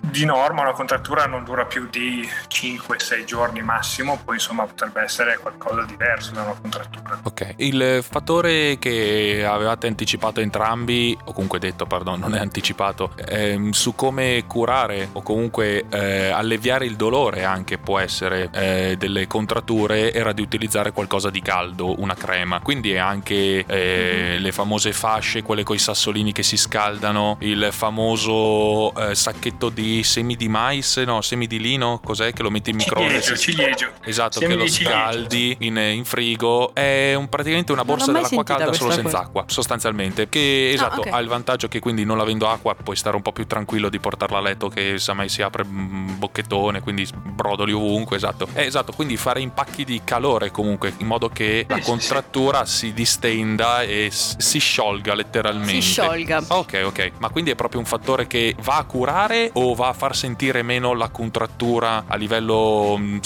di 0.00 0.24
norma 0.24 0.62
una 0.62 0.70
contrattura 0.72 1.26
non 1.26 1.44
dura 1.44 1.64
più 1.64 1.88
di 1.88 2.28
5-6 2.48 3.24
giorni 3.24 3.62
massimo, 3.62 4.20
poi 4.24 4.34
insomma 4.34 4.64
potrebbe 4.64 5.02
essere 5.02 5.38
qualcosa 5.38 5.82
di 5.82 5.92
diverso 5.92 6.32
da 6.32 6.42
una 6.42 6.54
contrattura. 6.60 7.20
Ok, 7.22 7.54
il 7.56 8.04
fattore 8.08 8.78
che 8.78 9.44
avevate 9.46 9.86
anticipato 9.86 10.40
entrambi, 10.40 11.16
o 11.24 11.32
comunque 11.32 11.58
detto, 11.58 11.86
pardon, 11.86 12.18
non 12.18 12.34
è 12.34 12.38
anticipato, 12.38 13.12
ehm, 13.16 13.70
su 13.70 13.94
come 13.94 14.44
curare 14.46 15.08
o 15.12 15.22
comunque 15.22 15.84
eh, 15.88 16.28
alleviare 16.28 16.86
il 16.86 16.96
dolore 16.96 17.44
anche 17.44 17.78
può 17.78 17.98
essere 17.98 18.48
eh, 18.52 18.96
delle 18.98 19.26
contratture 19.26 20.12
era 20.12 20.32
di 20.32 20.42
utilizzare 20.42 20.92
qualcosa 20.92 21.30
di 21.30 21.40
caldo, 21.40 22.00
una 22.00 22.14
crema. 22.14 22.60
Quindi 22.60 22.96
anche 22.96 23.64
eh, 23.66 24.36
le 24.38 24.52
famose 24.52 24.92
fasce, 24.92 25.42
quelle 25.42 25.62
con 25.62 25.76
i 25.76 25.78
sassolini 25.78 26.32
che 26.32 26.42
si 26.42 26.56
scaldano, 26.56 27.36
il 27.40 27.68
famoso 27.70 28.94
eh, 28.94 29.14
sacchetto 29.14 29.68
di 29.68 30.02
semi 30.02 30.36
di 30.36 30.48
mais, 30.62 30.96
no, 30.98 31.20
semi 31.20 31.46
di 31.46 31.58
lino, 31.58 32.00
cos'è 32.02 32.32
che 32.32 32.42
lo 32.42 32.50
metti 32.50 32.70
in 32.70 32.76
microonde? 32.76 33.20
Ciliegio, 33.20 33.36
ciliegio. 33.36 33.90
Esatto, 34.04 34.38
semi 34.38 34.54
che 34.54 34.60
lo 34.60 34.68
scaldi 34.68 35.56
in, 35.60 35.76
in, 35.76 36.04
frigo. 36.04 36.74
È 36.74 37.14
un, 37.14 37.28
praticamente 37.28 37.72
una 37.72 37.84
borsa 37.84 38.12
dell'acqua 38.12 38.44
calda 38.44 38.72
solo 38.72 38.90
senza 38.90 39.02
cosa. 39.02 39.18
acqua, 39.20 39.44
sostanzialmente. 39.46 40.28
Che 40.28 40.68
ah, 40.70 40.74
esatto, 40.74 40.94
ah, 40.94 40.98
okay. 41.00 41.12
ha 41.12 41.18
il 41.18 41.28
vantaggio 41.28 41.68
che 41.68 41.80
quindi 41.80 42.04
non 42.04 42.20
avendo 42.20 42.48
acqua 42.48 42.74
puoi 42.74 42.96
stare 42.96 43.16
un 43.16 43.22
po' 43.22 43.32
più 43.32 43.46
tranquillo 43.46 43.88
di 43.88 43.98
portarla 43.98 44.38
a 44.38 44.40
letto 44.40 44.68
che 44.68 44.98
se 44.98 45.12
mai 45.12 45.28
si 45.28 45.42
apre 45.42 45.62
un 45.62 46.18
bocchettone, 46.18 46.80
quindi 46.80 47.08
brodoli 47.12 47.72
ovunque, 47.72 48.16
esatto. 48.16 48.48
Eh, 48.54 48.64
esatto, 48.64 48.92
quindi 48.92 49.16
fare 49.16 49.40
impacchi 49.40 49.84
di 49.84 50.00
calore 50.04 50.50
comunque 50.50 50.94
in 50.98 51.06
modo 51.06 51.28
che 51.28 51.64
la 51.68 51.80
contrattura 51.80 52.22
contrattura 52.22 52.64
si 52.64 52.92
distenda 52.92 53.82
e 53.82 54.10
si 54.10 54.58
sciolga 54.58 55.14
letteralmente. 55.14 55.80
Si 55.80 55.80
sciolga. 55.80 56.42
Ok, 56.48 56.82
ok. 56.84 57.12
Ma 57.18 57.30
quindi 57.30 57.50
è 57.50 57.54
proprio 57.54 57.80
un 57.80 57.86
fattore 57.86 58.26
che 58.26 58.54
va 58.60 58.76
a 58.76 58.84
curare 58.84 59.50
o 59.54 59.74
va 59.74 59.88
a 59.88 59.92
far 59.92 60.16
sentire 60.16 60.51
meno 60.60 60.92
la 60.92 61.08
contrattura 61.08 62.04
a 62.06 62.16
livello 62.16 62.96
mm, 62.98 63.18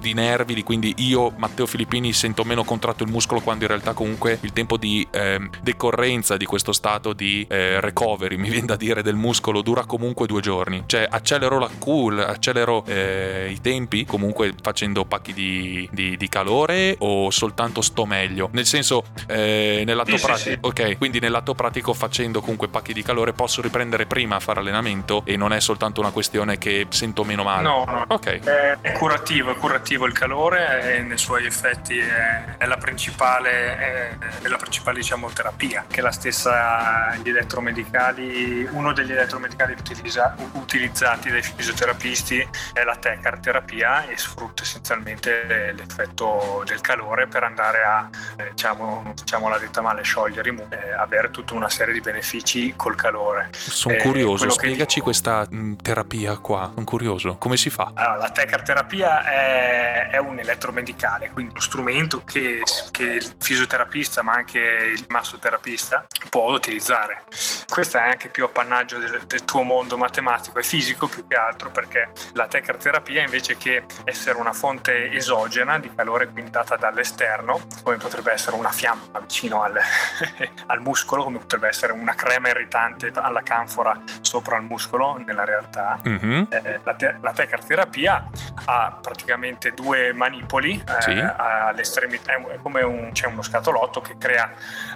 di 0.00 0.12
nervi? 0.14 0.64
Quindi 0.64 0.94
io, 0.98 1.32
Matteo 1.36 1.66
Filippini, 1.66 2.12
sento 2.12 2.42
meno 2.42 2.64
contratto 2.64 3.04
il 3.04 3.10
muscolo 3.10 3.40
quando 3.40 3.62
in 3.62 3.70
realtà 3.70 3.92
comunque 3.92 4.38
il 4.40 4.52
tempo 4.52 4.76
di 4.76 5.06
eh, 5.12 5.38
decorrenza 5.62 6.36
di 6.36 6.46
questo 6.46 6.72
stato 6.72 7.12
di 7.12 7.46
eh, 7.48 7.80
recovery, 7.80 8.34
mi 8.38 8.48
viene 8.48 8.66
da 8.66 8.76
dire, 8.76 9.02
del 9.02 9.14
muscolo 9.14 9.62
dura 9.62 9.84
comunque 9.84 10.26
due 10.26 10.40
giorni. 10.40 10.82
Cioè 10.86 11.06
accelero 11.08 11.60
la 11.60 11.70
cool, 11.78 12.18
accelero 12.18 12.84
eh, 12.86 13.50
i 13.50 13.60
tempi 13.60 14.04
comunque 14.04 14.54
facendo 14.60 15.04
pacchi 15.04 15.32
di, 15.32 15.88
di, 15.92 16.16
di, 16.16 16.28
calore 16.28 16.96
o 16.98 17.30
soltanto 17.30 17.80
sto 17.82 18.06
meglio? 18.06 18.48
Nel 18.52 18.66
senso, 18.66 19.04
eh, 19.26 19.82
nell'atto 19.86 20.16
sì, 20.16 20.24
pratico, 20.24 20.48
sì, 20.48 20.50
sì. 20.50 20.58
ok, 20.60 20.98
quindi 20.98 21.20
nell'atto 21.20 21.54
pratico 21.54 21.92
facendo 21.92 22.40
comunque 22.40 22.68
pacchi 22.68 22.92
di 22.92 23.02
calore 23.02 23.32
posso 23.32 23.60
riprendere 23.60 24.06
prima 24.06 24.36
a 24.36 24.40
fare 24.40 24.60
allenamento 24.60 25.22
e 25.24 25.36
non 25.36 25.52
è 25.52 25.60
soltanto 25.60 26.00
una 26.00 26.10
questione 26.10 26.58
che 26.58 26.63
sento 26.90 27.24
meno 27.24 27.42
male. 27.42 27.62
No, 27.62 27.84
no. 27.86 28.04
Ok. 28.08 28.40
È, 28.40 28.78
è 28.80 28.92
curativo, 28.92 29.50
è 29.50 29.56
curativo 29.56 30.06
il 30.06 30.12
calore 30.12 30.96
e 30.96 31.02
nei 31.02 31.18
suoi 31.18 31.46
effetti 31.46 31.98
è, 31.98 32.56
è 32.58 32.66
la 32.66 32.76
principale, 32.76 33.78
è, 33.78 34.18
è 34.42 34.48
la 34.48 34.56
principale 34.56 34.98
diciamo, 34.98 35.30
terapia, 35.30 35.84
che 35.88 36.00
la 36.00 36.12
stessa 36.12 37.14
gli 37.22 37.28
elettromedicali, 37.28 38.66
uno 38.70 38.92
degli 38.92 39.12
elettromedicali 39.12 39.74
utilizza, 39.78 40.34
utilizzati 40.52 41.30
dai 41.30 41.42
fisioterapisti 41.42 42.48
è 42.72 42.82
la 42.82 42.96
TECAR 42.96 43.38
terapia 43.38 44.06
e 44.06 44.16
sfrutta 44.16 44.62
essenzialmente 44.62 45.72
l'effetto 45.72 46.62
del 46.66 46.80
calore 46.80 47.26
per 47.26 47.44
andare 47.44 47.82
a, 47.82 48.08
eh, 48.36 48.50
diciamo, 48.50 49.12
diciamo 49.14 49.48
la 49.48 49.58
detta 49.58 49.80
male, 49.80 50.02
sciogliere 50.02 50.50
i 50.50 50.62
eh, 50.70 50.92
avere 50.92 51.30
tutta 51.30 51.54
una 51.54 51.68
serie 51.68 51.92
di 51.92 52.00
benefici 52.00 52.74
col 52.76 52.94
calore. 52.94 53.50
Sono 53.52 53.94
eh, 53.94 53.98
curioso, 53.98 54.48
spiegaci 54.50 54.94
dico... 54.94 55.04
questa 55.04 55.46
terapia 55.82 56.36
qua, 56.44 56.70
sono 56.74 56.84
curioso, 56.84 57.38
come 57.38 57.56
si 57.56 57.70
fa? 57.70 57.92
Allora, 57.94 58.16
la 58.16 58.30
TECAR 58.30 58.60
terapia 58.60 59.24
è, 59.24 60.10
è, 60.10 60.18
un 60.18 60.38
elettromedicale, 60.38 61.30
quindi 61.30 61.52
uno 61.52 61.60
strumento 61.60 62.22
che, 62.22 62.60
che 62.90 63.02
il 63.02 63.34
fisioterapista 63.38 64.20
ma 64.20 64.34
anche 64.34 64.58
il 64.58 65.06
massoterapista 65.08 66.06
può 66.28 66.52
utilizzare. 66.52 67.22
Questo 67.66 67.96
è 67.96 68.02
anche 68.02 68.28
più 68.28 68.44
appannaggio 68.44 68.98
del, 68.98 69.22
del 69.26 69.44
tuo 69.46 69.62
mondo 69.62 69.96
matematico 69.96 70.58
e 70.58 70.62
fisico 70.62 71.06
più 71.06 71.26
che 71.26 71.34
altro 71.34 71.70
perché 71.70 72.10
la 72.34 72.46
TECAR 72.46 72.76
terapia 72.76 73.22
invece 73.22 73.56
che 73.56 73.86
essere 74.04 74.38
una 74.38 74.52
fonte 74.52 75.10
esogena 75.12 75.78
di 75.78 75.90
calore 75.94 76.28
quindi 76.28 76.50
data 76.50 76.76
dall'esterno, 76.76 77.58
come 77.82 77.96
potrebbe 77.96 78.32
essere 78.32 78.56
una 78.56 78.70
fiamma 78.70 79.18
vicino 79.18 79.62
al, 79.62 79.78
al 80.66 80.80
muscolo, 80.82 81.24
come 81.24 81.38
potrebbe 81.38 81.68
essere 81.68 81.94
una 81.94 82.14
crema 82.14 82.50
irritante 82.50 83.10
alla 83.14 83.42
canfora 83.42 83.98
sopra 84.20 84.58
il 84.58 84.64
muscolo 84.64 85.16
nella 85.24 85.44
realtà, 85.44 86.00
mm-hmm. 86.06 86.33
Eh, 86.48 86.80
la, 86.82 86.94
te- 86.94 87.16
la 87.20 87.32
TECAR 87.32 87.64
terapia 87.64 88.28
ha 88.66 88.98
praticamente 89.00 89.72
due 89.72 90.12
manipoli 90.12 90.82
eh, 90.86 91.02
sì. 91.02 91.18
all'estremità, 91.18 92.34
è 92.34 92.58
come 92.62 92.82
un, 92.82 93.10
c'è 93.12 93.26
uno 93.26 93.42
scatolotto 93.42 94.00
che 94.00 94.16
crea 94.18 94.52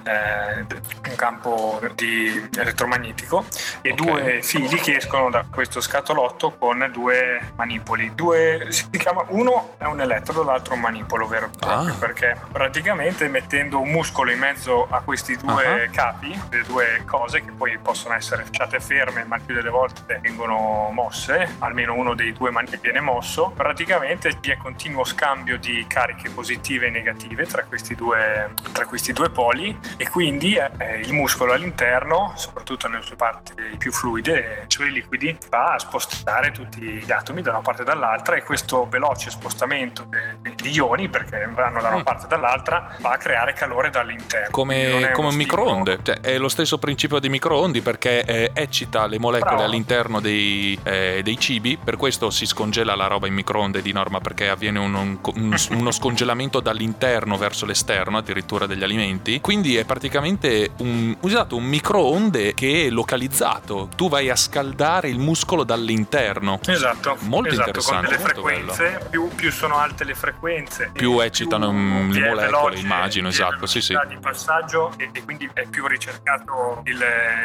eh, 0.08 0.66
un 1.08 1.14
campo 1.16 1.80
di 1.94 2.48
elettromagnetico 2.56 3.44
e 3.82 3.92
okay. 3.92 4.06
due 4.06 4.42
fili 4.42 4.80
che 4.80 4.96
escono 4.96 5.30
da 5.30 5.44
questo 5.50 5.80
scatolotto 5.80 6.56
con 6.56 6.88
due 6.92 7.52
manipoli. 7.56 8.14
Due, 8.14 8.66
si 8.70 8.88
chiama, 8.90 9.24
uno 9.28 9.74
è 9.78 9.84
un 9.84 10.00
elettrodo, 10.00 10.42
l'altro 10.42 10.74
un 10.74 10.80
manipolo 10.80 11.26
vero 11.26 11.50
ah. 11.60 11.94
perché 11.98 12.36
praticamente 12.50 13.28
mettendo 13.28 13.80
un 13.80 13.90
muscolo 13.90 14.30
in 14.30 14.38
mezzo 14.38 14.86
a 14.88 15.00
questi 15.00 15.36
due 15.36 15.84
uh-huh. 15.84 15.90
capi, 15.90 16.40
le 16.50 16.62
due 16.62 17.02
cose 17.04 17.44
che 17.44 17.50
poi 17.50 17.78
possono 17.78 18.14
essere 18.14 18.44
lasciate 18.44 18.80
ferme, 18.80 19.24
ma 19.24 19.38
più 19.38 19.54
delle 19.54 19.70
volte 19.70 20.18
vengono 20.22 20.90
mosse, 20.92 21.56
almeno 21.58 21.94
uno 21.94 22.14
dei 22.14 22.32
due 22.32 22.50
manipoli 22.50 22.78
viene 22.80 23.00
mosso, 23.00 23.52
praticamente 23.54 24.36
vi 24.40 24.50
è 24.50 24.56
continuo 24.56 25.04
scambio 25.04 25.58
di 25.58 25.84
cariche 25.88 26.30
positive 26.30 26.86
e 26.86 26.90
negative 26.90 27.46
tra 27.46 27.64
questi 27.64 27.94
due, 27.94 28.52
tra 28.72 28.86
questi 28.86 29.12
due 29.12 29.30
poli 29.30 29.76
e 29.98 30.08
quindi 30.08 30.54
eh, 30.54 31.00
il 31.00 31.12
muscolo 31.12 31.52
all'interno, 31.52 32.32
soprattutto 32.36 32.86
nelle 32.86 33.02
sue 33.02 33.16
parti 33.16 33.52
più 33.76 33.90
fluide, 33.90 34.64
cioè 34.68 34.86
i 34.86 34.92
liquidi, 34.92 35.36
va 35.50 35.74
a 35.74 35.78
spostare 35.80 36.52
tutti 36.52 36.80
gli 36.80 37.10
atomi 37.10 37.42
da 37.42 37.50
una 37.50 37.62
parte 37.62 37.82
e 37.82 37.84
dall'altra 37.84 38.36
e 38.36 38.44
questo 38.44 38.86
veloce 38.88 39.30
spostamento 39.30 40.06
degli 40.40 40.76
ioni, 40.76 41.08
perché 41.08 41.50
vanno 41.52 41.80
da 41.80 41.88
una 41.88 41.98
mm. 41.98 42.02
parte 42.02 42.26
e 42.26 42.28
dall'altra, 42.28 42.96
va 43.00 43.10
a 43.10 43.16
creare 43.16 43.54
calore 43.54 43.90
dall'interno. 43.90 44.50
Come, 44.52 45.10
come 45.12 45.28
un 45.28 45.34
microonde, 45.34 45.98
cioè, 46.04 46.20
è 46.20 46.38
lo 46.38 46.48
stesso 46.48 46.78
principio 46.78 47.18
di 47.18 47.28
microondi 47.28 47.80
perché 47.80 48.24
eh, 48.24 48.50
eccita 48.54 49.06
le 49.06 49.18
molecole 49.18 49.50
Bravo. 49.56 49.68
all'interno 49.68 50.20
dei, 50.20 50.78
eh, 50.84 51.22
dei, 51.24 51.38
cibi, 51.40 51.76
per 51.82 51.96
questo 51.96 52.30
si 52.30 52.46
scongela 52.46 52.94
la 52.94 53.08
roba 53.08 53.26
in 53.26 53.34
microonde 53.34 53.82
di 53.82 53.90
norma 53.90 54.20
perché 54.20 54.48
avviene 54.48 54.78
un, 54.78 54.94
un, 54.94 55.18
un, 55.34 55.56
uno 55.70 55.90
scongelamento 55.90 56.60
dall'interno 56.60 57.36
verso 57.36 57.66
l'esterno 57.66 58.18
addirittura 58.18 58.66
degli 58.66 58.84
alimenti, 58.84 59.40
quindi 59.40 59.76
è 59.78 59.84
praticamente 59.84 60.70
un, 60.78 61.16
usato 61.20 61.56
un 61.56 61.64
microonde 61.64 62.54
che 62.54 62.86
è 62.86 62.90
localizzato, 62.90 63.88
tu 63.94 64.08
vai 64.08 64.30
a 64.30 64.36
scaldare 64.36 65.08
il 65.08 65.18
muscolo 65.18 65.64
dall'interno. 65.64 66.60
Esatto. 66.66 67.16
Molto 67.20 67.50
esatto, 67.50 67.68
interessante. 67.68 68.06
Con 68.06 68.16
delle 68.16 68.28
frequenze, 68.28 69.06
più, 69.10 69.28
più, 69.34 69.50
sono 69.50 69.78
alte 69.78 70.04
le 70.04 70.14
frequenze, 70.14 70.90
più 70.92 71.20
eccitano 71.20 71.70
più 71.70 72.20
le 72.20 72.28
molecole, 72.28 72.78
immagino, 72.78 73.28
esatto. 73.28 73.66
Sì, 73.66 73.80
sì. 73.80 73.96
di 74.08 74.16
passaggio 74.20 74.92
e, 74.96 75.10
e, 75.12 75.24
quindi 75.24 75.48
è 75.52 75.66
più 75.66 75.86
ricercato 75.86 76.82
il, 76.84 76.98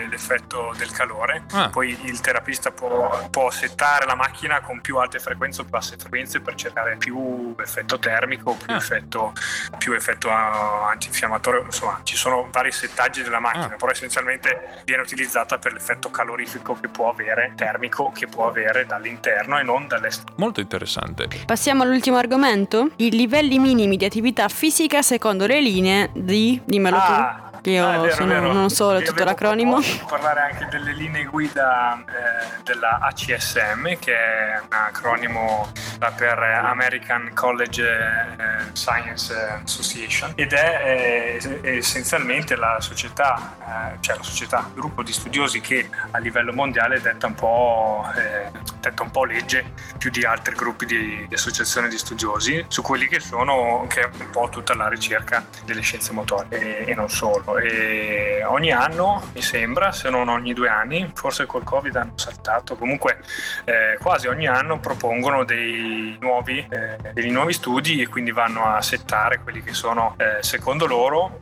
l'effetto 0.09 0.73
del 0.77 0.91
calore. 0.91 1.45
Ah. 1.51 1.69
Poi 1.69 1.97
il 2.03 2.19
terapista 2.21 2.71
può, 2.71 3.27
può, 3.29 3.49
settare 3.51 4.05
la 4.05 4.15
macchina 4.15 4.61
con 4.61 4.81
più 4.81 4.97
alte 4.97 5.19
frequenze 5.19 5.61
o 5.61 5.65
basse 5.65 5.95
frequenze 5.97 6.39
per 6.39 6.55
cercare 6.55 6.97
più 6.97 7.53
effetto 7.59 7.99
termico, 7.99 8.55
più, 8.55 8.73
ah. 8.73 8.77
effetto, 8.77 9.33
più 9.77 9.93
effetto 9.93 10.29
antinfiammatorio. 10.29 11.63
Insomma, 11.63 11.99
ci 12.03 12.15
sono 12.15 12.22
vari 12.51 12.71
settaggi 12.71 13.21
della 13.21 13.39
macchina, 13.39 13.73
ah. 13.73 13.77
però 13.77 13.91
essenzialmente 13.91 14.81
viene 14.85 15.01
utilizzata 15.01 15.57
per 15.57 15.73
l'effetto 15.73 16.09
calorifico 16.09 16.77
che 16.79 16.87
può 16.87 17.09
avere, 17.09 17.53
termico 17.55 18.11
che 18.13 18.27
può 18.27 18.47
avere 18.47 18.85
dall'interno 18.85 19.59
e 19.59 19.63
non 19.63 19.87
dall'esterno. 19.87 20.33
Molto 20.37 20.59
interessante. 20.59 21.27
Passiamo 21.45 21.83
all'ultimo 21.83 22.17
argomento, 22.17 22.91
i 22.97 23.09
livelli 23.11 23.59
minimi 23.59 23.97
di 23.97 24.05
attività 24.05 24.47
fisica 24.47 25.01
secondo 25.01 25.45
le 25.45 25.61
linee 25.61 26.09
di... 26.13 26.61
dimmelo 26.63 26.97
ah. 26.97 27.01
tu 27.45 27.52
io 27.71 27.87
ah, 27.87 27.97
vero, 27.99 28.13
sono, 28.13 28.33
vero. 28.33 28.51
non 28.51 28.69
so 28.69 28.99
tutto 29.01 29.23
l'acronimo. 29.23 29.75
Posso 29.75 30.05
parlare 30.05 30.41
anche 30.51 30.67
delle 30.69 30.93
linee 30.93 31.25
guida 31.25 31.97
eh, 31.99 32.61
della 32.63 32.99
ACSM, 32.99 33.97
che 33.99 34.13
è 34.13 34.59
un 34.59 34.67
acronimo 34.69 35.71
per 36.17 36.37
American 36.39 37.31
College 37.33 37.83
eh, 37.83 38.75
Science 38.75 39.33
Association, 39.63 40.33
ed 40.35 40.51
è 40.51 41.39
eh, 41.61 41.77
essenzialmente 41.77 42.55
la 42.55 42.77
società, 42.81 43.55
eh, 43.93 43.97
cioè 44.01 44.17
la 44.17 44.23
società, 44.23 44.65
il 44.67 44.73
gruppo 44.73 45.01
di 45.01 45.13
studiosi 45.13 45.61
che 45.61 45.89
a 46.11 46.17
livello 46.17 46.51
mondiale 46.51 46.99
detta 46.99 47.27
un 47.27 47.35
po', 47.35 48.05
eh, 48.15 48.51
detta 48.81 49.03
un 49.03 49.11
po 49.11 49.23
legge 49.23 49.71
più 49.97 50.09
di 50.09 50.25
altri 50.25 50.55
gruppi 50.55 50.85
di, 50.85 51.25
di 51.27 51.33
associazioni 51.33 51.87
di 51.87 51.97
studiosi 51.97 52.65
su 52.67 52.81
quelli 52.81 53.07
che 53.07 53.19
sono, 53.19 53.85
che 53.87 54.01
è 54.01 54.09
un 54.19 54.29
po' 54.29 54.49
tutta 54.49 54.75
la 54.75 54.89
ricerca 54.89 55.45
delle 55.63 55.81
scienze 55.81 56.11
motorie 56.11 56.85
e, 56.85 56.91
e 56.91 56.95
non 56.95 57.09
solo 57.09 57.52
e 57.57 58.43
ogni 58.45 58.71
anno 58.71 59.29
mi 59.33 59.41
sembra, 59.41 59.91
se 59.91 60.09
non 60.09 60.29
ogni 60.29 60.53
due 60.53 60.69
anni, 60.69 61.11
forse 61.13 61.45
col 61.45 61.63
Covid 61.63 61.95
hanno 61.95 62.17
saltato, 62.17 62.75
comunque 62.75 63.19
eh, 63.65 63.97
quasi 63.99 64.27
ogni 64.27 64.47
anno 64.47 64.79
propongono 64.79 65.43
dei 65.43 66.17
nuovi, 66.19 66.65
eh, 66.69 67.13
dei 67.13 67.29
nuovi, 67.31 67.53
studi 67.53 68.01
e 68.01 68.07
quindi 68.07 68.31
vanno 68.31 68.65
a 68.65 68.81
settare 68.81 69.39
quelli 69.39 69.61
che 69.61 69.73
sono 69.73 70.15
eh, 70.17 70.41
secondo 70.41 70.85
loro, 70.85 71.41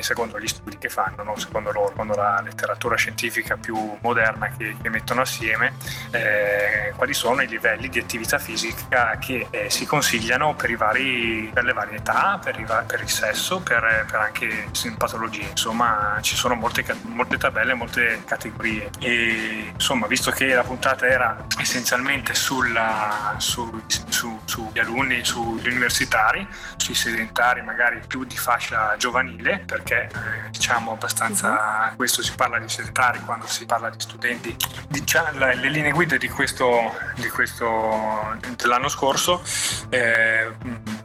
secondo 0.00 0.40
gli 0.40 0.46
studi 0.46 0.76
che 0.78 0.88
fanno, 0.88 1.22
non 1.22 1.38
secondo 1.38 1.70
loro, 1.70 1.88
secondo 1.88 2.14
la 2.14 2.40
letteratura 2.42 2.96
scientifica 2.96 3.56
più 3.56 3.96
moderna 4.00 4.48
che, 4.56 4.76
che 4.80 4.88
mettono 4.88 5.20
assieme, 5.20 5.74
eh, 6.10 6.92
quali 6.96 7.14
sono 7.14 7.42
i 7.42 7.46
livelli 7.46 7.88
di 7.88 7.98
attività 7.98 8.38
fisica 8.38 9.16
che 9.18 9.46
eh, 9.50 9.70
si 9.70 9.86
consigliano 9.86 10.54
per, 10.54 10.74
vari, 10.76 11.50
per, 11.52 11.64
le 11.64 11.72
varie 11.72 11.98
età, 11.98 12.40
per, 12.42 12.58
i, 12.58 12.64
per 12.64 13.00
il 13.00 13.08
sesso, 13.08 13.60
per, 13.60 14.06
per 14.10 14.20
anche 14.20 14.70
patologie 14.96 15.51
insomma 15.52 16.18
ci 16.20 16.34
sono 16.34 16.54
molte, 16.54 16.84
molte 17.02 17.38
tabelle, 17.38 17.74
molte 17.74 18.22
categorie 18.24 18.90
e 18.98 19.70
insomma 19.72 20.06
visto 20.06 20.30
che 20.30 20.46
la 20.46 20.64
puntata 20.64 21.06
era 21.06 21.46
essenzialmente 21.60 22.34
sulla, 22.34 23.34
su, 23.38 23.82
su, 24.08 24.40
sugli 24.44 24.78
alunni, 24.78 25.24
sugli 25.24 25.68
universitari, 25.68 26.46
sui 26.76 26.94
sedentari 26.94 27.62
magari 27.62 28.00
più 28.06 28.24
di 28.24 28.36
fascia 28.36 28.96
giovanile 28.96 29.62
perché 29.64 30.08
eh, 30.12 30.50
diciamo 30.50 30.92
abbastanza 30.92 31.88
uh-huh. 31.90 31.96
questo 31.96 32.22
si 32.22 32.32
parla 32.34 32.58
di 32.58 32.68
sedentari 32.68 33.20
quando 33.20 33.46
si 33.46 33.64
parla 33.66 33.90
di 33.90 34.00
studenti 34.00 34.56
diciamo, 34.88 35.38
le 35.38 35.68
linee 35.68 35.92
guida 35.92 36.16
di 36.16 36.28
questo, 36.28 36.94
di 37.16 37.28
questo 37.28 38.38
dell'anno 38.56 38.88
scorso 38.88 39.42
eh, 39.90 40.50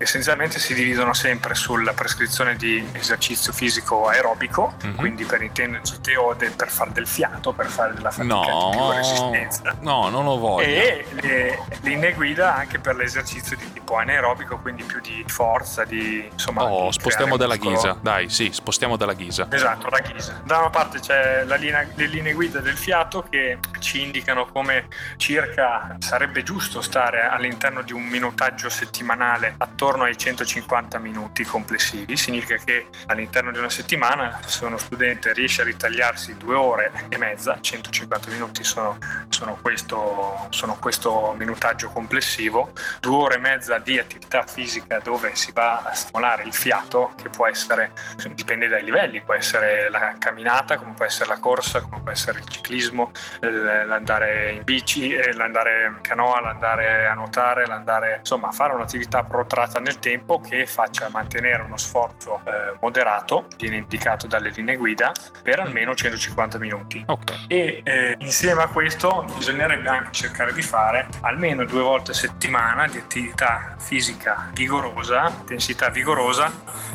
essenzialmente 0.08 0.58
si 0.58 0.74
dividono 0.74 1.14
sempre 1.14 1.54
sulla 1.54 1.92
prescrizione 1.92 2.56
di 2.56 2.88
esercizio 2.94 3.52
fisico 3.52 4.08
aerobico, 4.08 4.76
mm-hmm. 4.82 4.96
quindi 4.96 5.26
per 5.26 5.42
intenderci 5.42 6.16
o 6.16 6.34
per 6.34 6.70
fare 6.70 6.92
del 6.94 7.06
fiato, 7.06 7.52
per 7.52 7.68
fare 7.68 7.94
della 7.94 8.10
fatica 8.10 8.34
no, 8.34 8.70
più 8.72 8.92
resistenza. 8.92 9.76
No, 9.82 10.08
non 10.08 10.24
lo 10.24 10.38
voglio. 10.38 10.66
E 10.66 11.06
le 11.20 11.60
linee 11.82 12.14
guida 12.14 12.56
anche 12.56 12.80
per 12.80 12.96
l'esercizio 12.96 13.58
di 13.58 13.74
tipo 13.74 13.98
anaerobico, 13.98 14.60
quindi 14.60 14.84
più 14.84 15.02
di 15.02 15.26
forza, 15.28 15.84
di 15.84 16.26
insomma. 16.32 16.64
Oh, 16.64 16.90
spostiamo 16.90 17.36
dalla 17.36 17.58
ghisa, 17.58 17.98
dai, 18.00 18.30
sì, 18.30 18.52
spostiamo 18.54 18.96
dalla 18.96 19.14
ghisa. 19.14 19.48
Esatto, 19.52 19.90
la 19.90 20.00
ghisa. 20.00 20.42
Da 20.46 20.60
una 20.60 20.70
parte 20.70 21.00
c'è 21.02 21.44
linea, 21.58 21.86
le 21.94 22.06
linee 22.06 22.32
guida 22.32 22.60
del 22.60 22.78
fiato 22.78 23.26
che 23.30 23.60
ci 23.80 24.04
indicano 24.04 24.46
come 24.46 24.88
circa 25.18 25.98
sarebbe 26.00 26.44
giusto 26.44 26.80
stare 26.80 27.28
all'interno 27.28 27.82
di 27.82 27.92
un 27.92 28.04
minutaggio 28.04 28.70
settimanale 28.70 29.56
attorno 29.58 29.97
ai 30.04 30.18
150 30.18 30.98
minuti 31.00 31.44
complessivi. 31.44 32.18
Significa 32.18 32.56
che 32.64 32.88
all'interno 33.08 33.52
di 33.52 33.58
una 33.58 33.70
settimana, 33.70 34.40
se 34.46 34.66
uno 34.66 34.78
studente 34.78 35.34
riesce 35.34 35.62
a 35.62 35.66
ritagliarsi 35.66 36.38
due 36.38 36.56
ore 36.56 36.92
e 37.10 37.18
mezza, 37.18 37.60
150 37.60 38.32
minuti 38.32 38.64
sono, 38.64 38.98
sono, 39.30 39.58
questo, 39.62 40.48
sono 40.50 40.78
questo 40.80 41.34
minutaggio 41.38 41.90
complessivo, 41.90 42.72
due 43.00 43.16
ore 43.16 43.36
e 43.36 43.40
mezza 43.40 43.78
di 43.80 43.98
attività 44.00 44.44
fisica 44.44 45.00
dove 45.00 45.36
si 45.36 45.52
va 45.52 45.82
a 45.82 45.94
stimolare 45.94 46.44
il 46.44 46.54
fiato, 46.54 47.14
che 47.22 47.30
può 47.30 47.48
essere, 47.48 47.92
dipende 48.34 48.68
dai 48.68 48.84
livelli, 48.84 49.22
può 49.22 49.34
essere 49.34 49.90
la 49.90 50.16
camminata, 50.18 50.78
come 50.78 50.94
può 50.94 51.06
essere 51.06 51.30
la 51.30 51.40
corsa, 51.40 51.82
come 51.82 52.02
può 52.02 52.12
essere 52.12 52.40
il 52.40 52.48
ciclismo, 52.48 53.12
l'andare 53.40 54.52
in 54.52 54.64
bici, 54.64 55.16
l'andare 55.34 55.86
in 55.86 56.02
canoa, 56.02 56.42
l'andare 56.42 57.08
a 57.08 57.14
nuotare, 57.14 57.66
l'andare 57.66 58.18
insomma 58.20 58.50
a 58.50 58.52
fare 58.52 58.74
un'attività 58.74 59.24
protratta 59.24 59.77
nel 59.80 60.00
tempo 60.00 60.40
che 60.40 60.66
faccia 60.66 61.10
mantenere 61.10 61.64
uno 61.64 61.78
sforzo 61.78 62.42
eh, 62.46 62.78
moderato, 62.82 63.48
viene 63.58 63.78
indicato 63.78 64.28
dalle 64.28 64.50
linee 64.50 64.76
guida, 64.76 65.12
per 65.42 65.60
almeno 65.60 65.96
150 65.96 66.58
minuti. 66.58 67.04
Okay. 67.06 67.46
E 67.48 67.82
eh, 67.84 68.16
insieme 68.20 68.64
a 68.64 68.68
questo 68.68 69.26
bisognerebbe 69.36 69.90
anche 69.90 70.12
cercare 70.12 70.54
di 70.54 70.62
fare 70.62 71.08
almeno 71.22 71.66
due 71.66 71.82
volte 71.82 72.12
a 72.12 72.14
settimana 72.14 72.88
di 72.88 72.98
attività 72.98 73.76
fisica 73.78 74.50
vigorosa, 74.54 75.32
intensità 75.40 75.90
vigorosa, 75.90 76.52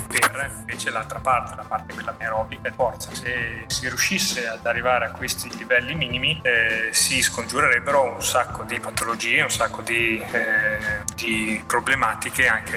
per 0.08 0.50
invece 0.60 0.90
l'altra 0.90 1.20
parte, 1.20 1.54
la 1.56 1.64
parte 1.64 1.94
quella 1.94 2.14
aerobica 2.18 2.68
e 2.68 2.72
forza. 2.72 3.14
Se 3.14 3.64
si 3.66 3.88
riuscisse 3.88 4.46
ad 4.46 4.64
arrivare 4.66 5.06
a 5.06 5.10
questi 5.10 5.54
livelli 5.56 5.94
minimi 5.94 6.40
eh, 6.42 6.88
si 6.92 7.22
scongiurerebbero 7.22 8.14
un 8.14 8.22
sacco 8.22 8.64
di 8.64 8.78
patologie, 8.80 9.42
un 9.42 9.50
sacco 9.50 9.82
di, 9.82 10.18
eh, 10.18 11.02
di 11.14 11.62
problematiche 11.66 12.46
anche 12.46 12.71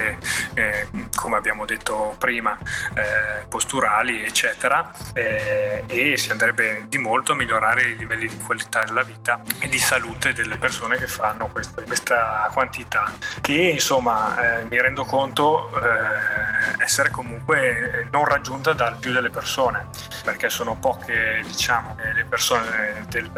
eh, 0.54 0.88
come 1.14 1.36
abbiamo 1.36 1.64
detto 1.64 2.14
prima 2.18 2.56
eh, 2.94 3.46
posturali 3.48 4.24
eccetera 4.24 4.92
eh, 5.12 5.84
e 5.86 6.16
si 6.16 6.30
andrebbe 6.30 6.84
di 6.88 6.98
molto 6.98 7.32
a 7.32 7.34
migliorare 7.34 7.82
i 7.82 7.96
livelli 7.96 8.28
di 8.28 8.36
qualità 8.38 8.82
della 8.84 9.02
vita 9.02 9.40
e 9.58 9.68
di 9.68 9.78
salute 9.78 10.32
delle 10.32 10.56
persone 10.56 10.96
che 10.96 11.06
fanno 11.06 11.48
questa, 11.48 11.82
questa 11.82 12.50
quantità 12.52 13.12
che 13.40 13.52
insomma 13.52 14.60
eh, 14.60 14.64
mi 14.64 14.80
rendo 14.80 15.04
conto 15.04 15.70
essere 16.78 17.10
comunque 17.10 18.08
non 18.10 18.24
raggiunta 18.24 18.72
da 18.72 18.96
più 18.98 19.12
delle 19.12 19.30
persone 19.30 19.88
perché 20.24 20.48
sono 20.48 20.76
poche 20.76 21.42
diciamo 21.44 21.96
le 22.14 22.24
persone 22.24 23.06
del, 23.08 23.30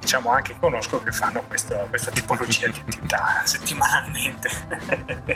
diciamo 0.00 0.30
anche 0.30 0.56
conosco 0.58 1.02
che 1.02 1.12
fanno 1.12 1.42
questa, 1.42 1.76
questa 1.88 2.10
tipologia 2.10 2.68
di 2.68 2.82
attività 2.86 3.42
settimanalmente. 3.44 4.50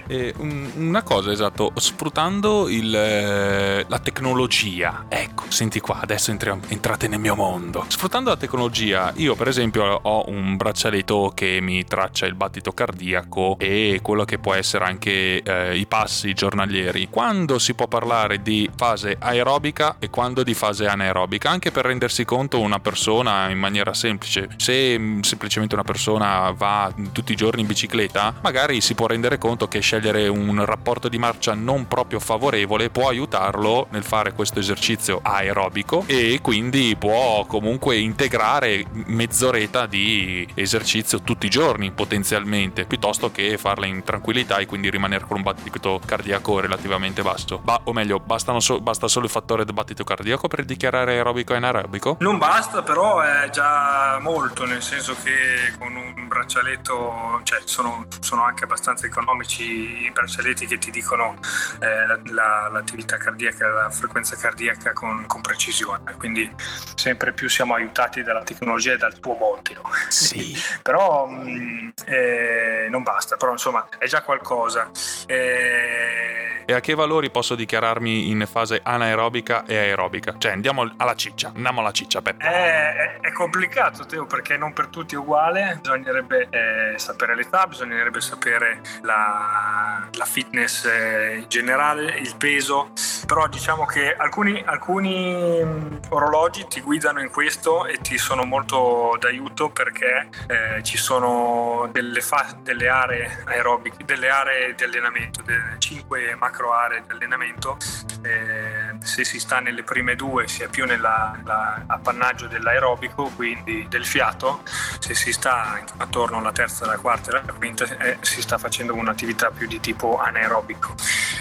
E 0.06 0.34
un, 0.38 0.69
una 0.76 1.02
cosa 1.02 1.30
esatto 1.30 1.72
sfruttando 1.76 2.68
il, 2.68 2.94
eh, 2.94 3.84
la 3.86 3.98
tecnologia. 3.98 5.06
Ecco 5.08 5.44
senti 5.48 5.80
qua 5.80 6.00
adesso 6.00 6.30
entriamo, 6.30 6.62
entrate 6.68 7.08
nel 7.08 7.18
mio 7.18 7.34
mondo. 7.34 7.84
Sfruttando 7.88 8.30
la 8.30 8.36
tecnologia 8.36 9.12
io 9.16 9.34
per 9.34 9.48
esempio 9.48 9.84
ho 9.84 10.28
un 10.28 10.56
braccialetto 10.56 11.32
che 11.34 11.58
mi 11.60 11.84
traccia 11.84 12.26
il 12.26 12.34
battito 12.34 12.72
cardiaco 12.72 13.56
e 13.58 14.00
quello 14.02 14.24
che 14.24 14.38
può 14.38 14.54
essere 14.54 14.84
anche 14.84 15.42
eh, 15.42 15.76
i 15.76 15.86
passi 15.86 16.32
giornalieri. 16.34 17.08
Quando 17.10 17.58
si 17.58 17.74
può 17.74 17.86
parlare 17.88 18.42
di 18.42 18.68
fase 18.74 19.16
aerobica 19.18 19.96
e 19.98 20.10
quando 20.10 20.42
di 20.42 20.54
fase 20.54 20.86
anaerobica 20.86 21.50
anche 21.50 21.70
per 21.70 21.84
rendersi 21.84 22.24
conto 22.24 22.60
una 22.60 22.78
persona 22.78 23.50
in 23.50 23.58
maniera 23.58 23.94
semplice. 23.94 24.48
Se 24.56 24.98
mm, 24.98 25.20
semplicemente 25.20 25.74
una 25.74 25.84
persona 25.84 26.50
va 26.52 26.92
tutti 27.12 27.32
i 27.32 27.36
giorni 27.36 27.62
in 27.62 27.66
bicicletta 27.66 28.34
magari 28.42 28.80
si 28.80 28.94
può 28.94 29.06
rendere 29.06 29.38
conto 29.38 29.68
che 29.68 29.80
scegliere 29.80 30.28
un 30.28 30.59
rapporto 30.64 31.08
di 31.08 31.18
marcia 31.18 31.54
non 31.54 31.86
proprio 31.86 32.20
favorevole 32.20 32.90
può 32.90 33.08
aiutarlo 33.08 33.86
nel 33.90 34.04
fare 34.04 34.32
questo 34.32 34.58
esercizio 34.58 35.20
aerobico 35.22 36.04
e 36.06 36.38
quindi 36.42 36.96
può 36.98 37.44
comunque 37.46 37.96
integrare 37.96 38.84
mezz'oretta 39.06 39.86
di 39.86 40.46
esercizio 40.54 41.22
tutti 41.22 41.46
i 41.46 41.50
giorni 41.50 41.90
potenzialmente 41.90 42.84
piuttosto 42.84 43.30
che 43.30 43.56
farla 43.58 43.86
in 43.86 44.02
tranquillità 44.02 44.58
e 44.58 44.66
quindi 44.66 44.90
rimanere 44.90 45.24
con 45.26 45.38
un 45.38 45.42
battito 45.42 46.00
cardiaco 46.04 46.60
relativamente 46.60 47.22
basso 47.22 47.58
ba- 47.58 47.80
o 47.84 47.92
meglio 47.92 48.22
so- 48.58 48.80
basta 48.80 49.08
solo 49.08 49.26
il 49.26 49.30
fattore 49.30 49.64
del 49.64 49.74
battito 49.74 50.04
cardiaco 50.04 50.48
per 50.48 50.64
dichiarare 50.64 51.12
aerobico 51.12 51.52
e 51.52 51.56
anaerobico? 51.56 52.16
non 52.20 52.38
basta 52.38 52.82
però 52.82 53.20
è 53.20 53.48
già 53.50 54.18
molto 54.20 54.64
nel 54.64 54.82
senso 54.82 55.14
che 55.22 55.76
con 55.78 55.94
un 55.94 56.28
braccialetto 56.28 57.40
cioè 57.42 57.60
sono, 57.64 58.06
sono 58.20 58.42
anche 58.44 58.64
abbastanza 58.64 59.06
economici 59.06 60.04
i 60.04 60.10
braccialetti 60.12 60.49
che 60.54 60.78
ti 60.78 60.90
dicono 60.90 61.36
eh, 61.80 62.06
la, 62.06 62.20
la, 62.24 62.68
l'attività 62.72 63.16
cardiaca, 63.16 63.68
la 63.68 63.90
frequenza 63.90 64.36
cardiaca 64.36 64.92
con, 64.92 65.26
con, 65.26 65.40
precisione, 65.40 66.14
quindi 66.16 66.50
sempre 66.94 67.32
più 67.32 67.48
siamo 67.48 67.74
aiutati 67.74 68.22
dalla 68.22 68.42
tecnologia 68.42 68.92
e 68.92 68.96
dal 68.96 69.18
tuo 69.18 69.34
monteo. 69.34 69.82
Sì. 70.08 70.56
però 70.82 71.26
mh, 71.26 71.50
mm, 71.50 71.88
eh, 72.06 72.88
non 72.90 73.02
basta, 73.02 73.36
però 73.36 73.52
insomma 73.52 73.88
è 73.98 74.06
già 74.06 74.22
qualcosa. 74.22 74.90
Eh, 75.26 76.40
e 76.70 76.72
a 76.72 76.78
che 76.78 76.94
valori 76.94 77.30
posso 77.30 77.56
dichiararmi 77.56 78.30
in 78.30 78.46
fase 78.46 78.80
anaerobica 78.80 79.64
e 79.66 79.76
aerobica? 79.76 80.36
Cioè 80.38 80.52
andiamo 80.52 80.88
alla 80.98 81.16
ciccia, 81.16 81.48
andiamo 81.48 81.80
alla 81.80 81.90
ciccia 81.90 82.22
Peppe. 82.22 82.44
È, 82.44 82.94
è, 82.94 83.20
è 83.22 83.32
complicato 83.32 84.06
Teo 84.06 84.24
perché 84.26 84.56
non 84.56 84.72
per 84.72 84.86
tutti 84.86 85.16
è 85.16 85.18
uguale, 85.18 85.78
bisognerebbe 85.80 86.46
eh, 86.48 86.96
sapere 86.96 87.34
l'età, 87.34 87.66
bisognerebbe 87.66 88.20
sapere 88.20 88.82
la, 89.02 90.08
la 90.12 90.24
fitness 90.40 90.86
eh, 90.86 91.40
in 91.42 91.48
generale, 91.48 92.18
il 92.18 92.34
peso, 92.36 92.92
però 93.26 93.46
diciamo 93.46 93.84
che 93.84 94.14
alcuni, 94.14 94.62
alcuni 94.64 95.62
mm, 95.62 95.96
orologi 96.08 96.66
ti 96.66 96.80
guidano 96.80 97.20
in 97.20 97.30
questo 97.30 97.84
e 97.86 97.98
ti 97.98 98.16
sono 98.16 98.44
molto 98.44 99.16
d'aiuto 99.20 99.68
perché 99.68 100.28
eh, 100.48 100.82
ci 100.82 100.96
sono 100.96 101.88
delle, 101.92 102.22
fa- 102.22 102.56
delle 102.62 102.88
aree 102.88 103.42
aerobiche, 103.44 104.04
delle 104.04 104.30
aree 104.30 104.74
di 104.74 104.84
allenamento, 104.84 105.42
delle 105.42 105.76
5 105.78 106.36
macro 106.36 106.72
aree 106.72 107.02
di 107.06 107.12
allenamento, 107.12 107.76
eh, 108.22 108.79
se 109.02 109.24
si 109.24 109.38
sta 109.38 109.60
nelle 109.60 109.82
prime 109.82 110.14
due 110.14 110.48
si 110.48 110.62
è 110.62 110.68
più 110.68 110.84
nell'appannaggio 110.84 112.46
dell'aerobico, 112.46 113.30
quindi 113.34 113.86
del 113.88 114.04
fiato, 114.04 114.62
se 114.98 115.14
si 115.14 115.32
sta 115.32 115.82
attorno 115.96 116.38
alla 116.38 116.52
terza, 116.52 116.84
alla 116.84 116.98
quarta 116.98 117.30
e 117.30 117.38
alla 117.38 117.52
quinta 117.52 117.84
eh, 117.98 118.18
si 118.20 118.40
sta 118.42 118.58
facendo 118.58 118.94
un'attività 118.94 119.50
più 119.50 119.66
di 119.66 119.80
tipo 119.80 120.18
anaerobico. 120.18 120.94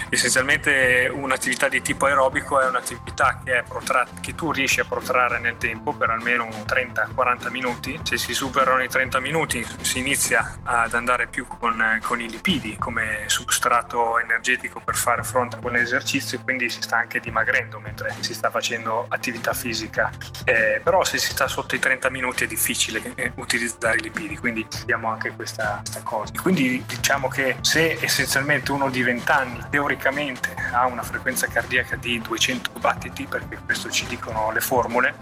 Essenzialmente 0.08 1.08
un'attività 1.12 1.68
di 1.68 1.82
tipo 1.82 2.06
aerobico 2.06 2.60
è 2.60 2.66
un'attività 2.66 3.40
che, 3.44 3.58
è 3.58 3.62
protratta, 3.62 4.20
che 4.20 4.34
tu 4.34 4.50
riesci 4.50 4.80
a 4.80 4.84
protrarre 4.84 5.38
nel 5.38 5.56
tempo 5.56 5.92
per 5.92 6.10
almeno 6.10 6.48
30-40 6.48 7.50
minuti, 7.50 8.00
se 8.02 8.16
si 8.16 8.34
superano 8.34 8.82
i 8.82 8.88
30 8.88 9.20
minuti 9.20 9.64
si 9.82 9.98
inizia 9.98 10.58
ad 10.64 10.94
andare 10.94 11.28
più 11.28 11.46
con, 11.46 12.00
con 12.02 12.20
i 12.20 12.28
lipidi 12.28 12.76
come 12.76 13.24
substrato 13.26 14.18
energetico 14.18 14.80
per 14.80 14.96
fare 14.96 15.22
fronte 15.22 15.56
a 15.56 15.58
quell'esercizio 15.60 16.40
quindi 16.40 16.68
si 16.68 16.82
sta 16.82 16.96
anche 16.96 17.20
dimagrendo 17.50 17.80
mentre 17.80 18.14
si 18.20 18.32
sta 18.32 18.50
facendo 18.50 19.06
attività 19.08 19.52
fisica. 19.52 20.10
Eh, 20.44 20.80
però 20.82 21.04
se 21.04 21.18
si 21.18 21.30
sta 21.30 21.48
sotto 21.48 21.74
i 21.74 21.78
30 21.78 22.08
minuti 22.10 22.44
è 22.44 22.46
difficile 22.46 23.12
eh, 23.16 23.32
utilizzare 23.36 23.98
i 23.98 24.02
lipidi, 24.02 24.36
quindi 24.38 24.66
abbiamo 24.82 25.08
anche 25.08 25.32
questa, 25.32 25.80
questa 25.82 26.02
cosa. 26.02 26.32
Quindi 26.40 26.82
diciamo 26.86 27.28
che 27.28 27.56
se 27.60 27.98
essenzialmente 28.00 28.72
uno 28.72 28.88
di 28.88 29.02
20 29.02 29.30
anni 29.30 29.58
teoricamente 29.68 29.88
teoricamente 29.90 30.54
ha 30.70 30.86
una 30.86 31.02
frequenza 31.02 31.46
cardiaca 31.46 31.96
di 31.96 32.20
200 32.20 32.70
battiti, 32.78 33.26
perché 33.26 33.58
questo 33.64 33.90
ci 33.90 34.06
dicono 34.06 34.50
le 34.52 34.60
formule, 34.60 35.14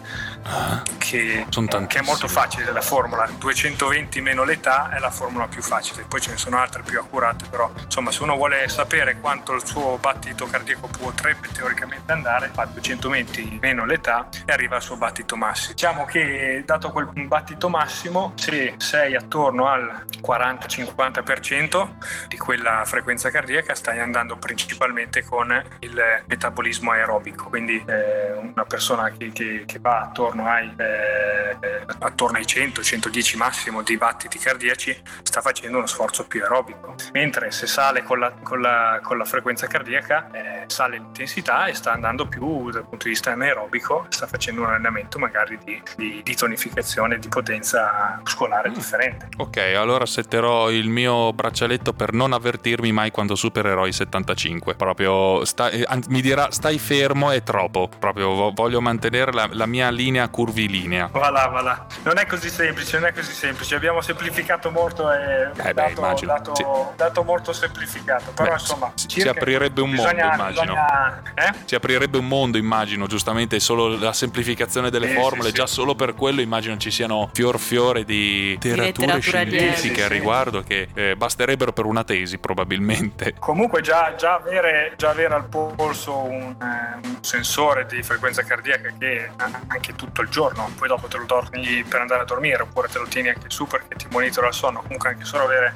Ah, 0.44 0.82
che, 0.96 1.46
Sono 1.50 1.66
che 1.86 1.98
è 1.98 2.02
molto 2.02 2.26
facile 2.28 2.72
la 2.72 2.80
formula. 2.80 3.28
220 3.38 4.20
meno 4.20 4.44
l'età 4.44 4.90
è 4.90 4.98
la 4.98 5.10
formula 5.10 5.46
più 5.46 5.62
facile, 5.62 6.04
poi 6.08 6.20
ce 6.20 6.30
ne 6.30 6.36
sono 6.36 6.58
altre 6.58 6.82
più 6.82 6.98
accurate, 6.98 7.46
però 7.50 7.70
insomma 7.82 8.10
se 8.10 8.22
uno 8.22 8.34
vuole 8.34 8.68
sapere 8.68 9.18
quanto 9.20 9.52
il 9.52 9.66
suo 9.66 9.98
battito 9.98 10.46
cardiaco 10.46 10.88
potrebbe 10.98 11.48
teoricamente 11.52 12.12
andare, 12.12 12.50
fa 12.52 12.64
220 12.64 13.58
meno 13.60 13.84
l'età 13.84 14.28
e 14.46 14.52
arriva 14.52 14.76
al 14.76 14.82
suo 14.82 14.96
battito 14.96 15.36
massimo. 15.36 15.72
Diciamo 15.74 16.04
che 16.04 16.62
dato 16.64 16.90
quel 16.90 17.08
battito 17.26 17.68
massimo, 17.68 18.32
se 18.36 18.74
sei 18.78 19.14
attorno 19.14 19.66
al 19.68 20.04
40-50% 20.22 21.88
di 22.28 22.38
quella 22.38 22.82
frequenza 22.84 23.30
cardiaca 23.30 23.74
stai 23.74 23.98
andando 23.98 24.36
principalmente 24.36 25.24
con 25.24 25.37
il 25.80 26.22
metabolismo 26.26 26.92
aerobico, 26.92 27.48
quindi 27.48 27.82
eh, 27.86 28.32
una 28.32 28.64
persona 28.64 29.10
che, 29.10 29.30
che- 29.32 29.64
che 29.66 29.78
va 29.78 30.00
attorno 30.02 30.46
ai, 30.48 30.72
eh, 30.76 31.56
attorno 32.00 32.38
ai 32.38 32.44
100-110 32.44 33.36
massimo 33.36 33.82
di 33.82 33.96
battiti 33.96 34.38
cardiaci 34.38 34.96
sta 35.22 35.40
facendo 35.40 35.78
uno 35.78 35.86
sforzo 35.86 36.26
più 36.26 36.42
aerobico, 36.42 36.94
mentre 37.12 37.50
se 37.50 37.66
sale 37.66 38.02
con 38.02 38.18
la, 38.18 38.32
con 38.42 38.60
la- 38.60 39.00
con 39.02 39.18
la 39.18 39.24
frequenza 39.24 39.66
cardiaca 39.66 40.30
eh, 40.32 40.64
sale 40.66 40.96
l'intensità 40.98 41.66
e 41.66 41.74
sta 41.74 41.92
andando 41.92 42.26
più 42.26 42.70
dal 42.70 42.82
punto 42.88 43.04
di 43.04 43.10
vista 43.10 43.32
anaerobico, 43.32 44.06
sta 44.08 44.26
facendo 44.26 44.62
un 44.62 44.68
allenamento 44.68 45.18
magari 45.18 45.58
di, 45.64 45.80
di- 45.96 46.20
di 46.22 46.34
tonificazione, 46.34 47.18
di 47.18 47.28
potenza 47.28 48.16
muscolare 48.20 48.70
differente. 48.70 49.28
Ok, 49.38 49.56
allora 49.76 50.06
setterò 50.06 50.70
il 50.70 50.88
mio 50.88 51.32
braccialetto 51.32 51.92
per 51.92 52.12
non 52.12 52.32
avvertirmi 52.32 52.92
mai 52.92 53.10
quando 53.10 53.34
supererò 53.34 53.86
i 53.86 53.92
75. 53.92 54.74
Proprio 54.74 55.27
sta- 55.44 55.70
eh, 55.70 55.86
mi 56.08 56.20
dirà 56.20 56.50
stai 56.50 56.78
fermo 56.78 57.30
è 57.30 57.42
troppo. 57.42 57.88
Proprio 57.98 58.34
vo- 58.34 58.52
voglio 58.54 58.80
mantenere 58.80 59.32
la, 59.32 59.48
la 59.52 59.66
mia 59.66 59.90
linea 59.90 60.28
curvilinea. 60.28 61.08
Va 61.12 61.30
là, 61.30 61.46
va 61.46 61.60
là. 61.62 61.86
Non 62.04 62.18
è 62.18 62.26
così 62.26 62.48
semplice, 62.48 62.98
non 62.98 63.08
è 63.08 63.12
così 63.12 63.32
semplice. 63.32 63.74
Abbiamo 63.74 64.00
semplificato 64.00 64.70
molto 64.70 65.10
e 65.12 65.42
Eh 65.44 65.62
beh, 65.62 65.72
dato, 65.74 66.00
immagino, 66.00 66.32
dato- 66.34 66.54
sì. 66.54 66.64
dato 66.96 67.22
molto 67.24 67.52
semplificato. 67.52 68.32
Però 68.34 68.48
Beh, 68.50 68.54
insomma, 68.54 68.92
si- 68.94 69.06
si 69.08 69.20
circa- 69.20 69.30
aprirebbe 69.30 69.80
un 69.80 69.90
mondo, 69.90 70.10
bisogna- 70.10 70.34
immagino. 70.34 70.62
bisogna- 70.62 71.22
eh? 71.34 71.52
Si 71.64 71.74
aprirebbe 71.74 72.18
un 72.18 72.26
mondo, 72.26 72.58
immagino, 72.58 73.06
giustamente 73.06 73.60
solo 73.60 73.88
la 73.98 74.12
semplificazione 74.12 74.90
delle 74.90 75.08
Sì, 75.08 75.14
formule, 75.14 75.44
sì, 75.44 75.48
sì. 75.50 75.54
già 75.56 75.66
solo 75.66 75.94
per 75.94 76.14
quello 76.14 76.40
immagino 76.40 76.76
ci 76.78 76.90
siano 76.90 77.30
fior 77.32 77.58
fiore 77.58 78.04
di 78.04 78.56
letterature 78.60 79.20
scientifiche 79.20 79.94
Sì, 79.94 80.00
a 80.02 80.06
sì. 80.06 80.12
riguardo 80.12 80.62
che 80.62 80.88
eh, 80.94 81.16
basterebbero 81.16 81.72
per 81.72 81.84
una 81.84 82.04
tesi 82.04 82.38
probabilmente. 82.38 83.34
Comunque 83.38 83.80
già, 83.80 84.14
già 84.16 84.34
avere, 84.34 84.92
già 84.96 85.10
avere 85.18 85.34
al 85.34 85.48
polso 85.48 86.16
un, 86.16 86.56
eh, 86.60 87.08
un 87.08 87.18
sensore 87.22 87.86
di 87.86 88.02
frequenza 88.04 88.42
cardiaca 88.44 88.92
che 88.96 89.30
anche 89.66 89.94
tutto 89.96 90.22
il 90.22 90.28
giorno, 90.28 90.70
poi 90.76 90.86
dopo 90.86 91.08
te 91.08 91.18
lo 91.18 91.26
torni 91.26 91.82
per 91.82 92.00
andare 92.00 92.22
a 92.22 92.24
dormire 92.24 92.62
oppure 92.62 92.88
te 92.88 92.98
lo 92.98 93.06
tieni 93.06 93.28
anche 93.28 93.48
su 93.50 93.66
perché 93.66 93.96
ti 93.96 94.06
monitora 94.10 94.48
il 94.48 94.54
sonno, 94.54 94.80
comunque 94.82 95.08
anche 95.08 95.24
solo 95.24 95.44
avere 95.44 95.72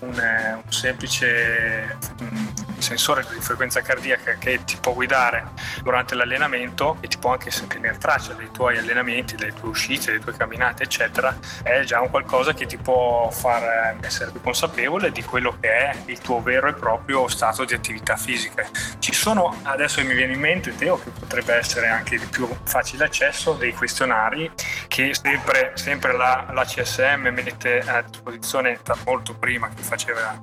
un, 0.00 0.14
eh, 0.18 0.52
un 0.62 0.70
semplice 0.70 1.96
mm, 2.22 2.46
sensore 2.82 3.24
di 3.32 3.40
frequenza 3.40 3.80
cardiaca 3.80 4.34
che 4.34 4.62
ti 4.64 4.76
può 4.78 4.92
guidare 4.92 5.50
durante 5.82 6.14
l'allenamento 6.14 6.98
e 7.00 7.08
ti 7.08 7.16
può 7.16 7.32
anche 7.32 7.50
tenere 7.68 7.96
traccia 7.96 8.34
dei 8.34 8.50
tuoi 8.50 8.76
allenamenti, 8.76 9.36
delle 9.36 9.54
tue 9.54 9.70
uscite, 9.70 10.12
delle 10.12 10.22
tue 10.22 10.36
camminate 10.36 10.82
eccetera, 10.82 11.34
è 11.62 11.82
già 11.84 12.00
un 12.00 12.10
qualcosa 12.10 12.52
che 12.52 12.66
ti 12.66 12.76
può 12.76 13.30
far 13.30 13.62
eh, 13.62 14.06
essere 14.06 14.32
più 14.32 14.40
consapevole 14.40 15.12
di 15.12 15.22
quello 15.22 15.56
che 15.58 15.68
è 15.68 15.96
il 16.06 16.18
tuo 16.18 16.42
vero 16.42 16.68
e 16.68 16.74
proprio 16.74 17.28
stato 17.28 17.64
di 17.64 17.72
attività 17.72 18.16
fisica. 18.16 18.68
Ci 18.98 19.12
sono, 19.14 19.58
adesso 19.64 20.02
mi 20.04 20.14
viene 20.14 20.32
in 20.34 20.40
mente 20.40 20.74
Teo, 20.74 20.98
che 21.02 21.10
potrebbe 21.10 21.54
essere 21.54 21.88
anche 21.88 22.18
di 22.18 22.26
più 22.26 22.48
facile 22.64 23.04
accesso, 23.04 23.52
dei 23.54 23.72
questionari 23.74 24.50
che 24.88 25.14
sempre, 25.14 25.72
sempre 25.74 26.12
la, 26.12 26.46
la 26.52 26.64
CSM 26.64 27.28
mette 27.32 27.78
a 27.80 28.02
disposizione 28.02 28.78
da 28.82 28.96
molto 29.04 29.34
prima 29.34 29.68
che 29.68 29.82
faceva 29.82 30.38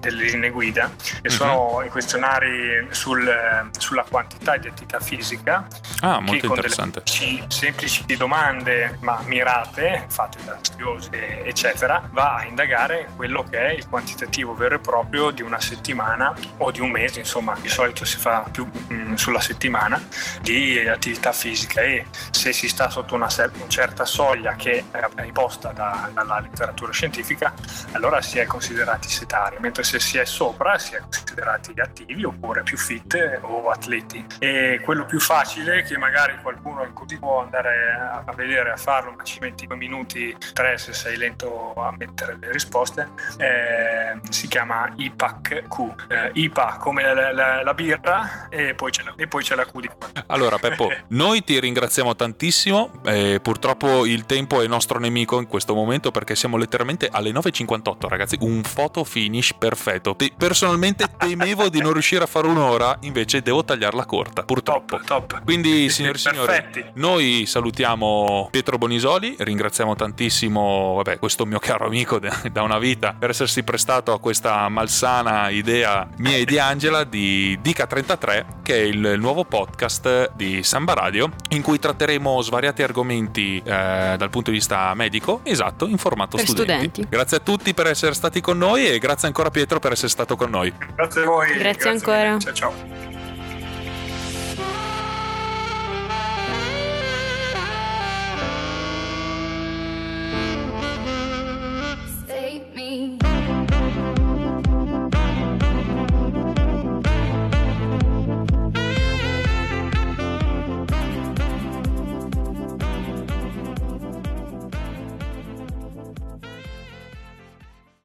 delle 0.00 0.24
linee 0.24 0.50
guida 0.50 0.90
e 1.22 1.28
sono 1.28 1.82
i 1.84 1.88
questionari 1.88 2.86
sul- 2.90 3.70
sulla 3.78 4.04
quantità 4.08 4.56
di 4.56 4.68
attività 4.68 5.00
fisica 5.00 5.66
Ah, 6.00 6.20
molto 6.20 6.46
interessante. 6.46 7.02
delle 7.04 7.44
semplici 7.48 8.04
domande 8.16 8.98
ma 9.00 9.20
mirate, 9.26 10.04
fatte 10.08 10.38
da 10.44 10.56
studiosi 10.60 11.10
eccetera, 11.12 12.08
va 12.12 12.36
a 12.36 12.44
indagare 12.44 13.08
quello 13.16 13.42
che 13.42 13.58
è 13.58 13.72
il 13.72 13.88
quantitativo 13.88 14.54
vero 14.54 14.76
e 14.76 14.78
proprio 14.78 15.30
di 15.30 15.42
una 15.42 15.60
settimana 15.60 16.34
o 16.58 16.70
di 16.70 16.80
un 16.80 16.90
mese, 16.90 17.18
insomma 17.20 17.37
di 17.60 17.68
solito 17.68 18.04
si 18.04 18.18
fa 18.18 18.44
più 18.50 18.68
mm, 18.92 19.14
sulla 19.14 19.40
settimana 19.40 20.02
di 20.40 20.78
attività 20.86 21.32
fisica 21.32 21.80
e 21.80 22.06
se 22.30 22.52
si 22.52 22.68
sta 22.68 22.90
sotto 22.90 23.14
una, 23.14 23.28
cer- 23.28 23.54
una 23.56 23.68
certa 23.68 24.04
soglia 24.04 24.54
che 24.54 24.84
è 24.90 25.22
imposta 25.22 25.72
da- 25.72 26.10
dalla 26.12 26.40
letteratura 26.40 26.92
scientifica 26.92 27.52
allora 27.92 28.20
si 28.20 28.38
è 28.38 28.46
considerati 28.46 29.08
sedari, 29.08 29.56
mentre 29.60 29.82
se 29.82 29.98
si 30.00 30.18
è 30.18 30.24
sopra 30.24 30.78
si 30.78 30.94
è 30.94 31.00
considerati 31.00 31.72
attivi 31.80 32.24
oppure 32.24 32.62
più 32.62 32.76
fit 32.76 33.40
o 33.42 33.70
atleti. 33.70 34.24
E 34.38 34.80
quello 34.84 35.04
più 35.04 35.20
facile 35.20 35.82
che 35.82 35.96
magari 35.96 36.36
qualcuno 36.42 36.84
in 36.84 36.92
così 36.92 37.18
può 37.18 37.42
andare 37.42 38.22
a, 38.24 38.32
vedere, 38.34 38.72
a 38.72 38.76
farlo, 38.76 39.12
ma 39.16 39.22
ci 39.22 39.38
metti 39.40 39.66
due 39.66 39.76
minuti, 39.76 40.36
tre 40.52 40.78
se 40.78 40.92
sei 40.92 41.16
lento 41.16 41.74
a 41.74 41.92
mettere 41.96 42.36
le 42.38 42.52
risposte, 42.52 43.08
eh, 43.38 44.18
si 44.30 44.48
chiama 44.48 44.92
IPAC-Q. 44.96 45.94
Eh, 46.08 46.30
IPA 46.34 46.76
come 46.78 47.02
la, 47.02 47.17
la- 47.32 47.62
la 47.62 47.74
birra 47.74 48.48
e 48.50 48.74
poi, 48.74 48.90
c'è 48.90 49.02
la, 49.02 49.14
e 49.16 49.26
poi 49.26 49.42
c'è 49.42 49.54
la 49.54 49.64
Q 49.64 49.80
di 49.80 49.88
qua. 49.88 50.08
Allora 50.26 50.58
Peppo, 50.58 50.90
noi 51.08 51.42
ti 51.44 51.58
ringraziamo 51.58 52.14
tantissimo, 52.14 52.90
eh, 53.04 53.40
purtroppo 53.42 54.06
il 54.06 54.26
tempo 54.26 54.62
è 54.62 54.66
nostro 54.66 54.98
nemico 54.98 55.38
in 55.38 55.46
questo 55.46 55.74
momento 55.74 56.10
perché 56.10 56.34
siamo 56.34 56.56
letteralmente 56.56 57.08
alle 57.10 57.30
9.58 57.30 58.08
ragazzi, 58.08 58.36
un 58.40 58.62
photo 58.62 59.04
finish 59.04 59.52
perfetto. 59.54 60.14
Te- 60.16 60.32
personalmente 60.36 61.06
temevo 61.16 61.68
di 61.68 61.80
non 61.80 61.92
riuscire 61.92 62.24
a 62.24 62.26
fare 62.26 62.46
un'ora, 62.46 62.96
invece 63.00 63.42
devo 63.42 63.64
tagliarla 63.64 64.04
corta, 64.04 64.42
purtroppo. 64.42 64.96
Top, 64.98 65.04
top. 65.28 65.44
Quindi 65.44 65.88
signori 65.90 66.16
e 66.16 66.18
signori, 66.20 66.64
noi 66.94 67.44
salutiamo 67.46 68.48
Pietro 68.50 68.78
Bonisoli, 68.78 69.36
ringraziamo 69.38 69.94
tantissimo 69.94 70.94
vabbè, 70.96 71.18
questo 71.18 71.46
mio 71.46 71.58
caro 71.58 71.86
amico 71.86 72.18
da 72.18 72.62
una 72.62 72.78
vita 72.78 73.14
per 73.18 73.30
essersi 73.30 73.62
prestato 73.62 74.12
a 74.12 74.20
questa 74.20 74.68
malsana 74.68 75.48
idea 75.50 76.06
mia 76.18 76.36
e 76.36 76.44
di 76.44 76.58
Angela 76.58 77.04
di 77.08 77.58
Dica 77.60 77.86
33, 77.86 78.46
che 78.62 78.74
è 78.74 78.82
il 78.82 79.14
nuovo 79.18 79.44
podcast 79.44 80.32
di 80.34 80.62
Samba 80.62 80.94
Radio, 80.94 81.30
in 81.50 81.62
cui 81.62 81.78
tratteremo 81.78 82.40
svariati 82.42 82.82
argomenti 82.82 83.58
eh, 83.58 84.14
dal 84.16 84.30
punto 84.30 84.50
di 84.50 84.56
vista 84.56 84.92
medico, 84.94 85.40
esatto, 85.44 85.86
in 85.86 85.98
formato 85.98 86.36
Per 86.36 86.46
studenti. 86.46 86.88
studenti. 86.88 87.06
Grazie 87.10 87.36
a 87.38 87.40
tutti 87.40 87.74
per 87.74 87.86
essere 87.86 88.14
stati 88.14 88.40
con 88.40 88.58
noi 88.58 88.86
e 88.86 88.98
grazie 88.98 89.26
ancora 89.28 89.50
Pietro 89.50 89.78
per 89.78 89.92
essere 89.92 90.08
stato 90.08 90.36
con 90.36 90.50
noi. 90.50 90.72
Grazie 90.94 91.22
a 91.22 91.24
voi. 91.24 91.56
Grazie 91.56 91.90
ancora. 91.90 92.32
mille. 92.34 92.40
Ciao 92.40 92.52
ciao. 92.52 93.27